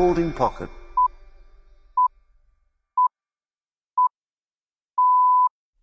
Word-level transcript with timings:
Folding 0.00 0.32
pocket. 0.32 0.70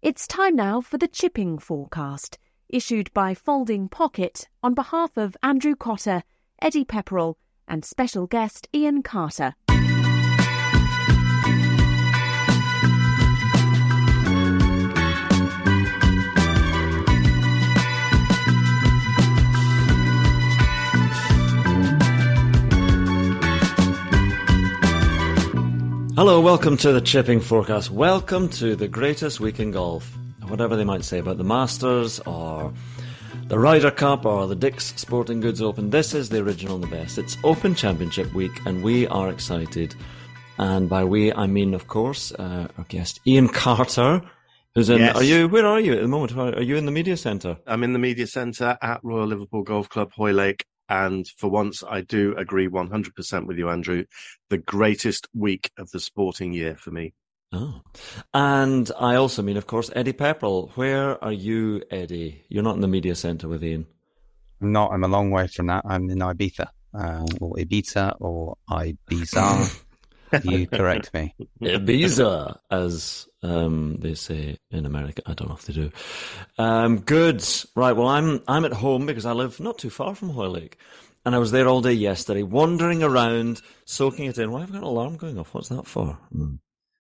It's 0.01 0.25
time 0.25 0.55
now 0.55 0.81
for 0.81 0.97
the 0.97 1.07
chipping 1.07 1.59
forecast, 1.59 2.39
issued 2.67 3.13
by 3.13 3.35
Folding 3.35 3.87
Pocket 3.89 4.47
on 4.63 4.73
behalf 4.73 5.17
of 5.17 5.37
Andrew 5.43 5.75
Cotter, 5.75 6.23
Eddie 6.59 6.83
Pepperell, 6.83 7.35
and 7.67 7.85
special 7.85 8.25
guest 8.25 8.67
Iain 8.73 9.03
Carter. 9.03 9.53
Hello, 26.17 26.41
welcome 26.41 26.77
to 26.77 26.91
the 26.91 26.99
Chipping 26.99 27.39
Forecast. 27.39 27.91
Welcome 27.91 28.49
to 28.49 28.75
the 28.75 28.87
greatest 28.87 29.39
week 29.39 29.59
in 29.59 29.69
golf. 29.69 30.17
Whatever 30.47 30.75
they 30.75 30.83
might 30.83 31.05
say 31.05 31.19
about 31.19 31.37
the 31.37 31.43
Masters 31.43 32.19
or 32.21 32.73
the 33.49 33.59
Ryder 33.59 33.91
Cup 33.91 34.25
or 34.25 34.47
the 34.47 34.55
Dick's 34.55 34.95
Sporting 34.95 35.41
Goods 35.41 35.61
Open, 35.61 35.91
this 35.91 36.15
is 36.15 36.29
the 36.29 36.39
original 36.39 36.73
and 36.73 36.83
the 36.83 36.87
best. 36.87 37.19
It's 37.19 37.37
Open 37.43 37.75
Championship 37.75 38.33
week 38.33 38.59
and 38.65 38.83
we 38.83 39.05
are 39.09 39.29
excited. 39.29 39.93
And 40.57 40.89
by 40.89 41.03
we, 41.03 41.31
I 41.33 41.45
mean, 41.45 41.75
of 41.75 41.87
course, 41.87 42.31
uh, 42.31 42.67
our 42.79 42.85
guest 42.85 43.19
Iain 43.27 43.47
Carter, 43.47 44.23
who's 44.73 44.89
in. 44.89 44.97
Yes. 44.97 45.17
Are 45.17 45.23
you? 45.23 45.47
Where 45.47 45.67
are 45.67 45.79
you 45.79 45.93
at 45.93 46.01
the 46.01 46.07
moment? 46.07 46.35
Are 46.35 46.63
you 46.63 46.77
in 46.77 46.87
the 46.87 46.91
media 46.91 47.15
centre? 47.15 47.59
I'm 47.67 47.83
in 47.83 47.93
the 47.93 47.99
media 47.99 48.25
centre 48.25 48.75
at 48.81 49.01
Royal 49.03 49.27
Liverpool 49.27 49.61
Golf 49.61 49.87
Club, 49.87 50.11
Hoylake. 50.13 50.65
And 50.89 51.27
for 51.37 51.49
once, 51.49 51.83
I 51.87 52.01
do 52.01 52.35
agree 52.37 52.67
100% 52.67 53.45
with 53.45 53.57
you, 53.57 53.69
Andrew. 53.69 54.05
The 54.49 54.57
greatest 54.57 55.27
week 55.33 55.71
of 55.77 55.91
the 55.91 55.99
sporting 55.99 56.53
year 56.53 56.75
for 56.77 56.91
me. 56.91 57.13
Oh, 57.53 57.81
and 58.33 58.91
I 58.99 59.15
also 59.15 59.41
mean, 59.41 59.55
of 59.55 59.67
course, 59.67 59.89
Eddie 59.95 60.13
Pepperell. 60.13 60.69
Where 60.75 61.23
are 61.23 61.31
you, 61.31 61.81
Eddie? 61.89 62.43
You're 62.49 62.63
not 62.63 62.75
in 62.75 62.81
the 62.81 62.89
media 62.89 63.15
centre 63.15 63.47
with 63.47 63.63
Iain. 63.63 63.85
I'm 64.61 64.71
not. 64.73 64.91
I'm 64.91 65.03
a 65.03 65.07
long 65.07 65.31
way 65.31 65.47
from 65.47 65.67
that. 65.67 65.85
I'm 65.85 66.09
in 66.09 66.19
Ibiza, 66.19 66.67
uh, 66.93 67.25
or 67.39 67.55
Ibiza, 67.55 68.17
or 68.19 68.57
Ibiza. 68.69 69.83
you 70.43 70.67
correct 70.67 71.13
me. 71.13 71.35
Ibiza, 71.61 72.57
as 72.69 73.27
um, 73.43 73.97
they 73.99 74.13
say 74.13 74.57
in 74.71 74.85
America. 74.85 75.21
I 75.25 75.33
don't 75.33 75.49
know 75.49 75.55
if 75.55 75.65
they 75.65 75.73
do. 75.73 75.91
Um, 76.57 76.99
good. 76.99 77.43
Right. 77.75 77.95
Well, 77.95 78.07
I'm 78.07 78.41
I'm 78.47 78.65
at 78.65 78.73
home 78.73 79.05
because 79.05 79.25
I 79.25 79.33
live 79.33 79.59
not 79.59 79.77
too 79.77 79.89
far 79.89 80.15
from 80.15 80.29
Hoylake, 80.29 80.77
and 81.25 81.35
I 81.35 81.39
was 81.39 81.51
there 81.51 81.67
all 81.67 81.81
day 81.81 81.93
yesterday, 81.93 82.43
wandering 82.43 83.03
around, 83.03 83.61
soaking 83.85 84.25
it 84.25 84.37
in. 84.37 84.51
Why 84.51 84.61
have 84.61 84.69
I 84.69 84.73
got 84.73 84.79
an 84.79 84.83
alarm 84.83 85.17
going 85.17 85.37
off? 85.37 85.53
What's 85.53 85.69
that 85.69 85.87
for? 85.87 86.17
Hmm. 86.31 86.55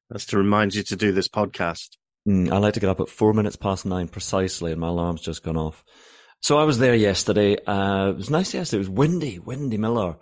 That's 0.09 0.25
to 0.27 0.37
remind 0.37 0.73
you 0.73 0.83
to 0.83 0.95
do 0.95 1.11
this 1.11 1.27
podcast. 1.27 1.97
Mm, 2.27 2.51
I 2.51 2.57
like 2.57 2.73
to 2.73 2.79
get 2.79 2.89
up 2.89 2.99
at 2.99 3.09
four 3.09 3.33
minutes 3.33 3.55
past 3.55 3.85
nine 3.85 4.07
precisely, 4.07 4.71
and 4.71 4.81
my 4.81 4.87
alarm's 4.87 5.21
just 5.21 5.43
gone 5.43 5.57
off. 5.57 5.83
So 6.41 6.57
I 6.57 6.63
was 6.63 6.77
there 6.77 6.95
yesterday. 6.95 7.57
Uh, 7.65 8.09
it 8.09 8.17
was 8.17 8.29
nice 8.29 8.53
yesterday. 8.53 8.77
It 8.77 8.89
was 8.89 8.89
windy, 8.89 9.39
windy 9.39 9.77
Miller. 9.77 10.17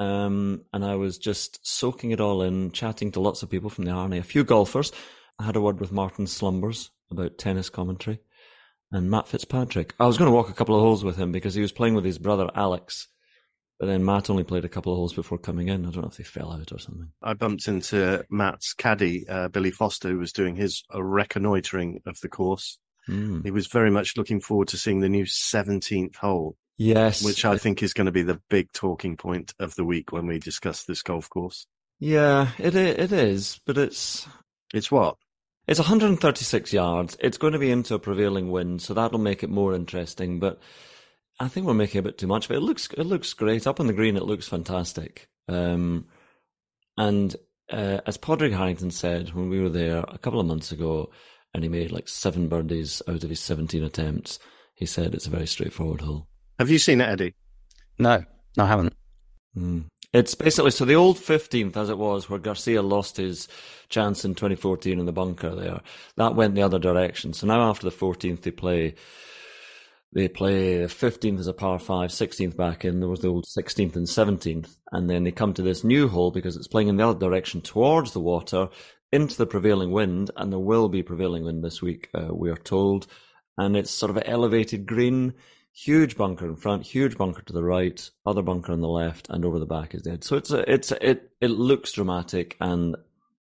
Um, 0.00 0.64
and 0.72 0.82
I 0.82 0.96
was 0.96 1.18
just 1.18 1.60
soaking 1.62 2.10
it 2.10 2.20
all 2.20 2.42
in, 2.42 2.72
chatting 2.72 3.12
to 3.12 3.20
lots 3.20 3.42
of 3.42 3.50
people 3.50 3.68
from 3.68 3.84
the 3.84 3.90
R&A, 3.90 4.16
a 4.16 4.22
few 4.22 4.44
golfers. 4.44 4.92
I 5.38 5.44
had 5.44 5.56
a 5.56 5.60
word 5.60 5.78
with 5.78 5.92
Martin 5.92 6.26
Slumbers 6.26 6.90
about 7.10 7.36
tennis 7.36 7.68
commentary 7.68 8.20
and 8.90 9.10
Matt 9.10 9.28
Fitzpatrick. 9.28 9.94
I 10.00 10.06
was 10.06 10.16
going 10.16 10.30
to 10.30 10.34
walk 10.34 10.48
a 10.48 10.54
couple 10.54 10.74
of 10.74 10.80
holes 10.80 11.04
with 11.04 11.16
him 11.16 11.32
because 11.32 11.54
he 11.54 11.60
was 11.60 11.70
playing 11.70 11.94
with 11.94 12.06
his 12.06 12.18
brother 12.18 12.50
Alex. 12.54 13.08
But 13.78 13.86
then 13.86 14.04
Matt 14.04 14.30
only 14.30 14.44
played 14.44 14.64
a 14.64 14.70
couple 14.70 14.92
of 14.92 14.96
holes 14.96 15.12
before 15.12 15.38
coming 15.38 15.68
in. 15.68 15.86
I 15.86 15.90
don't 15.90 16.02
know 16.02 16.08
if 16.08 16.16
they 16.16 16.24
fell 16.24 16.52
out 16.52 16.72
or 16.72 16.78
something. 16.78 17.12
I 17.22 17.34
bumped 17.34 17.68
into 17.68 18.24
Matt's 18.30 18.72
caddy, 18.72 19.28
uh, 19.28 19.48
Billy 19.48 19.70
Foster, 19.70 20.08
who 20.08 20.18
was 20.18 20.32
doing 20.32 20.56
his 20.56 20.82
reconnoitering 20.94 22.00
of 22.06 22.18
the 22.20 22.28
course. 22.28 22.78
Mm. 23.08 23.44
He 23.44 23.50
was 23.50 23.66
very 23.66 23.90
much 23.90 24.16
looking 24.16 24.40
forward 24.40 24.68
to 24.68 24.78
seeing 24.78 25.00
the 25.00 25.08
new 25.08 25.24
17th 25.24 26.16
hole, 26.16 26.56
Yes. 26.78 27.22
which 27.22 27.44
I 27.44 27.58
think 27.58 27.82
is 27.82 27.92
going 27.92 28.06
to 28.06 28.12
be 28.12 28.22
the 28.22 28.40
big 28.48 28.72
talking 28.72 29.16
point 29.16 29.52
of 29.58 29.74
the 29.74 29.84
week 29.84 30.12
when 30.12 30.26
we 30.26 30.38
discuss 30.38 30.84
this 30.84 31.02
golf 31.02 31.28
course. 31.28 31.66
Yeah, 31.98 32.52
it 32.58 32.74
it 32.74 33.12
is, 33.12 33.60
but 33.66 33.76
it's 33.76 34.26
It's 34.72 34.90
what? 34.90 35.16
It's 35.66 35.78
136 35.78 36.72
yards. 36.72 37.16
It's 37.20 37.38
going 37.38 37.52
to 37.52 37.58
be 37.58 37.70
into 37.70 37.94
a 37.94 37.98
prevailing 37.98 38.50
wind, 38.50 38.82
so 38.82 38.94
that'll 38.94 39.18
make 39.18 39.42
it 39.42 39.50
more 39.50 39.74
interesting. 39.74 40.40
But 40.40 40.58
I 41.38 41.48
think 41.48 41.66
we're 41.66 41.74
making 41.74 41.98
a 41.98 42.02
bit 42.02 42.18
too 42.18 42.26
much 42.26 42.46
of 42.46 42.50
it. 42.52 42.56
It 42.56 42.60
looks 42.62 42.88
it 42.96 43.04
looks 43.04 43.32
great 43.34 43.66
up 43.66 43.78
on 43.80 43.86
the 43.86 43.92
green. 43.92 44.16
It 44.16 44.24
looks 44.24 44.48
fantastic. 44.48 45.28
Um, 45.48 46.06
and 46.96 47.36
uh, 47.70 48.00
as 48.06 48.16
Padraig 48.16 48.52
Harrington 48.52 48.90
said 48.90 49.34
when 49.34 49.48
we 49.48 49.60
were 49.60 49.68
there 49.68 50.04
a 50.08 50.18
couple 50.18 50.40
of 50.40 50.46
months 50.46 50.72
ago, 50.72 51.10
and 51.54 51.62
he 51.62 51.68
made 51.68 51.92
like 51.92 52.08
seven 52.08 52.48
birdies 52.48 53.02
out 53.06 53.22
of 53.24 53.30
his 53.30 53.40
17 53.40 53.82
attempts, 53.84 54.38
he 54.74 54.86
said 54.86 55.14
it's 55.14 55.26
a 55.26 55.30
very 55.30 55.46
straightforward 55.46 56.00
hole. 56.00 56.28
Have 56.60 56.68
you 56.68 56.78
seen 56.78 57.00
it, 57.00 57.08
Eddie? 57.08 57.34
No, 57.98 58.22
no, 58.58 58.64
I 58.64 58.66
haven't. 58.66 58.92
Mm. 59.56 59.86
It's 60.12 60.34
basically 60.34 60.72
so 60.72 60.84
the 60.84 60.94
old 60.94 61.16
15th, 61.16 61.74
as 61.74 61.88
it 61.88 61.96
was, 61.96 62.28
where 62.28 62.38
Garcia 62.38 62.82
lost 62.82 63.16
his 63.16 63.48
chance 63.88 64.26
in 64.26 64.34
2014 64.34 65.00
in 65.00 65.06
the 65.06 65.10
bunker 65.10 65.54
there. 65.54 65.80
That 66.16 66.34
went 66.34 66.54
the 66.54 66.60
other 66.60 66.78
direction. 66.78 67.32
So 67.32 67.46
now 67.46 67.70
after 67.70 67.88
the 67.88 67.96
14th, 67.96 68.42
they 68.42 68.50
play. 68.50 68.94
They 70.12 70.28
play 70.28 70.80
the 70.80 70.88
15th 70.88 71.38
as 71.38 71.46
a 71.46 71.54
par 71.54 71.78
5, 71.78 72.10
16th 72.10 72.56
back 72.58 72.84
in. 72.84 73.00
There 73.00 73.08
was 73.08 73.20
the 73.20 73.28
old 73.28 73.46
16th 73.46 73.96
and 73.96 74.06
17th. 74.06 74.76
And 74.92 75.08
then 75.08 75.24
they 75.24 75.32
come 75.32 75.54
to 75.54 75.62
this 75.62 75.82
new 75.82 76.08
hole 76.08 76.30
because 76.30 76.56
it's 76.56 76.68
playing 76.68 76.88
in 76.88 76.98
the 76.98 77.08
other 77.08 77.18
direction 77.18 77.62
towards 77.62 78.12
the 78.12 78.20
water 78.20 78.68
into 79.12 79.38
the 79.38 79.46
prevailing 79.46 79.92
wind. 79.92 80.30
And 80.36 80.52
there 80.52 80.58
will 80.58 80.90
be 80.90 81.02
prevailing 81.02 81.44
wind 81.44 81.64
this 81.64 81.80
week, 81.80 82.10
uh, 82.12 82.34
we 82.34 82.50
are 82.50 82.56
told. 82.56 83.06
And 83.56 83.78
it's 83.78 83.90
sort 83.90 84.10
of 84.10 84.18
an 84.18 84.24
elevated 84.24 84.84
green 84.84 85.32
huge 85.84 86.16
bunker 86.16 86.46
in 86.46 86.56
front, 86.56 86.84
huge 86.84 87.16
bunker 87.16 87.42
to 87.42 87.52
the 87.52 87.62
right, 87.62 88.10
other 88.26 88.42
bunker 88.42 88.72
on 88.72 88.80
the 88.80 88.88
left, 88.88 89.28
and 89.30 89.44
over 89.44 89.58
the 89.58 89.66
back 89.66 89.94
is 89.94 90.02
dead. 90.02 90.24
So 90.24 90.36
it's 90.36 90.50
a, 90.50 90.70
it's 90.72 90.92
a, 90.92 91.10
it 91.10 91.30
it 91.40 91.48
looks 91.50 91.92
dramatic, 91.92 92.56
and 92.60 92.96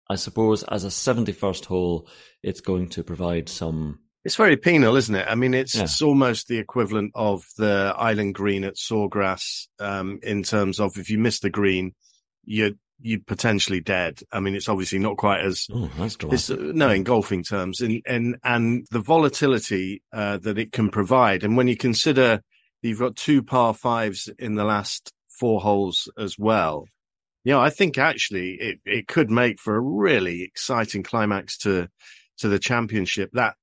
I 0.09 0.17
suppose 0.17 0.63
as 0.65 0.85
a 0.85 0.91
seventy 0.91 1.33
first 1.33 1.65
hole, 1.65 2.09
it's 2.43 2.61
going 2.61 2.89
to 2.91 3.03
provide 3.05 3.49
some. 3.49 4.01
It's 4.25 4.37
very 4.37 4.57
penal, 4.57 4.97
isn't 4.97 5.15
it? 5.15 5.27
I 5.29 5.37
mean, 5.37 5.55
it's, 5.55 5.77
Yeah. 5.77 5.85
it's 5.85 6.03
almost 6.03 6.49
the 6.49 6.59
equivalent 6.59 7.13
of 7.15 7.45
the 7.59 7.95
island 7.97 8.35
green 8.35 8.65
at 8.65 8.75
Sawgrass 8.75 9.69
um, 9.79 10.19
in 10.21 10.43
terms 10.43 10.81
of 10.81 10.99
if 10.99 11.11
you 11.11 11.19
miss 11.19 11.39
the 11.39 11.49
green, 11.51 11.95
you're 12.45 12.73
you're 13.01 13.21
potentially 13.27 13.81
dead. 13.81 14.21
I 14.33 14.41
mean, 14.41 14.55
it's 14.55 14.69
obviously 14.69 14.99
not 14.99 15.17
quite 15.17 15.45
as 15.45 15.67
Oh, 15.73 15.91
that's 15.97 16.51
uh, 16.51 16.57
no 16.59 16.91
in 16.91 17.03
golfing 17.03 17.43
terms, 17.43 17.81
and 17.81 18.03
and 18.07 18.37
and 18.43 18.87
the 18.91 19.01
volatility 19.01 20.03
uh, 20.13 20.39
that 20.39 20.59
it 20.59 20.73
can 20.73 20.91
provide, 20.91 21.45
and 21.45 21.57
when 21.57 21.69
you 21.69 21.77
consider 21.77 22.41
you've 22.83 22.99
got 22.99 23.17
two 23.17 23.43
par 23.43 23.75
fives 23.75 24.31
in 24.39 24.55
the 24.55 24.65
last 24.65 25.13
four 25.29 25.61
holes 25.61 26.09
as 26.19 26.39
well. 26.39 26.87
You 27.45 27.53
know, 27.53 27.61
I 27.61 27.71
think 27.71 27.99
actually 27.99 28.53
it, 28.61 28.81
it 28.85 29.07
could 29.07 29.31
make 29.31 29.61
for 29.61 29.77
a 29.77 29.81
really 29.81 30.43
exciting 30.43 31.03
climax 31.03 31.59
to 31.59 31.89
to 32.39 32.49
the 32.49 32.59
championship. 32.59 33.31
That 33.33 33.55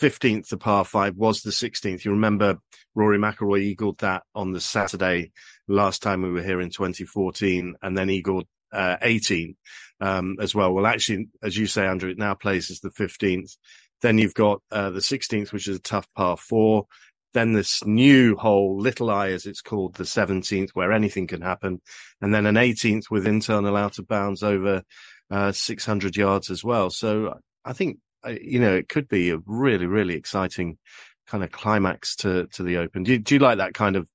15th, 0.00 0.48
the 0.48 0.58
par 0.58 0.84
five, 0.84 1.16
was 1.16 1.42
the 1.42 1.50
16th. 1.50 2.04
You 2.04 2.10
remember 2.10 2.58
Rory 2.94 3.18
McIlroy 3.18 3.60
eagled 3.60 3.98
that 3.98 4.22
on 4.34 4.52
the 4.52 4.60
Saturday 4.60 5.32
last 5.68 6.02
time 6.02 6.22
we 6.22 6.30
were 6.30 6.42
here 6.42 6.60
in 6.60 6.70
2014, 6.70 7.76
and 7.80 7.96
then 7.96 8.10
eagled 8.10 8.46
uh, 8.72 8.96
18 9.02 9.56
um, 10.00 10.36
as 10.40 10.54
well. 10.54 10.72
Well, 10.72 10.86
actually, 10.86 11.28
as 11.42 11.56
you 11.56 11.66
say, 11.66 11.86
Andrew, 11.86 12.10
it 12.10 12.18
now 12.18 12.34
plays 12.34 12.70
as 12.70 12.80
the 12.80 12.90
15th. 12.90 13.56
Then 14.00 14.18
you've 14.18 14.34
got 14.34 14.60
uh, 14.70 14.90
the 14.90 15.00
16th, 15.00 15.52
which 15.52 15.68
is 15.68 15.76
a 15.76 15.82
tough 15.82 16.08
par 16.16 16.36
four. 16.36 16.86
Then 17.34 17.52
this 17.52 17.84
new 17.86 18.36
hole, 18.36 18.78
Little 18.78 19.10
Eye, 19.10 19.30
as 19.30 19.46
it's 19.46 19.62
called, 19.62 19.94
the 19.94 20.04
17th, 20.04 20.70
where 20.74 20.92
anything 20.92 21.26
can 21.26 21.40
happen. 21.40 21.80
And 22.20 22.34
then 22.34 22.46
an 22.46 22.56
18th 22.56 23.04
with 23.10 23.26
internal 23.26 23.76
out 23.76 23.98
of 23.98 24.06
bounds 24.06 24.42
over 24.42 24.82
uh, 25.30 25.52
600 25.52 26.16
yards 26.16 26.50
as 26.50 26.62
well. 26.62 26.90
So 26.90 27.38
I 27.64 27.72
think, 27.72 27.98
uh, 28.26 28.34
you 28.40 28.60
know, 28.60 28.74
it 28.74 28.88
could 28.88 29.08
be 29.08 29.30
a 29.30 29.38
really, 29.46 29.86
really 29.86 30.14
exciting 30.14 30.78
kind 31.26 31.42
of 31.42 31.52
climax 31.52 32.16
to, 32.16 32.48
to 32.48 32.62
the 32.62 32.76
Open. 32.78 33.04
Do 33.04 33.16
do 33.18 33.36
you 33.36 33.38
like 33.38 33.58
that 33.58 33.72
kind 33.72 33.96
of 33.96 34.06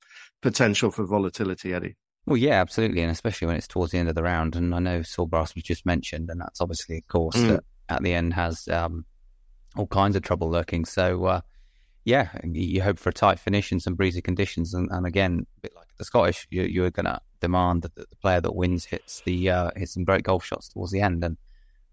potential 0.42 0.92
for 0.92 1.06
volatility, 1.06 1.74
Eddie? 1.74 1.96
Well, 2.28 2.36
yeah, 2.36 2.60
absolutely, 2.60 3.02
and 3.02 3.10
especially 3.10 3.48
when 3.48 3.56
it's 3.56 3.70
towards 3.70 3.94
the 3.94 4.00
end 4.00 4.10
of 4.10 4.16
the 4.16 4.22
round. 4.22 4.58
And 4.58 4.76
I 4.76 4.80
know 4.80 5.00
Sawgrass 5.00 5.56
was 5.56 5.64
just 5.64 5.86
mentioned, 5.86 6.30
and 6.30 6.42
that's 6.42 6.60
obviously 6.60 6.98
a 6.98 7.02
course 7.02 7.38
mm. 7.38 7.48
that 7.48 7.64
at 7.88 8.04
the 8.04 8.14
end 8.14 8.34
has 8.34 8.68
um, 8.68 9.06
all 9.78 9.88
kinds 9.88 10.18
of 10.18 10.24
trouble 10.24 10.50
lurking. 10.50 10.84
So, 10.84 11.24
uh, 11.24 11.42
yeah, 12.04 12.28
you 12.44 12.82
hope 12.84 13.00
for 13.00 13.12
a 13.12 13.14
tight 13.14 13.40
finish 13.40 13.72
and 13.72 13.82
some 13.82 13.96
breezy 13.96 14.22
conditions. 14.22 14.74
And, 14.74 14.90
and 14.92 15.06
again, 15.06 15.48
a 15.58 15.62
bit 15.62 15.74
like 15.74 15.88
the 15.98 16.04
Scottish, 16.04 16.46
you, 16.52 16.64
you're 16.64 16.92
going 16.92 17.06
to 17.06 17.22
demand 17.40 17.84
that 17.84 17.96
the 17.96 18.06
player 18.22 18.42
that 18.42 18.56
wins 18.56 18.84
hits 18.84 19.22
the 19.22 19.50
uh, 19.50 19.72
hits 19.78 19.94
some 19.94 20.04
great 20.04 20.24
golf 20.24 20.44
shots 20.44 20.68
towards 20.68 20.92
the 20.92 21.00
end. 21.00 21.24
And 21.24 21.38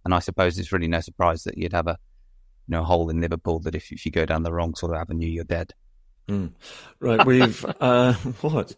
and 0.04 0.12
I 0.12 0.18
suppose 0.18 0.58
it's 0.58 0.72
really 0.72 0.88
no 0.88 1.00
surprise 1.00 1.44
that 1.44 1.56
you'd 1.56 1.72
have 1.72 1.86
a 1.86 1.96
you 2.66 2.72
know 2.72 2.82
hole 2.82 3.08
in 3.08 3.20
Liverpool 3.20 3.60
that 3.60 3.76
if, 3.76 3.92
if 3.92 4.04
you 4.04 4.10
go 4.10 4.26
down 4.26 4.42
the 4.42 4.52
wrong 4.52 4.74
sort 4.74 4.92
of 4.92 4.98
avenue, 4.98 5.28
you're 5.28 5.44
dead. 5.44 5.72
Mm. 6.28 6.52
Right, 6.98 7.24
we've 7.24 7.64
uh, 7.80 8.14
what 8.40 8.74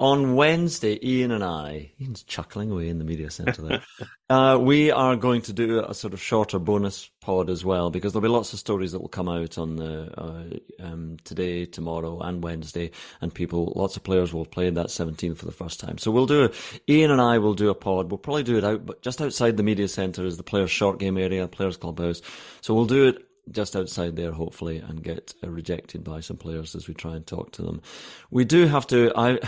on 0.00 0.34
Wednesday, 0.34 0.98
Iain 1.04 1.30
and 1.30 1.44
I, 1.44 1.92
Iain's 2.00 2.22
chuckling 2.22 2.70
away 2.70 2.88
in 2.88 2.98
the 2.98 3.04
media 3.04 3.30
centre 3.30 3.60
there. 3.60 3.82
uh, 4.30 4.58
we 4.58 4.90
are 4.90 5.14
going 5.14 5.42
to 5.42 5.52
do 5.52 5.84
a 5.84 5.92
sort 5.92 6.14
of 6.14 6.22
shorter 6.22 6.58
bonus 6.58 7.10
pod 7.20 7.50
as 7.50 7.66
well 7.66 7.90
because 7.90 8.14
there'll 8.14 8.22
be 8.22 8.28
lots 8.28 8.54
of 8.54 8.58
stories 8.58 8.92
that 8.92 9.00
will 9.00 9.08
come 9.08 9.28
out 9.28 9.58
on 9.58 9.76
the 9.76 10.10
uh, 10.18 10.84
um, 10.84 11.18
today, 11.24 11.66
tomorrow, 11.66 12.18
and 12.20 12.42
Wednesday, 12.42 12.90
and 13.20 13.34
people, 13.34 13.74
lots 13.76 13.94
of 13.94 14.02
players 14.02 14.32
will 14.32 14.46
played 14.46 14.74
that 14.74 14.90
17 14.90 15.34
for 15.34 15.44
the 15.44 15.52
first 15.52 15.78
time. 15.78 15.98
So 15.98 16.10
we'll 16.10 16.26
do. 16.26 16.44
A, 16.44 16.50
Iain 16.90 17.10
and 17.10 17.20
I 17.20 17.36
will 17.36 17.54
do 17.54 17.68
a 17.68 17.74
pod. 17.74 18.10
We'll 18.10 18.16
probably 18.16 18.42
do 18.42 18.56
it 18.56 18.64
out, 18.64 18.86
but 18.86 19.02
just 19.02 19.20
outside 19.20 19.58
the 19.58 19.62
media 19.62 19.86
centre 19.86 20.24
is 20.24 20.38
the 20.38 20.42
players' 20.42 20.70
short 20.70 20.98
game 20.98 21.18
area, 21.18 21.46
players' 21.46 21.76
clubhouse. 21.76 22.22
So 22.62 22.72
we'll 22.72 22.86
do 22.86 23.08
it 23.08 23.29
just 23.50 23.76
outside 23.76 24.16
there, 24.16 24.32
hopefully, 24.32 24.78
and 24.78 25.02
get 25.02 25.34
uh, 25.42 25.50
rejected 25.50 26.04
by 26.04 26.20
some 26.20 26.36
players 26.36 26.74
as 26.74 26.88
we 26.88 26.94
try 26.94 27.16
and 27.16 27.26
talk 27.26 27.52
to 27.52 27.62
them. 27.62 27.82
We 28.30 28.44
do 28.44 28.66
have 28.66 28.86
to. 28.88 29.12
I 29.16 29.38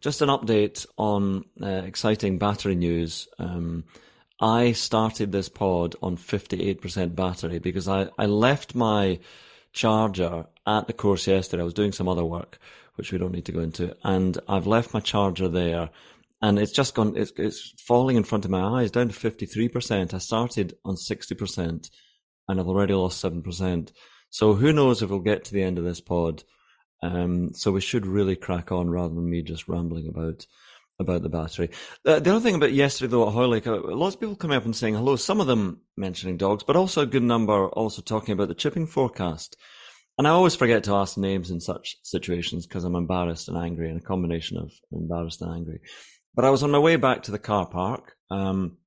just 0.00 0.22
an 0.22 0.28
update 0.28 0.86
on 0.96 1.44
uh, 1.62 1.82
exciting 1.84 2.38
battery 2.38 2.74
news. 2.74 3.28
Um, 3.38 3.84
I 4.40 4.72
started 4.72 5.30
this 5.30 5.48
pod 5.48 5.94
on 6.02 6.16
58% 6.16 7.14
battery 7.14 7.60
because 7.60 7.86
I, 7.86 8.08
I 8.18 8.26
left 8.26 8.74
my 8.74 9.20
charger 9.72 10.46
at 10.66 10.88
the 10.88 10.92
course 10.92 11.28
yesterday. 11.28 11.62
I 11.62 11.64
was 11.64 11.74
doing 11.74 11.92
some 11.92 12.08
other 12.08 12.24
work, 12.24 12.58
which 12.96 13.12
we 13.12 13.18
don't 13.18 13.32
need 13.32 13.44
to 13.44 13.52
go 13.52 13.60
into, 13.60 13.96
and 14.02 14.38
I've 14.48 14.66
left 14.66 14.92
my 14.92 15.00
charger 15.00 15.48
there 15.48 15.90
and 16.42 16.58
it's 16.58 16.72
just 16.72 16.94
gone 16.94 17.14
it's, 17.16 17.32
it's 17.36 17.72
falling 17.78 18.16
in 18.16 18.24
front 18.24 18.44
of 18.44 18.50
my 18.50 18.80
eyes 18.80 18.90
down 18.90 19.08
to 19.08 19.14
53% 19.14 20.12
i 20.12 20.18
started 20.18 20.76
on 20.84 20.96
60% 20.96 21.90
and 22.48 22.60
I've 22.60 22.68
already 22.68 22.94
lost 22.94 23.22
7%. 23.22 23.92
So 24.30 24.54
who 24.54 24.72
knows 24.72 25.02
if 25.02 25.10
we'll 25.10 25.20
get 25.20 25.44
to 25.44 25.52
the 25.52 25.62
end 25.62 25.78
of 25.78 25.84
this 25.84 26.00
pod. 26.00 26.44
Um, 27.02 27.52
so 27.54 27.72
we 27.72 27.80
should 27.80 28.06
really 28.06 28.36
crack 28.36 28.70
on 28.70 28.88
rather 28.88 29.14
than 29.14 29.28
me 29.28 29.42
just 29.42 29.68
rambling 29.68 30.08
about 30.08 30.46
about 30.98 31.22
the 31.22 31.28
battery. 31.28 31.70
Uh, 32.06 32.20
the 32.20 32.30
other 32.30 32.40
thing 32.40 32.54
about 32.54 32.72
yesterday, 32.72 33.10
though, 33.10 33.26
at 33.26 33.32
Hoylake, 33.32 33.66
uh, 33.66 33.80
lots 33.82 34.14
of 34.14 34.20
people 34.20 34.36
coming 34.36 34.56
up 34.56 34.64
and 34.64 34.76
saying 34.76 34.94
hello. 34.94 35.16
Some 35.16 35.40
of 35.40 35.46
them 35.46 35.80
mentioning 35.96 36.36
dogs, 36.36 36.62
but 36.62 36.76
also 36.76 37.02
a 37.02 37.06
good 37.06 37.22
number 37.22 37.68
also 37.68 38.02
talking 38.02 38.32
about 38.32 38.48
the 38.48 38.54
chipping 38.54 38.86
forecast. 38.86 39.56
And 40.18 40.28
I 40.28 40.30
always 40.30 40.54
forget 40.54 40.84
to 40.84 40.94
ask 40.94 41.16
names 41.16 41.50
in 41.50 41.60
such 41.60 41.96
situations 42.02 42.66
because 42.66 42.84
I'm 42.84 42.94
embarrassed 42.94 43.48
and 43.48 43.56
angry, 43.56 43.88
and 43.88 43.98
a 43.98 44.04
combination 44.04 44.58
of 44.58 44.70
embarrassed 44.92 45.42
and 45.42 45.52
angry. 45.52 45.80
But 46.34 46.44
I 46.44 46.50
was 46.50 46.62
on 46.62 46.70
my 46.70 46.78
way 46.78 46.96
back 46.96 47.24
to 47.24 47.30
the 47.30 47.38
car 47.38 47.66
park. 47.66 48.14
Um, 48.30 48.78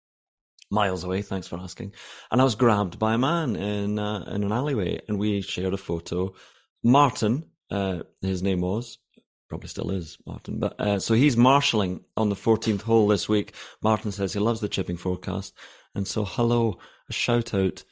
miles 0.76 1.04
away. 1.04 1.24
Thanks 1.24 1.48
for 1.48 1.58
asking. 1.58 1.94
And 2.30 2.40
I 2.40 2.44
was 2.44 2.54
grabbed 2.54 3.00
by 3.00 3.16
a 3.16 3.18
man 3.18 3.56
in 3.56 3.98
uh, 3.98 4.26
in 4.28 4.44
an 4.44 4.52
alleyway, 4.52 5.02
and 5.08 5.18
we 5.18 5.42
shared 5.42 5.74
a 5.74 5.78
photo. 5.78 6.36
Martin, 6.84 7.46
uh, 7.72 8.02
his 8.22 8.44
name 8.44 8.62
was, 8.62 9.00
probably 9.50 9.70
still 9.70 9.90
is 9.90 10.20
Martin, 10.28 10.60
but 10.60 10.80
uh, 10.80 11.00
so 11.00 11.16
he's 11.16 11.36
marshalling 11.36 12.02
on 12.16 12.30
the 12.30 12.36
14th 12.36 12.84
hole 12.84 13.08
this 13.08 13.28
week. 13.28 13.54
Martin 13.82 14.12
says 14.12 14.34
he 14.34 14.40
loves 14.40 14.62
the 14.62 14.70
chipping 14.70 14.98
forecast, 14.98 15.58
and 15.96 16.08
so 16.08 16.26
hello, 16.26 16.78
a 17.10 17.14
shout 17.14 17.56
out 17.56 17.84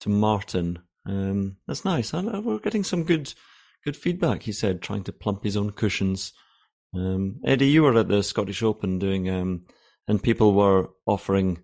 to 0.00 0.08
Martin. 0.08 0.78
Um, 1.04 1.56
that's 1.66 1.84
nice. 1.84 2.14
And 2.14 2.34
uh, 2.34 2.40
we're 2.40 2.58
getting 2.58 2.84
some 2.84 3.04
good 3.04 3.34
good 3.84 3.96
feedback. 3.96 4.44
He 4.44 4.52
said 4.52 4.80
trying 4.80 5.04
to 5.04 5.12
plump 5.12 5.44
his 5.44 5.56
own 5.56 5.72
cushions. 5.72 6.32
Um, 6.94 7.40
Eddie, 7.44 7.68
you 7.68 7.82
were 7.82 7.98
at 7.98 8.08
the 8.08 8.22
Scottish 8.22 8.62
Open 8.62 8.98
doing, 8.98 9.28
um, 9.28 9.66
and 10.06 10.22
people 10.22 10.54
were 10.54 10.90
offering 11.06 11.62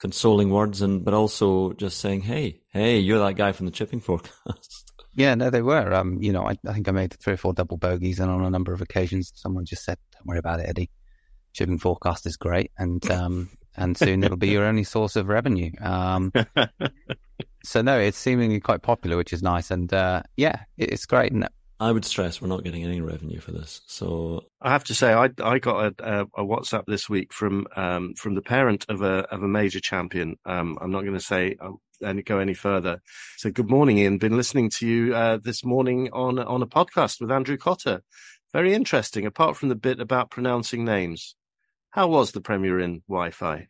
consoling 0.00 0.50
words, 0.50 0.82
and 0.82 1.04
but 1.04 1.14
also 1.14 1.72
just 1.74 1.98
saying, 1.98 2.22
"Hey, 2.22 2.60
hey, 2.72 2.98
you're 2.98 3.18
that 3.20 3.36
guy 3.36 3.52
from 3.52 3.66
the 3.66 3.72
chipping 3.72 4.00
forecast." 4.00 4.86
Yeah, 5.12 5.34
no, 5.34 5.50
they 5.50 5.60
were. 5.60 5.92
Um, 5.92 6.22
you 6.22 6.32
know, 6.32 6.44
I, 6.44 6.56
I 6.64 6.72
think 6.72 6.88
I 6.88 6.92
made 6.92 7.12
three 7.14 7.32
or 7.32 7.36
four 7.36 7.52
double 7.52 7.76
bogeys, 7.76 8.20
and 8.20 8.30
on 8.30 8.44
a 8.44 8.48
number 8.48 8.72
of 8.72 8.80
occasions, 8.80 9.32
someone 9.34 9.64
just 9.64 9.84
said, 9.84 9.98
"Don't 10.12 10.24
worry 10.24 10.38
about 10.38 10.60
it, 10.60 10.68
Eddie. 10.68 10.88
Chipping 11.52 11.78
forecast 11.78 12.26
is 12.26 12.36
great, 12.36 12.70
and 12.78 13.10
um, 13.10 13.50
and 13.76 13.98
soon 13.98 14.22
it'll 14.22 14.36
be 14.36 14.50
your 14.50 14.64
only 14.64 14.84
source 14.84 15.16
of 15.16 15.26
revenue." 15.26 15.72
Um, 15.80 16.32
so 17.64 17.82
no, 17.82 17.98
it's 17.98 18.18
seemingly 18.18 18.60
quite 18.60 18.82
popular, 18.82 19.16
which 19.16 19.32
is 19.32 19.42
nice, 19.42 19.72
and 19.72 19.92
uh, 19.92 20.22
yeah, 20.36 20.60
it's 20.78 21.06
great. 21.06 21.32
And 21.32 21.48
I 21.80 21.92
would 21.92 22.04
stress 22.04 22.42
we're 22.42 22.48
not 22.48 22.62
getting 22.62 22.84
any 22.84 23.00
revenue 23.00 23.40
for 23.40 23.52
this. 23.52 23.80
So 23.86 24.44
I 24.60 24.70
have 24.70 24.84
to 24.84 24.94
say, 24.94 25.14
I 25.14 25.30
I 25.42 25.58
got 25.58 25.94
a, 25.98 26.26
a 26.36 26.44
WhatsApp 26.44 26.84
this 26.86 27.08
week 27.08 27.32
from 27.32 27.66
um, 27.74 28.12
from 28.14 28.34
the 28.34 28.42
parent 28.42 28.84
of 28.90 29.00
a 29.00 29.24
of 29.32 29.42
a 29.42 29.48
major 29.48 29.80
champion. 29.80 30.36
Um, 30.44 30.76
I'm 30.80 30.90
not 30.90 31.02
going 31.02 31.14
to 31.14 31.20
say 31.24 31.56
um, 31.58 31.78
and 32.02 32.22
go 32.24 32.38
any 32.38 32.52
further. 32.52 33.00
So 33.38 33.50
good 33.50 33.70
morning, 33.70 33.98
Iain. 33.98 34.18
Been 34.18 34.36
listening 34.36 34.68
to 34.76 34.86
you 34.86 35.14
uh, 35.14 35.38
this 35.42 35.64
morning 35.64 36.10
on 36.12 36.38
on 36.38 36.60
a 36.60 36.66
podcast 36.66 37.18
with 37.18 37.30
Andrew 37.30 37.56
Cotter. 37.56 38.02
Very 38.52 38.74
interesting. 38.74 39.24
Apart 39.24 39.56
from 39.56 39.70
the 39.70 39.74
bit 39.74 40.00
about 40.00 40.30
pronouncing 40.30 40.84
names, 40.84 41.34
how 41.90 42.08
was 42.08 42.32
the 42.32 42.42
Premier 42.42 42.78
Inn 42.78 43.02
Wi-Fi? 43.08 43.68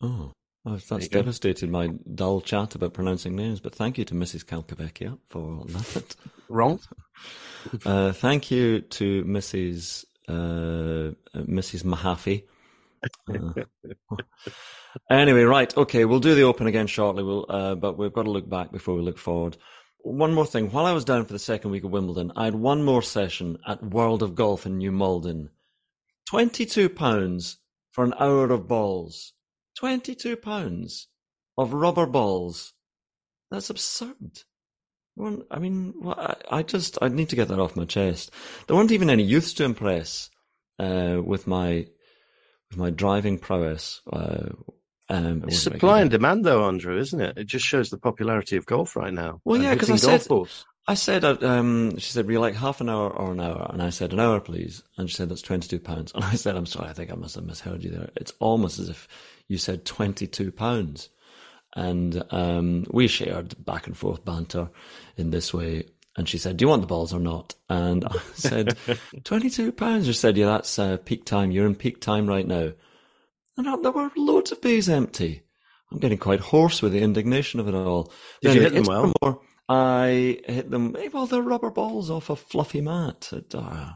Oh, 0.00 0.32
well, 0.68 0.80
that's 0.88 1.08
devastated 1.08 1.70
my 1.70 1.88
dull 2.14 2.40
chat 2.40 2.74
about 2.74 2.92
pronouncing 2.92 3.34
names, 3.34 3.60
but 3.60 3.74
thank 3.74 3.96
you 3.96 4.04
to 4.04 4.14
Mrs. 4.14 4.44
Calcavecchia 4.44 5.18
for 5.26 5.64
that. 5.66 6.16
Wrong. 6.48 6.80
Uh, 7.84 8.12
thank 8.12 8.50
you 8.50 8.80
to 8.80 9.24
Mrs. 9.24 10.04
Uh, 10.28 11.14
Mrs. 11.34 11.84
Mahaffey. 11.84 12.44
Uh, 13.28 13.62
anyway, 15.10 15.42
right, 15.42 15.74
okay, 15.76 16.04
we'll 16.04 16.20
do 16.20 16.34
the 16.34 16.42
Open 16.42 16.66
again 16.66 16.86
shortly. 16.86 17.22
We'll, 17.22 17.46
uh, 17.48 17.74
but 17.74 17.96
we've 17.96 18.12
got 18.12 18.24
to 18.24 18.30
look 18.30 18.48
back 18.48 18.70
before 18.70 18.94
we 18.94 19.02
look 19.02 19.18
forward. 19.18 19.56
One 19.98 20.34
more 20.34 20.46
thing. 20.46 20.70
While 20.70 20.86
I 20.86 20.92
was 20.92 21.04
down 21.04 21.24
for 21.24 21.32
the 21.32 21.38
second 21.38 21.70
week 21.70 21.84
of 21.84 21.90
Wimbledon, 21.90 22.32
I 22.36 22.44
had 22.44 22.54
one 22.54 22.84
more 22.84 23.02
session 23.02 23.58
at 23.66 23.82
World 23.82 24.22
of 24.22 24.34
Golf 24.34 24.66
in 24.66 24.78
New 24.78 24.92
Malden. 24.92 25.50
Twenty-two 26.28 26.90
pounds 26.90 27.58
for 27.90 28.04
an 28.04 28.14
hour 28.20 28.50
of 28.50 28.68
balls. 28.68 29.32
22 29.78 30.36
pounds 30.36 31.06
of 31.56 31.72
rubber 31.72 32.06
balls. 32.06 32.74
That's 33.50 33.70
absurd. 33.70 34.42
I 35.50 35.58
mean, 35.58 35.94
I 36.50 36.62
just, 36.62 36.98
I 37.00 37.08
need 37.08 37.28
to 37.30 37.36
get 37.36 37.48
that 37.48 37.58
off 37.58 37.76
my 37.76 37.84
chest. 37.84 38.30
There 38.66 38.76
weren't 38.76 38.92
even 38.92 39.10
any 39.10 39.22
youths 39.22 39.52
to 39.54 39.64
impress, 39.64 40.30
uh, 40.78 41.20
with 41.24 41.46
my, 41.46 41.86
with 42.70 42.78
my 42.78 42.90
driving 42.90 43.38
prowess. 43.38 44.00
Uh, 44.12 44.50
um, 45.08 45.44
it's 45.46 45.58
supply 45.58 46.00
and 46.00 46.10
demand, 46.10 46.44
though, 46.44 46.66
Andrew, 46.66 46.98
isn't 46.98 47.20
it? 47.20 47.38
It 47.38 47.46
just 47.46 47.64
shows 47.64 47.90
the 47.90 47.98
popularity 47.98 48.56
of 48.56 48.66
golf 48.66 48.94
right 48.94 49.12
now. 49.12 49.40
Well, 49.44 49.60
yeah, 49.60 49.74
because 49.74 49.90
I 49.90 49.96
said, 49.96 50.28
balls. 50.28 50.66
I 50.86 50.94
said, 50.94 51.24
uh, 51.24 51.36
um, 51.42 51.98
she 51.98 52.12
said, 52.12 52.26
"Would 52.26 52.32
you 52.32 52.40
like 52.40 52.54
half 52.54 52.80
an 52.80 52.88
hour 52.88 53.10
or 53.10 53.32
an 53.32 53.40
hour?" 53.40 53.70
And 53.72 53.82
I 53.82 53.90
said, 53.90 54.12
"An 54.12 54.20
hour, 54.20 54.40
please." 54.40 54.82
And 54.96 55.08
she 55.08 55.16
said, 55.16 55.28
"That's 55.28 55.42
twenty-two 55.42 55.80
pounds." 55.80 56.12
And 56.14 56.24
I 56.24 56.34
said, 56.34 56.56
"I'm 56.56 56.66
sorry, 56.66 56.88
I 56.88 56.92
think 56.92 57.10
I 57.10 57.14
must 57.14 57.34
have 57.34 57.44
misheard 57.44 57.84
you 57.84 57.90
there. 57.90 58.10
It's 58.16 58.32
almost 58.38 58.78
as 58.78 58.88
if 58.88 59.08
you 59.48 59.58
said 59.58 59.84
22 59.84 60.52
pounds. 60.52 61.08
And 61.74 62.22
um, 62.30 62.86
we 62.90 63.08
shared 63.08 63.64
back 63.64 63.86
and 63.86 63.96
forth 63.96 64.24
banter 64.24 64.70
in 65.16 65.30
this 65.30 65.52
way. 65.52 65.84
And 66.16 66.28
she 66.28 66.38
said, 66.38 66.56
Do 66.56 66.64
you 66.64 66.68
want 66.68 66.82
the 66.82 66.88
balls 66.88 67.12
or 67.12 67.20
not? 67.20 67.54
And 67.68 68.04
I 68.04 68.18
said, 68.34 68.76
22 69.24 69.72
pounds. 69.72 70.06
She 70.06 70.12
said, 70.12 70.36
Yeah, 70.36 70.46
that's 70.46 70.78
uh, 70.78 70.96
peak 70.98 71.24
time. 71.24 71.50
You're 71.50 71.66
in 71.66 71.74
peak 71.74 72.00
time 72.00 72.26
right 72.26 72.46
now. 72.46 72.72
And 73.56 73.84
there 73.84 73.92
were 73.92 74.10
loads 74.16 74.52
of 74.52 74.60
bays 74.60 74.88
empty. 74.88 75.42
I'm 75.90 75.98
getting 75.98 76.18
quite 76.18 76.40
hoarse 76.40 76.82
with 76.82 76.92
the 76.92 77.00
indignation 77.00 77.60
of 77.60 77.68
it 77.68 77.74
all. 77.74 78.12
Did 78.42 78.54
you 78.54 78.60
hit 78.60 78.74
them 78.74 78.84
well? 78.84 79.12
More, 79.22 79.40
I 79.68 80.40
hit 80.46 80.70
them, 80.70 80.96
well, 81.12 81.26
they're 81.26 81.42
rubber 81.42 81.70
balls 81.70 82.10
off 82.10 82.30
a 82.30 82.36
fluffy 82.36 82.80
mat. 82.80 83.30
Uh, 83.52 83.92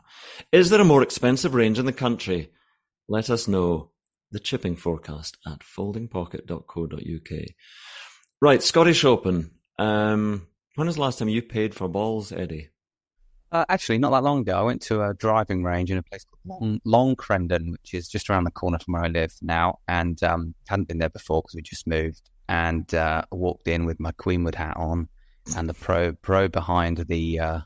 is 0.51 0.71
there 0.71 0.81
a 0.81 0.85
more 0.85 1.03
expensive 1.03 1.55
range 1.55 1.79
in 1.79 1.87
the 1.87 1.93
country? 1.93 2.51
Let 3.09 3.31
us 3.31 3.49
know. 3.49 3.92
The 4.33 4.41
chipping 4.41 4.77
forecast 4.77 5.37
at 5.47 5.61
foldingpocket.co.uk. 5.61 7.41
Right, 8.41 8.62
Scottish 8.62 9.05
Open. 9.05 9.53
Um, 9.79 10.49
when 10.75 10.87
was 10.87 10.97
the 10.97 11.03
last 11.03 11.19
time 11.19 11.29
you 11.29 11.43
paid 11.43 11.75
for 11.75 11.89
balls, 11.89 12.33
Eddie? 12.33 12.71
Uh, 13.53 13.67
actually, 13.69 13.99
not 13.99 14.11
that 14.11 14.23
long 14.23 14.41
ago, 14.41 14.59
I 14.59 14.62
went 14.62 14.81
to 14.83 15.03
a 15.03 15.12
driving 15.12 15.62
range 15.62 15.91
in 15.91 15.99
a 15.99 16.03
place 16.03 16.25
called 16.25 16.61
Long, 16.62 16.81
Long 16.85 17.17
Crendon, 17.17 17.71
which 17.71 17.93
is 17.93 18.09
just 18.09 18.31
around 18.31 18.45
the 18.45 18.51
corner 18.51 18.79
from 18.79 18.95
where 18.95 19.05
I 19.05 19.09
live 19.09 19.35
now, 19.43 19.79
and 19.87 20.21
um, 20.23 20.55
hadn't 20.69 20.89
been 20.89 20.99
there 20.99 21.11
before 21.11 21.43
because 21.43 21.55
we 21.55 21.62
just 21.62 21.87
moved. 21.87 22.31
And 22.49 22.93
uh, 22.95 23.23
walked 23.31 23.69
in 23.69 23.87
with 23.87 24.01
my 24.01 24.12
Queenwood 24.12 24.55
hat 24.55 24.77
on, 24.77 25.09
and 25.57 25.69
the 25.69 25.75
pro 25.75 26.12
pro 26.12 26.49
behind 26.49 26.99
the. 26.99 27.39
Uh, 27.39 27.61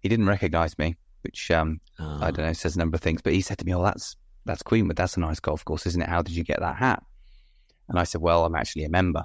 he 0.00 0.08
didn't 0.08 0.26
recognise 0.26 0.76
me, 0.78 0.96
which 1.22 1.50
um, 1.50 1.80
oh. 1.98 2.18
I 2.20 2.30
don't 2.30 2.46
know 2.46 2.52
says 2.52 2.76
a 2.76 2.78
number 2.78 2.96
of 2.96 3.02
things. 3.02 3.22
But 3.22 3.34
he 3.34 3.40
said 3.40 3.58
to 3.58 3.64
me, 3.64 3.74
"Oh, 3.74 3.82
that's 3.82 4.16
that's 4.44 4.62
Queenwood. 4.62 4.96
That's 4.96 5.16
a 5.16 5.20
nice 5.20 5.40
golf 5.40 5.64
course, 5.64 5.86
isn't 5.86 6.02
it? 6.02 6.08
How 6.08 6.22
did 6.22 6.34
you 6.34 6.44
get 6.44 6.60
that 6.60 6.76
hat?" 6.76 7.02
And 7.88 7.98
I 7.98 8.04
said, 8.04 8.20
"Well, 8.20 8.44
I'm 8.44 8.54
actually 8.54 8.84
a 8.84 8.90
member." 8.90 9.24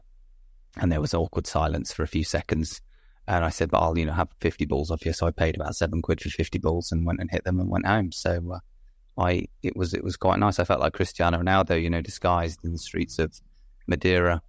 And 0.77 0.91
there 0.91 1.01
was 1.01 1.13
awkward 1.13 1.47
silence 1.47 1.93
for 1.93 2.03
a 2.03 2.07
few 2.07 2.23
seconds. 2.23 2.81
And 3.27 3.43
I 3.43 3.49
said, 3.49 3.71
but 3.71 3.79
I'll, 3.79 3.97
you 3.97 4.05
know, 4.05 4.13
have 4.13 4.29
50 4.41 4.65
balls 4.65 4.91
off 4.91 5.05
you. 5.05 5.13
So 5.13 5.25
I 5.25 5.31
paid 5.31 5.55
about 5.55 5.75
seven 5.75 6.01
quid 6.01 6.21
for 6.21 6.29
50 6.29 6.59
balls 6.59 6.91
and 6.91 7.05
went 7.05 7.19
and 7.19 7.31
hit 7.31 7.43
them 7.43 7.59
and 7.59 7.69
went 7.69 7.87
home. 7.87 8.11
So 8.11 8.53
uh, 8.53 9.21
I, 9.21 9.47
it 9.63 9.75
was, 9.75 9.93
it 9.93 10.03
was 10.03 10.15
quite 10.15 10.37
nice. 10.37 10.59
I 10.59 10.63
felt 10.63 10.79
like 10.79 10.93
Cristiano 10.93 11.39
Ronaldo, 11.39 11.81
you 11.81 11.89
know, 11.89 12.01
disguised 12.01 12.59
in 12.63 12.71
the 12.71 12.77
streets 12.77 13.17
of 13.17 13.33
Madeira, 13.87 14.41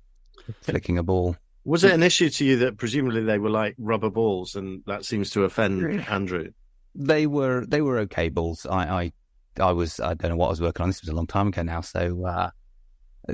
flicking 0.60 0.98
a 0.98 1.02
ball. 1.02 1.36
Was 1.64 1.84
it 1.84 1.92
an 1.92 2.02
issue 2.02 2.28
to 2.28 2.44
you 2.44 2.56
that 2.58 2.76
presumably 2.76 3.22
they 3.22 3.38
were 3.38 3.50
like 3.50 3.74
rubber 3.78 4.10
balls 4.10 4.54
and 4.54 4.82
that 4.86 5.04
seems 5.04 5.30
to 5.30 5.44
offend 5.44 6.02
Andrew? 6.08 6.50
They 6.94 7.26
were, 7.26 7.64
they 7.66 7.80
were 7.80 7.98
okay 8.00 8.28
balls. 8.28 8.66
I, 8.66 9.04
I, 9.04 9.12
I 9.60 9.72
was, 9.72 10.00
I 10.00 10.14
don't 10.14 10.30
know 10.30 10.36
what 10.36 10.46
I 10.46 10.50
was 10.50 10.60
working 10.60 10.82
on. 10.84 10.88
This 10.88 11.02
was 11.02 11.08
a 11.08 11.14
long 11.14 11.26
time 11.26 11.48
ago 11.48 11.62
now. 11.62 11.80
So, 11.80 12.24
uh, 12.26 12.50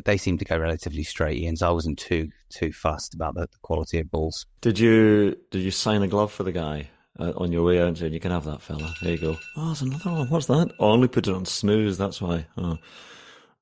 they 0.05 0.17
seemed 0.17 0.39
to 0.39 0.45
go 0.45 0.59
relatively 0.59 1.03
straight 1.03 1.43
in, 1.43 1.57
so 1.57 1.69
I 1.69 1.73
wasn't 1.73 1.99
too 1.99 2.31
too 2.49 2.73
fussed 2.73 3.15
about 3.15 3.35
the, 3.35 3.43
the 3.43 3.59
quality 3.63 3.99
of 3.99 4.11
balls. 4.11 4.47
Did 4.61 4.79
you 4.79 5.37
did 5.51 5.63
you 5.63 5.71
sign 5.71 6.03
a 6.03 6.09
glove 6.09 6.33
for 6.33 6.45
the 6.45 6.53
guy 6.53 6.89
uh, 7.19 7.33
on 7.37 7.53
your 7.53 7.63
way 7.63 7.81
out 7.81 8.01
and 8.01 8.15
you 8.15 8.21
can 8.21 8.31
have 8.31 8.45
that 8.45 8.63
fella? 8.63 8.95
There 9.03 9.13
you 9.13 9.19
go. 9.19 9.37
Oh, 9.57 9.67
there's 9.67 9.83
another 9.83 10.11
one. 10.11 10.31
What's 10.31 10.47
that? 10.47 10.73
Oh, 10.79 10.89
I 10.89 10.93
only 10.93 11.09
put 11.09 11.29
it 11.29 11.35
on 11.35 11.45
snooze. 11.45 11.99
That's 11.99 12.21
why. 12.21 12.47
Oh. 12.57 12.79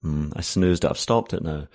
Mm, 0.04 0.32
I 0.34 0.40
snoozed 0.40 0.84
it. 0.84 0.90
I've 0.90 0.98
stopped 0.98 1.34
it 1.34 1.42
now. 1.42 1.68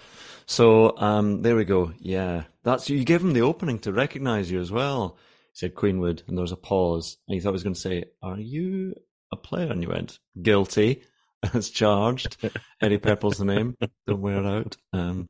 So 0.45 0.97
um, 0.97 1.41
there 1.41 1.55
we 1.55 1.65
go. 1.65 1.91
Yeah, 1.99 2.43
that's 2.63 2.89
you 2.89 3.03
gave 3.03 3.21
him 3.21 3.33
the 3.33 3.41
opening 3.41 3.79
to 3.79 3.91
recognise 3.91 4.49
you 4.49 4.59
as 4.59 4.71
well. 4.71 5.17
Said 5.53 5.75
Queenwood, 5.75 6.23
and 6.27 6.37
there 6.37 6.41
was 6.41 6.51
a 6.51 6.57
pause, 6.57 7.17
and 7.27 7.35
he 7.35 7.39
thought 7.39 7.51
he 7.51 7.53
was 7.53 7.63
going 7.63 7.75
to 7.75 7.79
say, 7.79 8.05
"Are 8.21 8.39
you 8.39 8.93
a 9.35 9.47
player?" 9.47 9.71
And 9.71 9.81
you 9.83 9.89
went, 9.89 10.19
"Guilty." 10.41 11.03
as 11.53 11.69
charged. 11.69 12.37
Eddie 12.81 12.97
Pepperell's 12.97 13.37
the 13.37 13.45
name. 13.45 13.75
Don't 14.07 14.21
wear 14.21 14.43
out. 14.43 14.77
Um, 14.93 15.29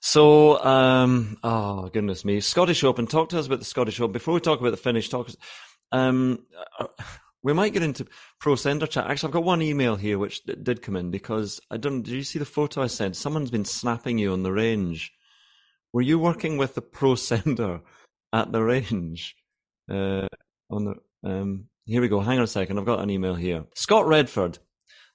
so, 0.00 0.62
um, 0.64 1.36
oh 1.42 1.88
goodness 1.88 2.24
me, 2.24 2.40
Scottish 2.40 2.84
Open. 2.84 3.06
Talk 3.06 3.30
to 3.30 3.38
us 3.38 3.46
about 3.46 3.58
the 3.58 3.64
Scottish 3.64 4.00
Open 4.00 4.12
before 4.12 4.34
we 4.34 4.40
talk 4.40 4.60
about 4.60 4.70
the 4.70 4.76
Finnish, 4.76 5.08
Talk. 5.08 5.30
Um, 5.92 6.46
we 7.42 7.52
might 7.52 7.72
get 7.72 7.82
into 7.82 8.06
pro 8.38 8.54
sender 8.54 8.86
chat. 8.86 9.08
Actually, 9.08 9.28
I've 9.28 9.34
got 9.34 9.44
one 9.44 9.62
email 9.62 9.96
here 9.96 10.18
which 10.18 10.42
did 10.44 10.82
come 10.82 10.96
in 10.96 11.10
because 11.10 11.60
I 11.70 11.76
don't. 11.76 12.02
Did 12.02 12.14
you 12.14 12.22
see 12.22 12.38
the 12.38 12.44
photo 12.44 12.82
I 12.82 12.86
sent? 12.86 13.16
Someone's 13.16 13.50
been 13.50 13.64
snapping 13.64 14.18
you 14.18 14.32
on 14.32 14.42
the 14.42 14.52
range. 14.52 15.12
Were 15.92 16.02
you 16.02 16.18
working 16.18 16.56
with 16.56 16.74
the 16.74 16.82
pro 16.82 17.14
sender 17.16 17.80
at 18.32 18.52
the 18.52 18.62
range? 18.62 19.36
Uh, 19.90 20.28
on 20.70 20.84
the 20.84 20.94
um, 21.28 21.69
here 21.90 22.00
we 22.00 22.08
go. 22.08 22.20
Hang 22.20 22.38
on 22.38 22.44
a 22.44 22.46
second. 22.46 22.78
I've 22.78 22.86
got 22.86 23.00
an 23.00 23.10
email 23.10 23.34
here. 23.34 23.64
Scott 23.74 24.06
Redford 24.06 24.58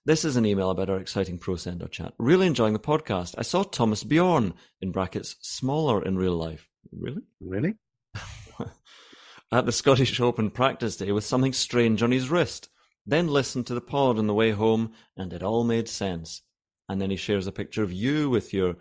this 0.08 0.24
is 0.24 0.36
an 0.36 0.46
email 0.46 0.70
about 0.70 0.92
our 0.92 1.00
exciting 1.00 1.40
Pro 1.40 1.56
Sender 1.56 1.88
chat. 1.88 2.14
Really 2.20 2.46
enjoying 2.46 2.74
the 2.74 2.80
podcast. 2.80 3.34
I 3.40 3.42
saw 3.42 3.64
Thomas 3.64 4.04
Bjorn, 4.04 4.54
in 4.80 4.92
brackets, 4.92 5.36
smaller 5.42 6.06
in 6.06 6.16
real 6.16 6.36
life. 6.36 6.70
Really? 6.92 7.24
Really? 7.42 7.74
At 9.52 9.66
the 9.66 9.72
Scottish 9.72 10.20
Open 10.20 10.52
practice 10.52 10.98
day 10.98 11.12
with 11.12 11.24
something 11.24 11.54
strange 11.54 12.04
on 12.04 12.12
his 12.12 12.30
wrist. 12.30 12.70
Then 13.04 13.30
listened 13.30 13.66
to 13.66 13.74
the 13.74 13.82
pod 13.82 14.20
on 14.20 14.28
the 14.28 14.34
way 14.36 14.52
home, 14.52 14.94
and 15.18 15.34
it 15.34 15.42
all 15.42 15.64
made 15.64 15.90
sense. 15.90 16.44
And 16.88 17.02
then 17.02 17.10
he 17.10 17.16
shares 17.16 17.48
a 17.48 17.52
picture 17.52 17.82
of 17.82 17.92
you 17.92 18.30
with 18.30 18.54
your. 18.54 18.76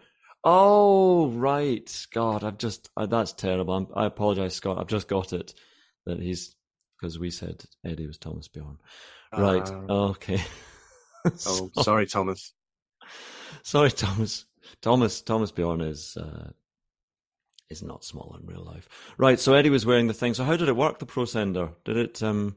Oh, 0.45 1.29
right. 1.29 2.07
God, 2.13 2.45
I've 2.45 2.59
just. 2.59 2.91
Uh, 2.99 3.07
that's 3.07 3.33
terrible. 3.33 3.73
I'm, 3.73 3.87
i 3.97 4.05
apologize, 4.05 4.57
Scott. 4.57 4.79
I've 4.79 4.89
just 4.89 5.09
got 5.09 5.33
it. 5.33 5.55
That 6.05 6.21
he's. 6.21 6.55
Because 7.05 7.19
we 7.19 7.31
said 7.31 7.63
Eddie 7.85 8.07
was 8.07 8.17
Thomas 8.17 8.49
Bjorn. 8.49 8.79
Right. 9.31 9.69
Uh... 9.69 10.13
Okay. 10.13 10.43
oh, 11.47 11.71
sorry, 11.83 12.07
Thomas. 12.07 12.55
Sorry, 13.63 13.91
Thomas. 13.91 14.47
Thomas 14.81 15.21
Thomas 15.21 15.53
Bjorn 15.53 15.83
is 15.83 16.17
uh, 16.17 16.53
is 17.69 17.83
not 17.83 18.05
small 18.05 18.39
in 18.41 18.47
real 18.47 18.65
life. 18.65 18.89
Right. 19.19 19.39
So 19.39 19.53
Eddie 19.53 19.69
was 19.69 19.85
wearing 19.85 20.07
the 20.07 20.15
thing. 20.15 20.33
So 20.33 20.45
how 20.45 20.57
did 20.57 20.67
it 20.67 20.77
work? 20.77 20.99
The 20.99 21.05
ProSender 21.05 21.75
did 21.85 21.99
it 21.99 22.23
um, 22.23 22.57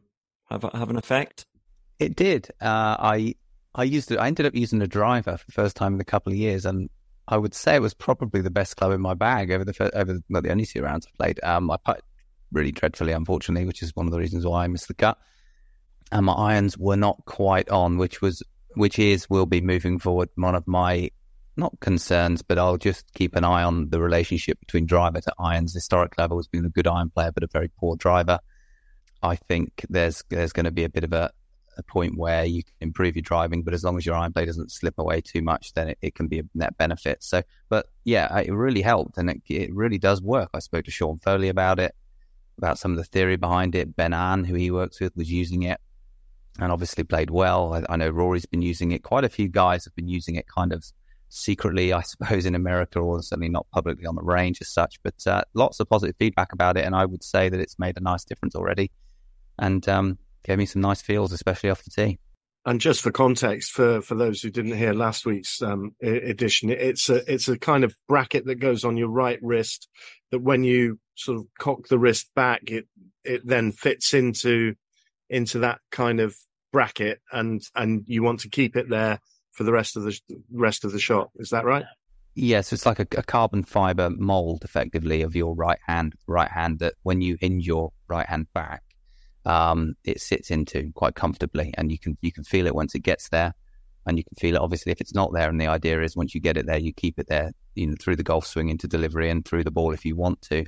have 0.49 0.63
have 0.63 0.89
an 0.89 0.97
effect? 0.97 1.45
It 1.99 2.15
did. 2.15 2.49
Uh, 2.61 2.95
I 2.97 3.35
I 3.75 3.83
used 3.83 4.13
it. 4.13 4.17
I 4.17 4.27
ended 4.27 4.45
up 4.45 4.55
using 4.55 4.81
a 4.81 4.87
driver 4.87 5.35
for 5.35 5.45
the 5.45 5.51
first 5.51 5.75
time 5.75 5.95
in 5.95 5.99
a 5.99 6.05
couple 6.05 6.31
of 6.31 6.39
years, 6.39 6.65
and 6.65 6.89
I 7.27 7.35
would 7.35 7.53
say 7.53 7.75
it 7.75 7.81
was 7.81 7.93
probably 7.93 8.39
the 8.39 8.49
best 8.49 8.77
club 8.77 8.93
in 8.93 9.01
my 9.01 9.13
bag 9.13 9.51
over 9.51 9.65
the 9.65 9.73
first, 9.73 9.93
over 9.93 10.13
the, 10.13 10.23
well, 10.29 10.41
the 10.41 10.51
only 10.51 10.65
two 10.65 10.83
rounds 10.83 11.05
I 11.05 11.09
played. 11.21 11.43
Um, 11.43 11.69
I 11.69 11.75
put 11.83 12.01
really 12.51 12.71
dreadfully, 12.71 13.11
unfortunately, 13.11 13.65
which 13.65 13.83
is 13.83 13.95
one 13.95 14.05
of 14.05 14.11
the 14.11 14.19
reasons 14.19 14.45
why 14.45 14.63
I 14.63 14.67
missed 14.67 14.87
the 14.87 14.93
cut. 14.93 15.17
And 16.11 16.25
my 16.25 16.33
irons 16.33 16.77
were 16.77 16.95
not 16.95 17.23
quite 17.25 17.69
on, 17.69 17.97
which 17.97 18.21
was 18.21 18.41
which 18.75 18.99
is 18.99 19.29
will 19.29 19.47
be 19.47 19.59
moving 19.59 19.97
forward 19.99 20.29
one 20.35 20.55
of 20.55 20.67
my 20.67 21.09
not 21.57 21.79
concerns, 21.79 22.41
but 22.43 22.59
I'll 22.59 22.77
just 22.77 23.11
keep 23.13 23.35
an 23.35 23.43
eye 23.43 23.63
on 23.63 23.89
the 23.89 23.99
relationship 23.99 24.59
between 24.59 24.85
driver 24.85 25.19
to 25.19 25.33
irons. 25.39 25.73
Historic 25.73 26.17
level 26.17 26.37
has 26.37 26.47
been 26.47 26.65
a 26.65 26.69
good 26.69 26.87
iron 26.87 27.09
player, 27.09 27.31
but 27.31 27.43
a 27.43 27.47
very 27.47 27.69
poor 27.79 27.95
driver. 27.95 28.39
I 29.23 29.35
think 29.35 29.85
there's 29.89 30.23
there's 30.29 30.53
going 30.53 30.65
to 30.65 30.71
be 30.71 30.83
a 30.83 30.89
bit 30.89 31.03
of 31.03 31.13
a, 31.13 31.31
a 31.77 31.83
point 31.83 32.17
where 32.17 32.45
you 32.45 32.63
can 32.63 32.73
improve 32.81 33.15
your 33.15 33.23
driving, 33.23 33.63
but 33.63 33.73
as 33.73 33.83
long 33.83 33.97
as 33.97 34.05
your 34.05 34.15
iron 34.15 34.31
play 34.31 34.45
doesn't 34.45 34.71
slip 34.71 34.99
away 34.99 35.21
too 35.21 35.41
much, 35.41 35.73
then 35.73 35.89
it, 35.89 35.97
it 36.01 36.15
can 36.15 36.27
be 36.27 36.39
a 36.39 36.43
net 36.53 36.77
benefit. 36.77 37.23
So, 37.23 37.41
but 37.69 37.87
yeah, 38.03 38.37
it 38.39 38.53
really 38.53 38.81
helped, 38.81 39.17
and 39.17 39.29
it, 39.29 39.41
it 39.47 39.73
really 39.73 39.97
does 39.97 40.21
work. 40.21 40.51
I 40.53 40.59
spoke 40.59 40.85
to 40.85 40.91
Sean 40.91 41.17
Foley 41.17 41.49
about 41.49 41.79
it, 41.79 41.95
about 42.57 42.79
some 42.79 42.91
of 42.91 42.97
the 42.97 43.03
theory 43.03 43.35
behind 43.35 43.75
it. 43.75 43.95
Ben 43.95 44.13
An, 44.13 44.43
who 44.43 44.55
he 44.55 44.71
works 44.71 44.99
with, 44.99 45.15
was 45.15 45.31
using 45.31 45.63
it 45.63 45.79
and 46.59 46.71
obviously 46.71 47.03
played 47.03 47.29
well. 47.29 47.73
I, 47.73 47.83
I, 47.89 47.97
know 47.97 48.09
Rory's 48.09 48.45
been 48.45 48.61
using 48.61 48.91
it. 48.91 49.03
Quite 49.03 49.23
a 49.23 49.29
few 49.29 49.47
guys 49.47 49.85
have 49.85 49.95
been 49.95 50.07
using 50.07 50.35
it 50.35 50.47
kind 50.47 50.73
of 50.73 50.83
secretly, 51.29 51.93
I 51.93 52.01
suppose, 52.03 52.45
in 52.45 52.55
America, 52.55 52.99
or 52.99 53.21
certainly 53.21 53.49
not 53.49 53.67
publicly 53.71 54.05
on 54.05 54.15
the 54.15 54.23
range 54.23 54.59
as 54.61 54.69
such. 54.69 54.99
But 55.03 55.15
uh, 55.27 55.43
lots 55.53 55.79
of 55.79 55.89
positive 55.89 56.15
feedback 56.17 56.53
about 56.53 56.77
it, 56.77 56.85
and 56.85 56.95
I 56.95 57.05
would 57.05 57.23
say 57.23 57.49
that 57.49 57.59
it's 57.59 57.77
made 57.79 57.97
a 57.97 58.01
nice 58.01 58.23
difference 58.23 58.55
already, 58.55 58.91
and 59.59 59.87
um, 59.87 60.17
gave 60.43 60.57
me 60.57 60.65
some 60.65 60.81
nice 60.81 61.01
feels, 61.01 61.31
especially 61.31 61.69
off 61.69 61.83
the 61.83 61.91
tee. 61.91 62.19
And 62.67 62.81
just 62.81 63.01
for 63.01 63.11
context, 63.11 63.71
for, 63.71 64.01
for 64.01 64.15
those 64.15 64.41
who 64.41 64.49
didn't 64.49 64.75
hear 64.75 64.91
last 64.91 65.25
week's 65.25 65.61
um, 65.61 65.95
edition, 66.01 66.69
it's 66.69 67.07
a 67.07 67.23
it's 67.31 67.47
a 67.47 67.57
kind 67.57 67.85
of 67.85 67.95
bracket 68.09 68.45
that 68.47 68.55
goes 68.55 68.83
on 68.83 68.97
your 68.97 69.07
right 69.07 69.39
wrist. 69.41 69.87
That 70.31 70.41
when 70.41 70.65
you 70.65 70.99
sort 71.15 71.37
of 71.37 71.45
cock 71.57 71.87
the 71.87 71.97
wrist 71.97 72.29
back, 72.35 72.63
it 72.69 72.85
it 73.23 73.47
then 73.47 73.71
fits 73.71 74.13
into 74.13 74.75
into 75.29 75.59
that 75.59 75.79
kind 75.91 76.19
of 76.19 76.35
bracket 76.73 77.21
and 77.31 77.61
and 77.73 78.03
you 78.05 78.21
want 78.21 78.41
to 78.41 78.49
keep 78.49 78.75
it 78.75 78.89
there 78.89 79.21
for 79.53 79.63
the 79.63 79.71
rest 79.71 79.95
of 79.95 80.03
the 80.03 80.19
rest 80.51 80.83
of 80.83 80.91
the 80.91 80.99
shot. 80.99 81.29
Is 81.37 81.51
that 81.51 81.63
right? 81.63 81.85
Yes, 82.35 82.73
it's 82.73 82.85
like 82.85 82.99
a, 82.99 83.07
a, 83.17 83.23
carbon 83.23 83.63
fiber 83.63 84.09
mold, 84.11 84.63
effectively, 84.63 85.21
of 85.21 85.37
your 85.37 85.55
right 85.55 85.79
hand. 85.87 86.15
Right 86.27 86.51
hand 86.51 86.79
that 86.79 86.95
when 87.01 87.21
you 87.21 87.37
hinge 87.39 87.65
your 87.65 87.93
right 88.09 88.27
hand 88.27 88.47
back, 88.53 88.83
um, 89.47 89.95
it 90.03 90.19
sits 90.19 90.51
into 90.51 90.91
quite 90.93 91.15
comfortably, 91.15 91.73
and 91.77 91.89
you 91.89 91.97
can 91.97 92.17
you 92.21 92.31
can 92.31 92.43
feel 92.43 92.67
it 92.67 92.75
once 92.75 92.93
it 92.93 92.99
gets 92.99 93.29
there, 93.29 93.53
and 94.05 94.17
you 94.17 94.23
can 94.23 94.35
feel 94.35 94.55
it 94.55 94.61
obviously 94.61 94.91
if 94.91 94.99
it's 94.99 95.15
not 95.15 95.31
there. 95.33 95.49
And 95.49 95.59
the 95.59 95.67
idea 95.67 96.01
is 96.01 96.17
once 96.17 96.35
you 96.35 96.41
get 96.41 96.57
it 96.57 96.65
there, 96.65 96.77
you 96.77 96.91
keep 96.91 97.17
it 97.17 97.27
there, 97.29 97.53
you 97.73 97.87
know, 97.87 97.95
through 97.99 98.17
the 98.17 98.23
golf 98.23 98.45
swing 98.45 98.69
into 98.69 98.87
delivery 98.87 99.29
and 99.29 99.45
through 99.45 99.63
the 99.63 99.71
ball 99.71 99.93
if 99.93 100.05
you 100.05 100.17
want 100.17 100.41
to. 100.43 100.65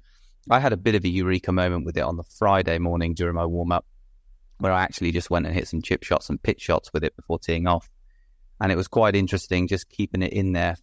I 0.50 0.60
had 0.60 0.72
a 0.72 0.78
bit 0.78 0.96
of 0.96 1.04
a 1.04 1.10
eureka 1.10 1.52
moment 1.52 1.86
with 1.86 1.98
it 1.98 2.04
on 2.04 2.16
the 2.16 2.24
Friday 2.24 2.80
morning 2.80 3.14
during 3.14 3.36
my 3.36 3.46
warm 3.46 3.74
up 3.74 3.86
where 4.60 4.72
I 4.72 4.84
actually 4.84 5.12
just 5.12 5.30
went 5.30 5.46
and 5.46 5.54
hit 5.54 5.68
some 5.68 5.82
chip 5.82 6.04
shots 6.04 6.30
and 6.30 6.42
pitch 6.42 6.62
shots 6.62 6.92
with 6.94 7.04
it 7.04 7.16
before 7.18 7.38
teeing 7.38 7.68
off. 7.68 7.90
And 8.62 8.72
it 8.72 8.76
was 8.76 8.88
quite 8.88 9.16
interesting 9.16 9.68
just 9.68 9.90
keeping 9.90 10.22
it 10.22 10.32
in 10.32 10.54
there, 10.54 10.76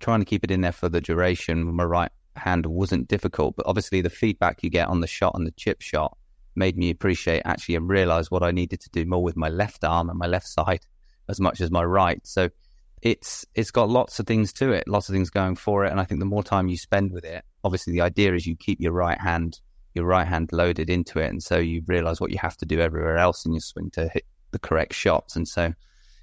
trying 0.00 0.20
to 0.20 0.26
keep 0.26 0.44
it 0.44 0.50
in 0.50 0.60
there 0.60 0.72
for 0.72 0.88
the 0.90 1.00
duration. 1.00 1.64
My 1.74 1.84
right 1.84 2.12
hand 2.36 2.66
wasn't 2.66 3.08
difficult, 3.08 3.56
but 3.56 3.66
obviously 3.66 4.02
the 4.02 4.10
feedback 4.10 4.62
you 4.62 4.70
get 4.70 4.88
on 4.88 5.00
the 5.00 5.06
shot 5.06 5.34
and 5.34 5.46
the 5.46 5.52
chip 5.52 5.80
shot 5.80 6.16
made 6.58 6.76
me 6.76 6.90
appreciate 6.90 7.42
actually 7.44 7.76
and 7.76 7.88
realize 7.88 8.30
what 8.30 8.42
I 8.42 8.50
needed 8.50 8.80
to 8.80 8.90
do 8.90 9.04
more 9.06 9.22
with 9.22 9.36
my 9.36 9.48
left 9.48 9.84
arm 9.84 10.10
and 10.10 10.18
my 10.18 10.26
left 10.26 10.48
side 10.48 10.80
as 11.28 11.40
much 11.40 11.60
as 11.60 11.70
my 11.70 11.84
right. 11.84 12.20
So 12.26 12.50
it's 13.00 13.46
it's 13.54 13.70
got 13.70 13.88
lots 13.88 14.18
of 14.18 14.26
things 14.26 14.52
to 14.54 14.72
it, 14.72 14.88
lots 14.88 15.08
of 15.08 15.14
things 15.14 15.30
going 15.30 15.56
for 15.56 15.84
it. 15.84 15.90
And 15.90 16.00
I 16.00 16.04
think 16.04 16.20
the 16.20 16.26
more 16.26 16.42
time 16.42 16.68
you 16.68 16.76
spend 16.76 17.12
with 17.12 17.24
it, 17.24 17.44
obviously 17.64 17.92
the 17.92 18.00
idea 18.02 18.34
is 18.34 18.46
you 18.46 18.56
keep 18.56 18.80
your 18.80 18.92
right 18.92 19.20
hand 19.20 19.60
your 19.94 20.06
right 20.06 20.26
hand 20.26 20.50
loaded 20.52 20.90
into 20.90 21.18
it, 21.18 21.28
and 21.28 21.42
so 21.42 21.58
you 21.58 21.82
realize 21.86 22.20
what 22.20 22.30
you 22.30 22.38
have 22.38 22.56
to 22.58 22.66
do 22.66 22.80
everywhere 22.80 23.18
else 23.18 23.44
in 23.44 23.52
your 23.52 23.60
swing 23.60 23.90
to 23.90 24.08
hit 24.08 24.24
the 24.50 24.58
correct 24.58 24.94
shots. 24.94 25.36
And 25.36 25.46
so, 25.46 25.72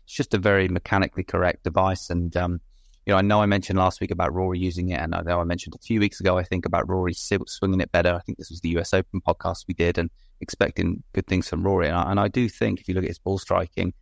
it's 0.04 0.13
just 0.13 0.34
a 0.34 0.38
very 0.38 0.68
mechanically 0.68 1.24
correct 1.24 1.63
device. 1.63 2.10
And 2.10 2.36
um, 2.38 2.62
you 3.05 3.13
know, 3.13 3.17
I 3.17 3.21
know 3.21 3.41
I 3.41 3.45
mentioned 3.45 3.77
last 3.77 4.01
week 4.01 4.12
about 4.12 4.33
Rory 4.33 4.57
using 4.57 4.89
it, 4.89 5.00
and 5.00 5.13
I 5.13 5.21
know 5.21 5.39
I 5.39 5.43
mentioned 5.43 5.75
a 5.75 5.85
few 5.85 6.00
weeks 6.00 6.19
ago, 6.19 6.38
I 6.38 6.43
think 6.43 6.65
about 6.65 6.89
Rory 6.89 7.13
swinging 7.13 7.79
it 7.79 7.91
better. 7.91 8.13
I 8.13 8.19
think 8.19 8.38
this 8.38 8.50
was 8.50 8.62
the 8.62 8.69
US 8.77 8.93
Open 8.93 9.21
podcast 9.21 9.65
we 9.67 9.75
did, 9.75 9.97
and 9.97 10.09
expecting 10.41 11.03
good 11.13 11.27
things 11.27 11.47
from 11.47 11.63
Rory. 11.63 11.88
And 11.88 11.95
I, 11.95 12.09
and 12.12 12.19
I 12.19 12.27
do 12.27 12.50
think 12.50 12.79
if 12.79 12.88
you 12.88 12.95
look 12.95 13.03
at 13.03 13.09
his 13.09 13.19
ball 13.19 13.38
striking, 13.38 13.93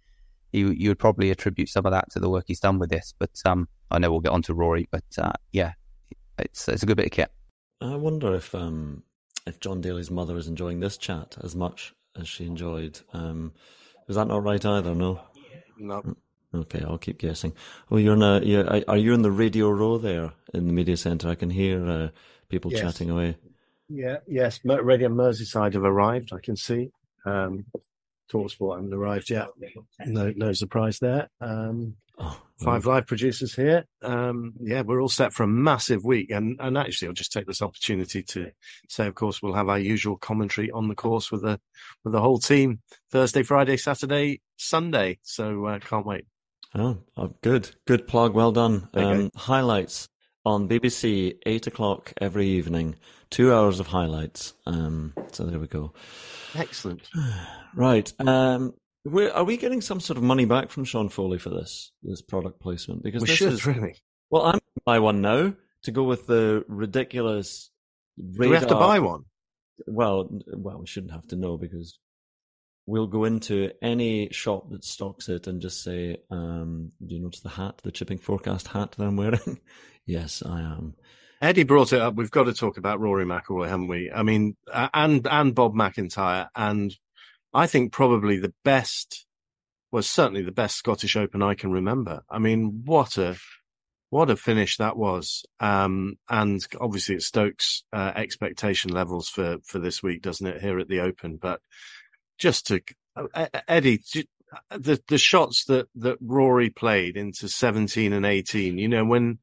you 0.53 0.69
you 0.69 0.89
would 0.89 1.00
probably 1.00 1.31
attribute 1.31 1.69
some 1.69 1.86
of 1.86 1.91
that 1.91 2.12
to 2.12 2.19
the 2.19 2.29
work 2.29 2.45
he's 2.48 2.62
done 2.62 2.79
with 2.79 2.89
this. 2.89 3.13
But 3.19 3.31
um, 3.45 3.67
I 3.91 4.00
know 4.00 4.10
we'll 4.10 4.22
get 4.22 4.31
on 4.31 4.41
to 4.43 4.53
Rory, 4.53 4.88
but 4.89 5.03
uh, 5.17 5.33
yeah, 5.51 5.74
it's 6.39 6.69
it's 6.69 6.83
a 6.83 6.86
good 6.86 6.98
bit 6.98 7.07
of 7.07 7.12
kit. 7.12 7.31
I 7.81 7.95
wonder 7.95 8.33
if 8.33 8.55
um, 8.55 9.03
if 9.45 9.60
John 9.60 9.81
Daly's 9.81 10.12
mother 10.12 10.38
is 10.38 10.48
enjoying 10.48 10.79
this 10.79 10.98
chat 10.98 11.36
as 11.43 11.55
much 11.55 11.93
as 12.17 12.29
she 12.29 12.45
enjoyed. 12.45 13.01
Um, 13.12 13.53
is 14.07 14.15
that 14.15 14.27
not 14.27 14.43
right 14.43 14.63
either? 14.63 14.95
No. 14.95 15.22
No. 15.77 16.15
Okay, 16.53 16.83
I'll 16.88 16.98
keep 17.00 17.17
guessing. 17.17 17.53
Oh, 17.89 17.98
you're 17.98 18.13
in 18.13 18.22
a. 18.22 18.39
You're, 18.41 18.83
are 18.88 18.98
you 18.98 19.13
in 19.13 19.22
the 19.24 19.31
radio 19.31 19.69
row 19.72 19.98
there 19.98 20.33
in 20.53 20.67
the 20.67 20.74
media 20.74 20.98
centre? 20.98 21.27
I 21.29 21.36
can 21.36 21.50
hear 21.50 21.88
uh, 21.88 22.07
people 22.50 22.72
Yes. 22.72 22.81
chatting 22.81 23.10
away. 23.10 23.38
Yeah, 23.89 24.17
yes. 24.27 24.60
Radio 24.63 25.10
Merseyside 25.10 25.74
have 25.74 25.83
arrived. 25.83 26.31
I 26.33 26.39
can 26.39 26.55
see. 26.55 26.91
Um, 27.25 27.65
Talksport 28.31 28.77
haven't 28.77 28.93
arrived 28.93 29.29
yet. 29.29 29.48
No, 30.05 30.31
no 30.36 30.53
surprise 30.53 31.00
there. 31.00 31.29
Um, 31.41 31.95
Oh, 32.19 32.39
five 32.63 32.86
live 32.86 33.07
producers 33.07 33.55
here. 33.55 33.86
Um, 34.03 34.53
yeah, 34.62 34.81
we're 34.81 35.01
all 35.01 35.10
set 35.10 35.33
for 35.33 35.41
a 35.41 35.48
massive 35.48 36.05
week, 36.05 36.29
and 36.29 36.57
and 36.60 36.77
actually, 36.77 37.07
I'll 37.07 37.13
just 37.15 37.31
take 37.31 37.48
this 37.48 37.63
opportunity 37.63 38.22
to 38.22 38.51
say, 38.88 39.07
of 39.07 39.15
course, 39.15 39.41
we'll 39.41 39.55
have 39.55 39.67
our 39.67 39.79
usual 39.79 40.17
commentary 40.17 40.69
on 40.69 40.89
the 40.89 40.93
course 40.95 41.31
with 41.31 41.41
the 41.41 41.60
with 42.03 42.13
the 42.13 42.22
whole 42.22 42.38
team 42.38 42.81
Thursday, 43.10 43.41
Friday, 43.41 43.77
Saturday, 43.77 44.41
Sunday. 44.57 45.17
So 45.24 45.65
uh, 45.65 45.79
can't 45.79 46.05
wait. 46.05 46.25
Oh, 46.75 46.98
oh, 47.18 47.34
good, 47.42 47.70
good 47.86 48.08
plug. 48.08 48.34
Well 48.34 48.51
done. 48.51 48.88
Okay. 48.96 49.03
Um, 49.03 49.32
highlights 49.36 50.10
on 50.46 50.68
BBC, 50.68 51.38
eight 51.46 51.68
o'clock 51.68 52.13
every 52.20 52.48
evening. 52.48 52.96
Two 53.30 53.53
hours 53.53 53.80
of 53.80 53.88
highlights. 53.88 54.53
Um, 54.65 55.13
so 55.32 55.44
there 55.46 55.60
we 55.60 55.68
go. 55.68 55.94
Excellent. 56.56 57.01
Right. 57.75 58.13
Um, 58.20 58.75
are 59.34 59.44
we 59.44 59.58
getting 59.58 59.82
some 59.82 60.00
sort 60.00 60.18
of 60.18 60.24
money 60.24 60.46
back 60.46 60.70
from 60.70 60.86
Sean 60.86 61.10
Foley 61.10 61.39
for 61.39 61.50
this 61.50 61.92
this 62.03 62.22
product 62.22 62.60
placement? 62.60 63.01
Because 63.01 63.24
We 63.24 63.30
this 63.30 63.38
should 63.38 63.51
is 63.53 63.65
really. 63.65 63.96
well, 64.30 64.44
I'm 64.44 64.51
going 64.51 64.60
to 64.60 64.82
buy 64.86 65.00
one 65.00 65.22
now 65.22 65.56
to 65.86 65.92
go 65.92 66.03
with 66.03 66.27
the 66.27 66.63
ridiculous. 66.68 67.72
Do 68.15 68.48
we 68.48 68.56
have 68.56 68.68
to 68.68 68.75
buy 68.75 69.00
one? 69.00 69.24
Well, 69.88 70.30
well, 70.56 70.82
we 70.82 70.86
shouldn't 70.86 71.13
have 71.13 71.25
to 71.30 71.36
know 71.36 71.58
because 71.58 71.98
we'll 72.86 73.08
go 73.08 73.24
into 73.24 73.72
any 73.82 74.30
shop 74.32 74.70
that 74.72 74.84
stocks 74.84 75.30
it 75.30 75.48
and 75.48 75.62
just 75.62 75.84
say, 75.84 76.18
um, 76.30 76.92
"Do 77.06 77.16
you 77.16 77.22
notice 77.22 77.42
the 77.42 77.50
hat, 77.50 77.82
the 77.84 77.92
chipping 77.92 78.18
forecast 78.18 78.70
hat 78.70 78.94
that 78.94 79.04
I'm 79.04 79.18
wearing?" 79.18 79.60
yes, 80.06 80.44
I 80.46 80.62
am. 80.62 80.96
Eddie 81.42 81.63
brought 81.63 81.92
it 81.92 82.02
up. 82.02 82.16
We've 82.16 82.32
got 82.32 82.46
to 82.46 82.54
talk 82.54 82.78
about 82.78 83.02
Rory 83.02 83.25
McIlroy, 83.25 83.68
haven't 83.68 83.88
we? 83.90 84.10
I 84.12 84.24
mean, 84.24 84.56
and 84.74 85.28
and 85.28 85.54
Bob 85.54 85.74
McIntyre, 85.74 86.48
and 86.56 86.96
I 87.54 87.68
think 87.68 87.92
probably 87.92 88.38
the 88.38 88.54
best 88.63 89.25
was 89.92 90.08
certainly 90.08 90.42
the 90.42 90.52
best 90.52 90.78
Scottish 90.78 91.16
Open 91.16 91.44
I 91.44 91.54
can 91.54 91.72
remember. 91.72 92.24
I 92.30 92.40
mean, 92.40 92.82
what 92.86 93.18
a 93.18 93.38
what 94.10 94.30
a 94.30 94.36
finish 94.36 94.78
that 94.78 94.96
was, 94.96 95.44
um, 95.60 96.16
and 96.30 96.66
obviously 96.80 97.16
it 97.16 97.24
stokes 97.24 97.84
uh, 97.92 98.12
expectation 98.16 98.92
levels 98.92 99.30
for 99.30 99.58
for 99.66 99.80
this 99.80 100.02
week, 100.02 100.22
doesn't 100.22 100.48
it? 100.48 100.62
Here 100.62 100.80
at 100.80 100.88
the 100.88 101.02
Open, 101.02 101.38
but 101.38 101.62
just 102.38 102.68
to 102.68 102.82
uh, 103.16 103.48
Eddie, 103.68 104.00
j- 104.00 104.28
the 104.72 105.02
the 105.08 105.18
shots 105.18 105.66
that 105.66 105.88
that 105.96 106.18
Rory 106.22 106.70
played 106.70 107.18
into 107.18 107.48
seventeen 107.48 108.13
and 108.13 108.25
eighteen, 108.25 108.78
you 108.78 108.88
know 108.88 109.06
when, 109.06 109.40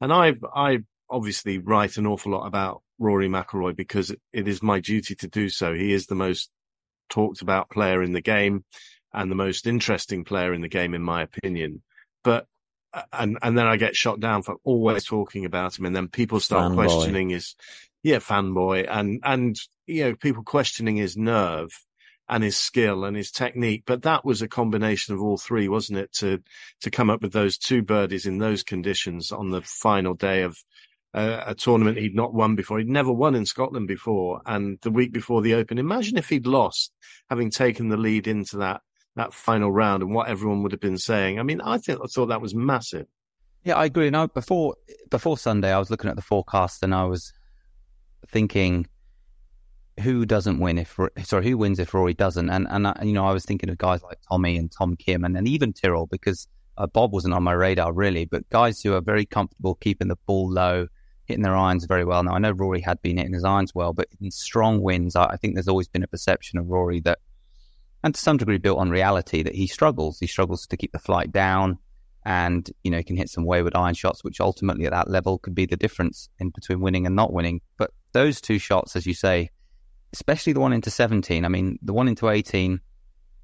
and 0.00 0.12
I 0.12 0.34
I 0.54 0.80
obviously 1.10 1.58
write 1.58 1.96
an 1.96 2.06
awful 2.06 2.32
lot 2.32 2.46
about 2.46 2.82
Rory 2.98 3.28
McIlroy 3.28 3.74
because 3.76 4.10
it, 4.10 4.20
it 4.32 4.48
is 4.48 4.62
my 4.62 4.80
duty 4.80 5.14
to 5.16 5.28
do 5.28 5.48
so. 5.48 5.74
He 5.74 5.92
is 5.92 6.06
the 6.06 6.14
most 6.14 6.50
talked 7.08 7.42
about 7.42 7.70
player 7.70 8.02
in 8.02 8.12
the 8.12 8.20
game 8.20 8.64
and 9.12 9.30
the 9.30 9.36
most 9.36 9.66
interesting 9.66 10.24
player 10.24 10.52
in 10.52 10.60
the 10.60 10.68
game, 10.68 10.94
in 10.94 11.02
my 11.02 11.22
opinion. 11.22 11.82
But 12.22 12.46
uh, 12.92 13.02
and 13.12 13.38
and 13.42 13.56
then 13.56 13.66
I 13.66 13.76
get 13.76 13.96
shot 13.96 14.20
down 14.20 14.42
for 14.42 14.56
always 14.64 15.04
talking 15.04 15.44
about 15.44 15.78
him, 15.78 15.86
and 15.86 15.94
then 15.94 16.08
people 16.08 16.40
start 16.40 16.72
Fanboy. 16.72 16.74
questioning 16.74 17.30
his 17.30 17.54
yeah 18.02 18.18
fanboy 18.18 18.86
and 18.88 19.20
and 19.24 19.56
you 19.86 20.04
know 20.04 20.14
people 20.14 20.44
questioning 20.44 20.96
his 20.96 21.16
nerve 21.16 21.70
and 22.28 22.44
his 22.44 22.56
skill 22.56 23.04
and 23.04 23.16
his 23.16 23.30
technique. 23.30 23.84
But 23.86 24.02
that 24.02 24.24
was 24.24 24.42
a 24.42 24.48
combination 24.48 25.14
of 25.14 25.22
all 25.22 25.38
three, 25.38 25.68
wasn't 25.68 25.98
it? 25.98 26.12
To 26.18 26.42
to 26.80 26.90
come 26.90 27.10
up 27.10 27.22
with 27.22 27.32
those 27.32 27.58
two 27.58 27.82
birdies 27.82 28.26
in 28.26 28.38
those 28.38 28.62
conditions 28.62 29.32
on 29.32 29.50
the 29.50 29.62
final 29.62 30.14
day 30.14 30.42
of 30.42 30.58
uh, 31.14 31.42
a 31.46 31.54
tournament 31.54 31.98
he'd 31.98 32.14
not 32.14 32.34
won 32.34 32.54
before. 32.54 32.78
He'd 32.78 32.88
never 32.88 33.12
won 33.12 33.34
in 33.34 33.46
Scotland 33.46 33.88
before, 33.88 34.40
and 34.46 34.78
the 34.82 34.90
week 34.90 35.12
before 35.12 35.42
the 35.42 35.54
Open. 35.54 35.78
Imagine 35.78 36.18
if 36.18 36.28
he'd 36.28 36.46
lost, 36.46 36.92
having 37.30 37.50
taken 37.50 37.88
the 37.88 37.96
lead 37.96 38.26
into 38.26 38.58
that 38.58 38.82
that 39.16 39.34
final 39.34 39.72
round, 39.72 40.02
and 40.02 40.14
what 40.14 40.28
everyone 40.28 40.62
would 40.62 40.72
have 40.72 40.80
been 40.80 40.98
saying. 40.98 41.38
I 41.38 41.42
mean, 41.42 41.60
I 41.60 41.78
think 41.78 42.00
I 42.02 42.06
thought 42.06 42.26
that 42.26 42.42
was 42.42 42.54
massive. 42.54 43.06
Yeah, 43.64 43.76
I 43.76 43.86
agree. 43.86 44.10
No, 44.10 44.28
before 44.28 44.76
before 45.10 45.38
Sunday, 45.38 45.72
I 45.72 45.78
was 45.78 45.90
looking 45.90 46.10
at 46.10 46.16
the 46.16 46.22
forecast 46.22 46.82
and 46.82 46.94
I 46.94 47.04
was 47.04 47.32
thinking, 48.28 48.86
who 50.00 50.26
doesn't 50.26 50.58
win 50.58 50.78
if 50.78 50.98
sorry, 51.24 51.44
who 51.44 51.58
wins 51.58 51.78
if 51.78 51.94
Rory 51.94 52.14
doesn't? 52.14 52.50
And 52.50 52.66
and 52.70 52.92
you 53.02 53.12
know, 53.12 53.26
I 53.26 53.32
was 53.32 53.44
thinking 53.44 53.70
of 53.70 53.78
guys 53.78 54.02
like 54.02 54.18
Tommy 54.28 54.56
and 54.56 54.70
Tom 54.70 54.96
Kim 54.96 55.24
and, 55.24 55.36
and 55.36 55.48
even 55.48 55.72
Tyrrell 55.72 56.06
because 56.06 56.48
uh, 56.76 56.86
Bob 56.86 57.12
wasn't 57.12 57.34
on 57.34 57.42
my 57.42 57.52
radar 57.52 57.92
really, 57.92 58.24
but 58.24 58.48
guys 58.50 58.80
who 58.80 58.94
are 58.94 59.00
very 59.00 59.26
comfortable 59.26 59.74
keeping 59.76 60.08
the 60.08 60.16
ball 60.26 60.50
low, 60.50 60.86
hitting 61.26 61.42
their 61.42 61.56
irons 61.56 61.84
very 61.86 62.04
well. 62.04 62.22
Now 62.22 62.32
I 62.32 62.38
know 62.38 62.52
Rory 62.52 62.80
had 62.80 63.00
been 63.02 63.16
hitting 63.16 63.34
his 63.34 63.44
irons 63.44 63.74
well, 63.74 63.92
but 63.92 64.08
in 64.20 64.30
strong 64.30 64.80
wins, 64.80 65.16
I, 65.16 65.24
I 65.26 65.36
think 65.36 65.54
there's 65.54 65.68
always 65.68 65.88
been 65.88 66.02
a 66.02 66.08
perception 66.08 66.58
of 66.58 66.66
Rory 66.66 67.00
that, 67.00 67.18
and 68.04 68.14
to 68.14 68.20
some 68.20 68.36
degree 68.36 68.58
built 68.58 68.78
on 68.78 68.90
reality, 68.90 69.42
that 69.42 69.54
he 69.54 69.66
struggles. 69.66 70.18
He 70.20 70.26
struggles 70.26 70.66
to 70.66 70.76
keep 70.76 70.92
the 70.92 70.98
flight 70.98 71.32
down 71.32 71.78
and 72.24 72.70
you 72.84 72.90
know 72.90 72.98
he 72.98 73.04
can 73.04 73.16
hit 73.16 73.30
some 73.30 73.44
wayward 73.44 73.74
iron 73.74 73.94
shots, 73.94 74.22
which 74.22 74.40
ultimately 74.40 74.84
at 74.84 74.92
that 74.92 75.10
level 75.10 75.38
could 75.38 75.54
be 75.54 75.64
the 75.66 75.76
difference 75.76 76.28
in 76.38 76.50
between 76.50 76.80
winning 76.80 77.06
and 77.06 77.16
not 77.16 77.32
winning. 77.32 77.60
But 77.78 77.90
those 78.12 78.40
two 78.40 78.58
shots, 78.58 78.96
as 78.96 79.06
you 79.06 79.14
say, 79.14 79.50
especially 80.12 80.52
the 80.52 80.60
one 80.60 80.72
into 80.72 80.90
17. 80.90 81.44
I 81.44 81.48
mean, 81.48 81.78
the 81.82 81.92
one 81.92 82.08
into 82.08 82.28
18, 82.28 82.80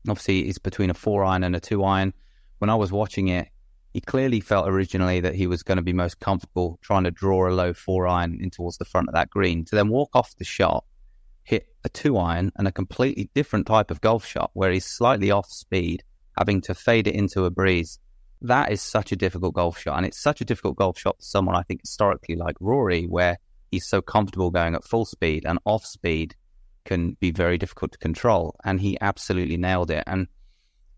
obviously, 0.09 0.49
is 0.49 0.59
between 0.59 0.91
a 0.91 0.95
four 0.95 1.25
iron 1.25 1.45
and 1.45 1.55
a 1.57 1.61
two 1.61 1.85
iron. 1.85 2.15
When 2.59 2.71
I 2.71 2.75
was 2.75 2.93
watching 2.93 3.29
it, 3.29 3.49
he 3.93 4.01
clearly 4.01 4.41
felt 4.41 4.69
originally 4.69 5.21
that 5.21 5.37
he 5.37 5.47
was 5.47 5.63
going 5.63 5.77
to 5.77 5.83
be 5.83 5.93
most 5.93 6.19
comfortable 6.19 6.79
trying 6.83 7.05
to 7.05 7.11
draw 7.11 7.49
a 7.49 7.53
low 7.53 7.73
four 7.73 8.09
iron 8.09 8.39
in 8.41 8.51
towards 8.51 8.79
the 8.79 8.85
front 8.85 9.09
of 9.09 9.15
that 9.15 9.31
green 9.31 9.65
to 9.67 9.77
then 9.77 9.89
walk 9.89 10.11
off 10.15 10.35
the 10.37 10.45
shot, 10.45 10.85
hit 11.45 11.69
a 11.85 11.89
two 11.89 12.19
iron 12.19 12.51
and 12.57 12.67
a 12.67 12.73
completely 12.73 13.31
different 13.35 13.67
type 13.67 13.91
of 13.91 14.01
golf 14.01 14.27
shot 14.27 14.51
where 14.55 14.73
he's 14.73 14.85
slightly 14.85 15.31
off 15.31 15.51
speed, 15.53 16.03
having 16.37 16.61
to 16.63 16.75
fade 16.75 17.07
it 17.07 17.15
into 17.15 17.45
a 17.45 17.51
breeze. 17.51 18.01
That 18.41 18.73
is 18.73 18.83
such 18.83 19.13
a 19.13 19.17
difficult 19.17 19.55
golf 19.55 19.79
shot. 19.79 19.97
And 19.97 20.05
it's 20.05 20.21
such 20.21 20.41
a 20.41 20.45
difficult 20.45 20.77
golf 20.77 20.99
shot 20.99 21.19
for 21.19 21.25
someone, 21.25 21.55
I 21.55 21.63
think, 21.63 21.83
historically 21.83 22.35
like 22.35 22.57
Rory, 22.59 23.05
where 23.05 23.39
he's 23.71 23.87
so 23.87 24.03
comfortable 24.03 24.51
going 24.51 24.75
at 24.75 24.85
full 24.85 25.05
speed 25.05 25.45
and 25.47 25.59
off 25.65 25.87
speed 25.87 26.35
can 26.85 27.17
be 27.21 27.31
very 27.31 27.59
difficult 27.59 27.93
to 27.93 27.99
control. 27.99 28.57
And 28.65 28.81
he 28.81 28.99
absolutely 29.01 29.57
nailed 29.57 29.91
it. 29.91 30.05
And 30.07 30.29